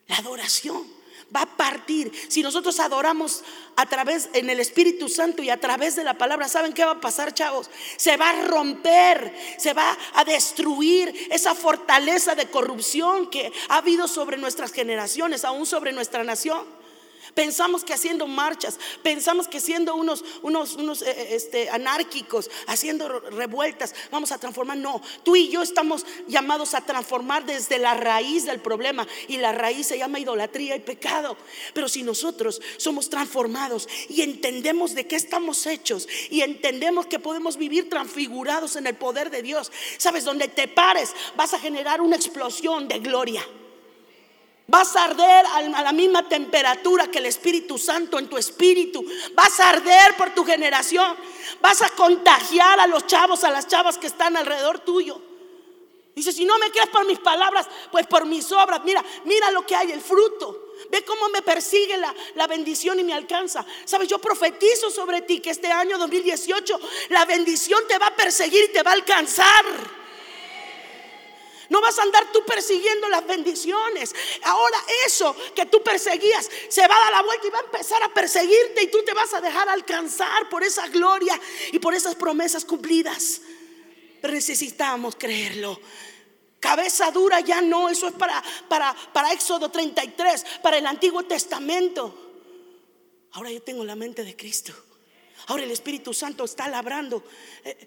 La 0.08 0.16
adoración 0.16 0.86
va 1.34 1.42
a 1.42 1.56
partir. 1.56 2.12
Si 2.28 2.42
nosotros 2.42 2.78
adoramos 2.80 3.42
a 3.76 3.86
través 3.86 4.28
en 4.34 4.50
el 4.50 4.60
Espíritu 4.60 5.08
Santo 5.08 5.42
y 5.42 5.50
a 5.50 5.60
través 5.60 5.96
de 5.96 6.04
la 6.04 6.18
palabra, 6.18 6.48
¿saben 6.48 6.72
qué 6.72 6.84
va 6.84 6.92
a 6.92 7.00
pasar, 7.00 7.32
chavos? 7.32 7.70
Se 7.96 8.16
va 8.16 8.30
a 8.30 8.42
romper, 8.46 9.34
se 9.58 9.72
va 9.72 9.96
a 10.14 10.24
destruir 10.24 11.28
esa 11.30 11.54
fortaleza 11.54 12.34
de 12.34 12.50
corrupción 12.50 13.30
que 13.30 13.52
ha 13.68 13.78
habido 13.78 14.08
sobre 14.08 14.36
nuestras 14.36 14.72
generaciones, 14.72 15.44
aún 15.44 15.66
sobre 15.66 15.92
nuestra 15.92 16.24
nación. 16.24 16.81
Pensamos 17.34 17.84
que 17.84 17.94
haciendo 17.94 18.26
marchas, 18.26 18.78
pensamos 19.02 19.48
que 19.48 19.60
siendo 19.60 19.94
unos, 19.94 20.24
unos, 20.42 20.74
unos 20.74 21.02
eh, 21.02 21.10
eh, 21.10 21.28
este, 21.32 21.70
anárquicos, 21.70 22.50
haciendo 22.66 23.08
revueltas, 23.08 23.94
vamos 24.10 24.32
a 24.32 24.38
transformar. 24.38 24.76
No, 24.76 25.00
tú 25.22 25.36
y 25.36 25.48
yo 25.48 25.62
estamos 25.62 26.04
llamados 26.28 26.74
a 26.74 26.82
transformar 26.82 27.46
desde 27.46 27.78
la 27.78 27.94
raíz 27.94 28.44
del 28.44 28.60
problema. 28.60 29.06
Y 29.28 29.38
la 29.38 29.52
raíz 29.52 29.86
se 29.86 29.98
llama 29.98 30.18
idolatría 30.18 30.76
y 30.76 30.80
pecado. 30.80 31.36
Pero 31.72 31.88
si 31.88 32.02
nosotros 32.02 32.60
somos 32.76 33.08
transformados 33.08 33.88
y 34.08 34.22
entendemos 34.22 34.94
de 34.94 35.06
qué 35.06 35.16
estamos 35.16 35.66
hechos 35.66 36.08
y 36.30 36.42
entendemos 36.42 37.06
que 37.06 37.18
podemos 37.18 37.56
vivir 37.56 37.88
transfigurados 37.88 38.76
en 38.76 38.86
el 38.86 38.94
poder 38.94 39.30
de 39.30 39.42
Dios, 39.42 39.72
sabes, 39.96 40.24
donde 40.24 40.48
te 40.48 40.68
pares 40.68 41.14
vas 41.36 41.54
a 41.54 41.58
generar 41.58 42.00
una 42.00 42.16
explosión 42.16 42.88
de 42.88 42.98
gloria. 42.98 43.46
Vas 44.68 44.94
a 44.96 45.04
arder 45.04 45.44
a 45.46 45.82
la 45.82 45.92
misma 45.92 46.28
temperatura 46.28 47.08
que 47.08 47.18
el 47.18 47.26
Espíritu 47.26 47.78
Santo 47.78 48.18
en 48.18 48.28
tu 48.28 48.38
espíritu. 48.38 49.04
Vas 49.34 49.58
a 49.60 49.70
arder 49.70 50.16
por 50.16 50.34
tu 50.34 50.44
generación. 50.44 51.16
Vas 51.60 51.82
a 51.82 51.90
contagiar 51.90 52.78
a 52.78 52.86
los 52.86 53.06
chavos, 53.06 53.44
a 53.44 53.50
las 53.50 53.66
chavas 53.66 53.98
que 53.98 54.06
están 54.06 54.36
alrededor 54.36 54.78
tuyo. 54.78 55.20
Dice, 56.14 56.30
si 56.32 56.44
no 56.44 56.58
me 56.58 56.70
crees 56.70 56.90
por 56.90 57.06
mis 57.06 57.18
palabras, 57.18 57.66
pues 57.90 58.06
por 58.06 58.26
mis 58.26 58.52
obras. 58.52 58.82
Mira, 58.84 59.02
mira 59.24 59.50
lo 59.50 59.66
que 59.66 59.74
hay, 59.74 59.90
el 59.90 60.00
fruto. 60.00 60.74
Ve 60.90 61.04
cómo 61.04 61.28
me 61.30 61.42
persigue 61.42 61.96
la, 61.96 62.14
la, 62.34 62.46
bendición 62.46 62.98
y 62.98 63.04
me 63.04 63.14
alcanza. 63.14 63.64
Sabes, 63.84 64.08
yo 64.08 64.18
profetizo 64.18 64.90
sobre 64.90 65.22
ti 65.22 65.40
que 65.40 65.50
este 65.50 65.70
año 65.70 65.96
2018 65.98 66.80
la 67.10 67.24
bendición 67.24 67.82
te 67.88 67.98
va 67.98 68.08
a 68.08 68.16
perseguir 68.16 68.64
y 68.64 68.72
te 68.72 68.82
va 68.82 68.90
a 68.90 68.94
alcanzar. 68.94 69.64
No 71.72 71.80
vas 71.80 71.98
a 71.98 72.02
andar 72.02 72.30
tú 72.30 72.44
persiguiendo 72.44 73.08
las 73.08 73.26
bendiciones. 73.26 74.14
Ahora 74.42 74.76
eso 75.06 75.34
que 75.54 75.64
tú 75.64 75.82
perseguías 75.82 76.50
se 76.68 76.86
va 76.86 76.94
a 76.94 77.00
dar 77.00 77.12
la 77.12 77.22
vuelta 77.22 77.46
y 77.46 77.50
va 77.50 77.60
a 77.60 77.64
empezar 77.64 78.02
a 78.02 78.12
perseguirte 78.12 78.82
y 78.82 78.90
tú 78.90 79.02
te 79.02 79.14
vas 79.14 79.32
a 79.32 79.40
dejar 79.40 79.70
alcanzar 79.70 80.50
por 80.50 80.62
esa 80.62 80.86
gloria 80.88 81.40
y 81.72 81.78
por 81.78 81.94
esas 81.94 82.14
promesas 82.14 82.66
cumplidas. 82.66 83.40
Pero 84.20 84.34
necesitamos 84.34 85.16
creerlo. 85.16 85.80
Cabeza 86.60 87.10
dura 87.10 87.40
ya 87.40 87.62
no, 87.62 87.88
eso 87.88 88.06
es 88.06 88.12
para, 88.12 88.44
para, 88.68 88.94
para 89.14 89.32
Éxodo 89.32 89.70
33, 89.70 90.44
para 90.62 90.76
el 90.76 90.86
Antiguo 90.86 91.22
Testamento. 91.22 92.14
Ahora 93.30 93.50
yo 93.50 93.62
tengo 93.62 93.82
la 93.82 93.96
mente 93.96 94.24
de 94.24 94.36
Cristo. 94.36 94.74
Ahora 95.46 95.64
el 95.64 95.70
Espíritu 95.70 96.14
Santo 96.14 96.44
está 96.44 96.68
labrando 96.68 97.24
eh, 97.64 97.86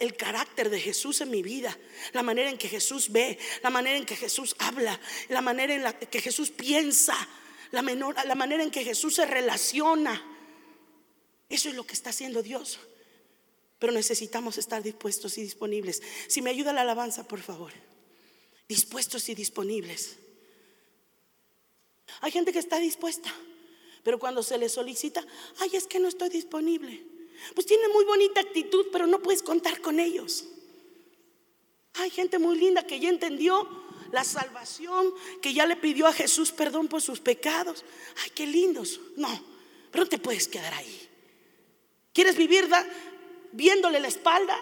el 0.00 0.16
carácter 0.16 0.70
de 0.70 0.80
Jesús 0.80 1.20
en 1.20 1.30
mi 1.30 1.42
vida, 1.42 1.76
la 2.12 2.22
manera 2.22 2.50
en 2.50 2.58
que 2.58 2.68
Jesús 2.68 3.10
ve, 3.10 3.38
la 3.62 3.70
manera 3.70 3.96
en 3.96 4.06
que 4.06 4.16
Jesús 4.16 4.54
habla, 4.58 5.00
la 5.28 5.40
manera 5.40 5.74
en 5.74 5.82
la 5.82 5.98
que 5.98 6.20
Jesús 6.20 6.50
piensa, 6.50 7.16
la, 7.70 7.82
la 7.82 8.34
manera 8.34 8.62
en 8.62 8.70
que 8.70 8.84
Jesús 8.84 9.14
se 9.14 9.26
relaciona. 9.26 10.22
Eso 11.48 11.68
es 11.68 11.74
lo 11.74 11.86
que 11.86 11.94
está 11.94 12.10
haciendo 12.10 12.42
Dios. 12.42 12.78
Pero 13.78 13.92
necesitamos 13.92 14.58
estar 14.58 14.82
dispuestos 14.82 15.38
y 15.38 15.42
disponibles. 15.42 16.02
Si 16.28 16.42
me 16.42 16.50
ayuda 16.50 16.72
la 16.72 16.82
alabanza, 16.82 17.26
por 17.26 17.40
favor. 17.40 17.72
Dispuestos 18.68 19.28
y 19.30 19.34
disponibles. 19.34 20.18
Hay 22.20 22.30
gente 22.30 22.52
que 22.52 22.58
está 22.58 22.78
dispuesta. 22.78 23.34
Pero 24.02 24.18
cuando 24.18 24.42
se 24.42 24.58
le 24.58 24.68
solicita, 24.68 25.24
ay, 25.58 25.70
es 25.74 25.86
que 25.86 25.98
no 25.98 26.08
estoy 26.08 26.28
disponible. 26.28 27.04
Pues 27.54 27.66
tiene 27.66 27.88
muy 27.88 28.04
bonita 28.04 28.40
actitud, 28.40 28.86
pero 28.92 29.06
no 29.06 29.20
puedes 29.20 29.42
contar 29.42 29.80
con 29.80 30.00
ellos. 30.00 30.46
Hay 31.94 32.10
gente 32.10 32.38
muy 32.38 32.56
linda 32.56 32.86
que 32.86 33.00
ya 33.00 33.08
entendió 33.08 33.68
la 34.12 34.24
salvación, 34.24 35.12
que 35.40 35.52
ya 35.52 35.66
le 35.66 35.76
pidió 35.76 36.06
a 36.06 36.12
Jesús 36.12 36.52
perdón 36.52 36.88
por 36.88 37.02
sus 37.02 37.20
pecados. 37.20 37.84
Ay, 38.22 38.30
qué 38.30 38.46
lindos. 38.46 39.00
No, 39.16 39.28
pero 39.90 40.04
no 40.04 40.10
te 40.10 40.18
puedes 40.18 40.48
quedar 40.48 40.72
ahí. 40.74 41.08
¿Quieres 42.12 42.36
vivir 42.36 42.68
viéndole 43.52 44.00
la 44.00 44.08
espalda? 44.08 44.58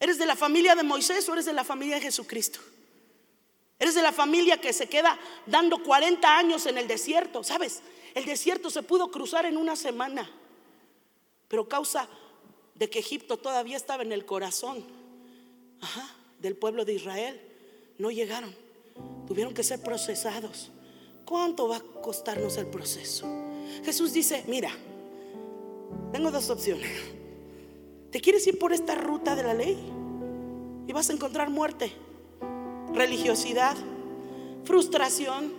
¿Eres 0.00 0.18
de 0.18 0.26
la 0.26 0.36
familia 0.36 0.74
de 0.74 0.82
Moisés 0.82 1.28
o 1.28 1.32
eres 1.32 1.44
de 1.44 1.52
la 1.52 1.64
familia 1.64 1.96
de 1.96 2.02
Jesucristo? 2.02 2.60
Eres 3.78 3.94
de 3.94 4.02
la 4.02 4.12
familia 4.12 4.60
que 4.60 4.72
se 4.72 4.88
queda 4.88 5.18
dando 5.46 5.82
40 5.82 6.36
años 6.36 6.66
en 6.66 6.78
el 6.78 6.88
desierto, 6.88 7.42
¿sabes? 7.42 7.82
El 8.14 8.26
desierto 8.26 8.70
se 8.70 8.82
pudo 8.82 9.10
cruzar 9.10 9.44
en 9.44 9.56
una 9.56 9.76
semana, 9.76 10.30
pero 11.48 11.68
causa 11.68 12.08
de 12.74 12.88
que 12.88 13.00
Egipto 13.00 13.36
todavía 13.36 13.76
estaba 13.76 14.02
en 14.02 14.12
el 14.12 14.24
corazón 14.24 14.84
del 16.38 16.56
pueblo 16.56 16.84
de 16.84 16.94
Israel, 16.94 17.40
no 17.98 18.10
llegaron. 18.10 18.54
Tuvieron 19.26 19.54
que 19.54 19.62
ser 19.62 19.82
procesados. 19.82 20.70
¿Cuánto 21.24 21.68
va 21.68 21.78
a 21.78 21.80
costarnos 21.80 22.56
el 22.58 22.66
proceso? 22.66 23.26
Jesús 23.84 24.12
dice, 24.12 24.44
mira, 24.46 24.70
tengo 26.12 26.30
dos 26.30 26.50
opciones. 26.50 26.90
¿Te 28.10 28.20
quieres 28.20 28.46
ir 28.46 28.58
por 28.58 28.72
esta 28.72 28.94
ruta 28.94 29.34
de 29.34 29.42
la 29.42 29.54
ley? 29.54 29.76
Y 30.86 30.92
vas 30.92 31.10
a 31.10 31.14
encontrar 31.14 31.50
muerte, 31.50 31.92
religiosidad, 32.92 33.76
frustración. 34.64 35.52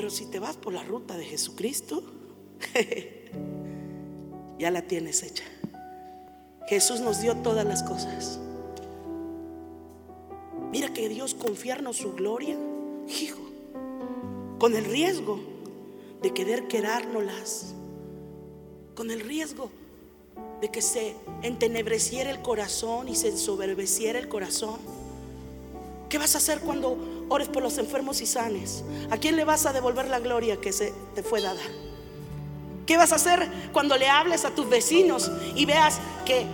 Pero 0.00 0.08
si 0.08 0.24
te 0.24 0.38
vas 0.38 0.56
por 0.56 0.72
la 0.72 0.82
ruta 0.82 1.18
de 1.18 1.26
Jesucristo, 1.26 2.02
ya 4.58 4.70
la 4.70 4.80
tienes 4.80 5.22
hecha. 5.22 5.44
Jesús 6.68 7.00
nos 7.00 7.20
dio 7.20 7.36
todas 7.36 7.66
las 7.66 7.82
cosas. 7.82 8.40
Mira 10.72 10.90
que 10.94 11.10
Dios 11.10 11.34
confiarnos 11.34 11.98
su 11.98 12.14
gloria, 12.14 12.56
hijo, 13.08 13.42
con 14.58 14.74
el 14.74 14.86
riesgo 14.86 15.38
de 16.22 16.32
querer 16.32 16.66
quedárnoslas, 16.66 17.74
con 18.94 19.10
el 19.10 19.20
riesgo 19.20 19.70
de 20.62 20.70
que 20.70 20.80
se 20.80 21.14
entenebreciera 21.42 22.30
el 22.30 22.40
corazón 22.40 23.06
y 23.06 23.16
se 23.16 23.28
ensoberbeciera 23.28 24.18
el 24.18 24.30
corazón. 24.30 24.78
¿Qué 26.08 26.16
vas 26.16 26.36
a 26.36 26.38
hacer 26.38 26.60
cuando 26.60 27.19
ores 27.30 27.48
por 27.48 27.62
los 27.62 27.78
enfermos 27.78 28.20
y 28.20 28.26
sanes. 28.26 28.84
¿A 29.08 29.16
quién 29.16 29.36
le 29.36 29.44
vas 29.44 29.64
a 29.64 29.72
devolver 29.72 30.08
la 30.08 30.18
gloria 30.18 30.60
que 30.60 30.72
se 30.72 30.92
te 31.14 31.22
fue 31.22 31.40
dada? 31.40 31.62
¿Qué 32.86 32.96
vas 32.96 33.12
a 33.12 33.14
hacer 33.14 33.48
cuando 33.72 33.96
le 33.96 34.08
hables 34.08 34.44
a 34.44 34.50
tus 34.50 34.68
vecinos 34.68 35.30
y 35.54 35.64
veas 35.64 36.00
que, 36.26 36.44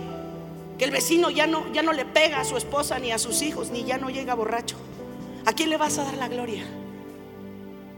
que 0.77 0.85
el 0.85 0.91
vecino 0.91 1.31
ya 1.31 1.47
no, 1.47 1.73
ya 1.73 1.81
no 1.81 1.93
le 1.93 2.05
pega 2.05 2.39
a 2.39 2.45
su 2.45 2.57
esposa 2.57 2.99
ni 2.99 3.11
a 3.11 3.17
sus 3.17 3.41
hijos, 3.41 3.71
ni 3.71 3.83
ya 3.83 3.97
no 3.97 4.11
llega 4.11 4.35
borracho? 4.35 4.77
¿A 5.45 5.53
quién 5.53 5.71
le 5.71 5.77
vas 5.77 5.97
a 5.97 6.03
dar 6.03 6.15
la 6.15 6.27
gloria? 6.27 6.63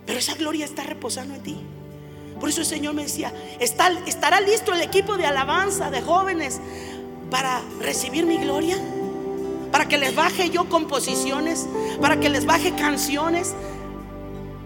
Pero 0.06 0.18
esa 0.18 0.36
gloria 0.36 0.64
está 0.64 0.84
reposando 0.84 1.36
en 1.36 1.44
ti. 1.44 1.58
Por 2.40 2.48
eso 2.48 2.62
el 2.62 2.66
Señor 2.66 2.94
me 2.94 3.04
decía, 3.04 3.34
¿estará 3.60 4.40
listo 4.40 4.74
el 4.74 4.82
equipo 4.82 5.18
de 5.18 5.26
alabanza 5.26 5.92
de 5.92 6.02
jóvenes 6.02 6.62
para 7.30 7.62
recibir 7.82 8.26
mi 8.26 8.38
gloria? 8.38 8.78
Para 9.72 9.88
que 9.88 9.98
les 9.98 10.16
baje 10.16 10.50
yo 10.50 10.68
composiciones, 10.70 11.68
para 12.02 12.20
que 12.20 12.30
les 12.30 12.46
baje 12.46 12.74
canciones, 12.74 13.54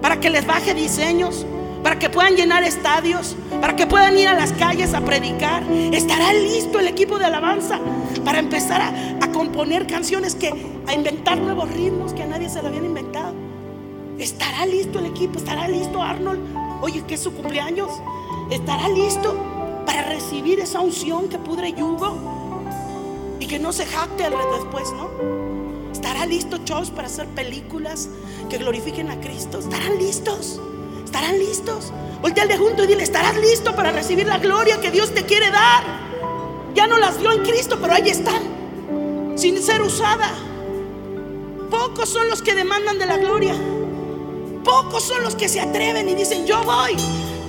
para 0.01 0.19
que 0.19 0.29
les 0.29 0.45
baje 0.45 0.73
diseños, 0.73 1.45
para 1.83 1.99
que 1.99 2.09
puedan 2.09 2.35
llenar 2.35 2.63
estadios, 2.63 3.35
para 3.59 3.75
que 3.75 3.85
puedan 3.85 4.17
ir 4.17 4.27
a 4.27 4.33
las 4.33 4.53
calles 4.53 4.93
a 4.93 5.01
predicar. 5.01 5.63
Estará 5.91 6.33
listo 6.33 6.79
el 6.79 6.87
equipo 6.87 7.19
de 7.19 7.25
alabanza 7.25 7.79
para 8.23 8.39
empezar 8.39 8.81
a, 8.81 8.93
componer 9.33 9.87
canciones 9.87 10.35
que 10.35 10.53
a 10.87 10.93
inventar 10.93 11.39
nuevos 11.39 11.69
ritmos 11.71 12.13
que 12.13 12.21
a 12.21 12.27
nadie 12.27 12.49
se 12.49 12.61
lo 12.61 12.67
habían 12.67 12.85
inventado. 12.85 13.33
Estará 14.19 14.65
listo 14.65 14.99
el 14.99 15.07
equipo, 15.07 15.39
estará 15.39 15.67
listo 15.67 16.01
Arnold. 16.01 16.39
Oye, 16.81 17.03
que 17.05 17.15
es 17.15 17.19
su 17.21 17.33
cumpleaños. 17.33 17.89
Estará 18.51 18.87
listo 18.89 19.35
para 19.85 20.03
recibir 20.03 20.59
esa 20.59 20.81
unción 20.81 21.29
que 21.29 21.39
pudre 21.39 21.73
yugo 21.73 22.52
y 23.39 23.47
que 23.47 23.59
no 23.59 23.73
se 23.73 23.85
jacte 23.85 24.23
después, 24.23 24.91
¿no? 24.93 25.09
Estará 25.91 26.25
listo 26.25 26.57
Charles 26.65 26.89
para 26.89 27.07
hacer 27.07 27.27
películas 27.27 28.09
que 28.49 28.57
glorifiquen 28.57 29.09
a 29.11 29.19
Cristo. 29.19 29.59
Estarán 29.59 29.97
listos. 29.97 30.59
¿Estarán 31.05 31.37
listos? 31.37 31.93
Voltea 32.21 32.43
al 32.43 32.49
de 32.49 32.57
junto 32.57 32.83
y 32.83 32.87
dile, 32.87 33.03
¿estarás 33.03 33.37
listo 33.37 33.75
para 33.75 33.91
recibir 33.91 34.25
la 34.25 34.39
gloria 34.39 34.81
que 34.81 34.89
Dios 34.91 35.13
te 35.13 35.23
quiere 35.23 35.51
dar? 35.51 35.83
Ya 36.73 36.87
no 36.87 36.97
las 36.97 37.19
dio 37.19 37.31
en 37.31 37.43
Cristo, 37.43 37.77
pero 37.79 37.93
ahí 37.93 38.09
están, 38.09 38.41
sin 39.35 39.61
ser 39.61 39.81
usada. 39.81 40.29
Pocos 41.69 42.09
son 42.09 42.29
los 42.29 42.41
que 42.41 42.55
demandan 42.55 42.97
de 42.97 43.05
la 43.05 43.17
gloria. 43.17 43.55
Pocos 44.63 45.03
son 45.03 45.21
los 45.23 45.35
que 45.35 45.49
se 45.49 45.59
atreven 45.59 46.09
y 46.09 46.15
dicen, 46.15 46.45
yo 46.45 46.63
voy, 46.63 46.95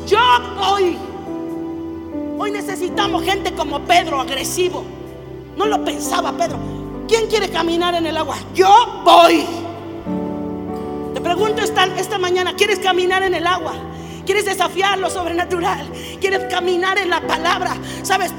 yo 0.06 0.18
voy. 0.58 0.98
Hoy 2.38 2.50
necesitamos 2.50 3.24
gente 3.24 3.54
como 3.54 3.80
Pedro, 3.80 4.20
agresivo. 4.20 4.84
No 5.56 5.66
lo 5.66 5.84
pensaba 5.84 6.32
Pedro. 6.32 6.58
¿Quién 7.08 7.26
quiere 7.28 7.50
caminar 7.50 7.94
en 7.94 8.06
el 8.06 8.16
agua? 8.16 8.36
Yo 8.54 9.02
voy 9.04 9.46
pregunto 11.24 11.62
esta, 11.62 11.86
esta 11.98 12.18
mañana, 12.18 12.54
¿quieres 12.54 12.78
caminar 12.78 13.24
en 13.24 13.34
el 13.34 13.46
agua? 13.46 13.74
¿Quieres 14.24 14.44
desafiar 14.44 14.98
lo 14.98 15.10
sobrenatural? 15.10 15.90
¿Quieres 16.20 16.44
caminar 16.48 16.98
en 16.98 17.10
la 17.10 17.26
palabra? 17.26 17.76
¿Sabes? 18.02 18.32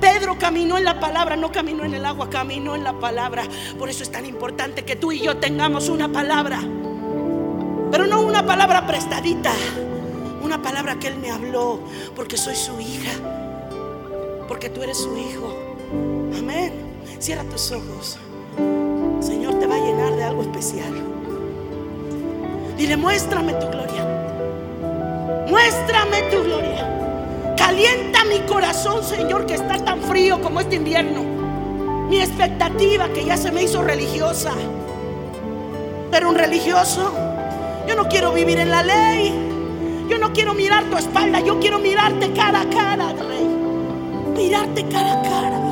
Pedro 0.00 0.36
caminó 0.38 0.76
en 0.76 0.84
la 0.84 0.98
palabra, 0.98 1.36
no 1.36 1.52
caminó 1.52 1.84
en 1.84 1.94
el 1.94 2.04
agua, 2.04 2.28
caminó 2.28 2.74
en 2.74 2.84
la 2.84 2.94
palabra. 2.94 3.44
Por 3.78 3.88
eso 3.88 4.02
es 4.02 4.10
tan 4.10 4.26
importante 4.26 4.84
que 4.84 4.96
tú 4.96 5.12
y 5.12 5.20
yo 5.20 5.36
tengamos 5.36 5.88
una 5.88 6.08
palabra. 6.08 6.58
Pero 7.90 8.06
no 8.06 8.22
una 8.22 8.44
palabra 8.44 8.86
prestadita. 8.86 9.52
Una 10.42 10.60
palabra 10.60 10.98
que 10.98 11.08
Él 11.08 11.18
me 11.18 11.30
habló. 11.30 11.80
Porque 12.16 12.36
soy 12.36 12.56
su 12.56 12.78
hija. 12.80 13.12
Porque 14.48 14.68
tú 14.68 14.82
eres 14.82 14.98
su 14.98 15.16
hijo. 15.16 15.61
Amén. 16.38 16.72
Cierra 17.18 17.44
tus 17.44 17.70
ojos. 17.72 18.18
Señor 19.20 19.58
te 19.58 19.66
va 19.66 19.76
a 19.76 19.78
llenar 19.78 20.14
de 20.16 20.24
algo 20.24 20.42
especial. 20.42 20.92
Dile, 22.76 22.96
muéstrame 22.96 23.54
tu 23.54 23.66
gloria. 23.68 24.04
Muéstrame 25.48 26.22
tu 26.30 26.42
gloria. 26.42 27.54
Calienta 27.56 28.24
mi 28.24 28.40
corazón, 28.40 29.04
Señor, 29.04 29.46
que 29.46 29.54
está 29.54 29.78
tan 29.78 30.02
frío 30.02 30.40
como 30.40 30.60
este 30.60 30.76
invierno. 30.76 31.22
Mi 32.08 32.20
expectativa 32.20 33.08
que 33.08 33.24
ya 33.24 33.36
se 33.36 33.52
me 33.52 33.62
hizo 33.62 33.82
religiosa. 33.82 34.52
Pero 36.10 36.28
un 36.28 36.34
religioso, 36.34 37.12
yo 37.88 37.94
no 37.94 38.08
quiero 38.08 38.32
vivir 38.32 38.58
en 38.58 38.70
la 38.70 38.82
ley. 38.82 39.32
Yo 40.08 40.18
no 40.18 40.32
quiero 40.32 40.52
mirar 40.52 40.84
tu 40.84 40.96
espalda, 40.96 41.40
yo 41.40 41.58
quiero 41.60 41.78
mirarte 41.78 42.32
cara 42.32 42.62
a 42.62 42.68
cara, 42.68 43.12
Rey. 43.12 43.46
Mirarte 44.36 44.84
cara 44.88 45.12
a 45.12 45.22
cara. 45.22 45.71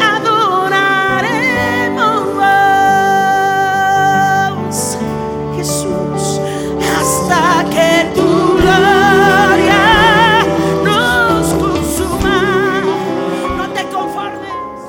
adoraremos, 0.00 0.86
Jesús, 5.56 6.40
hasta 6.96 7.64
que 7.70 8.10
tu 8.14 8.56
gloria 8.56 10.44
nos 10.84 11.46
consuma. 11.54 12.38
No 13.56 13.64
te 13.70 13.82
conformes. 13.88 14.80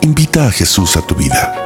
Invita 0.00 0.46
a 0.46 0.50
Jesús 0.50 0.96
a 0.96 1.02
tu 1.02 1.14
vida. 1.14 1.65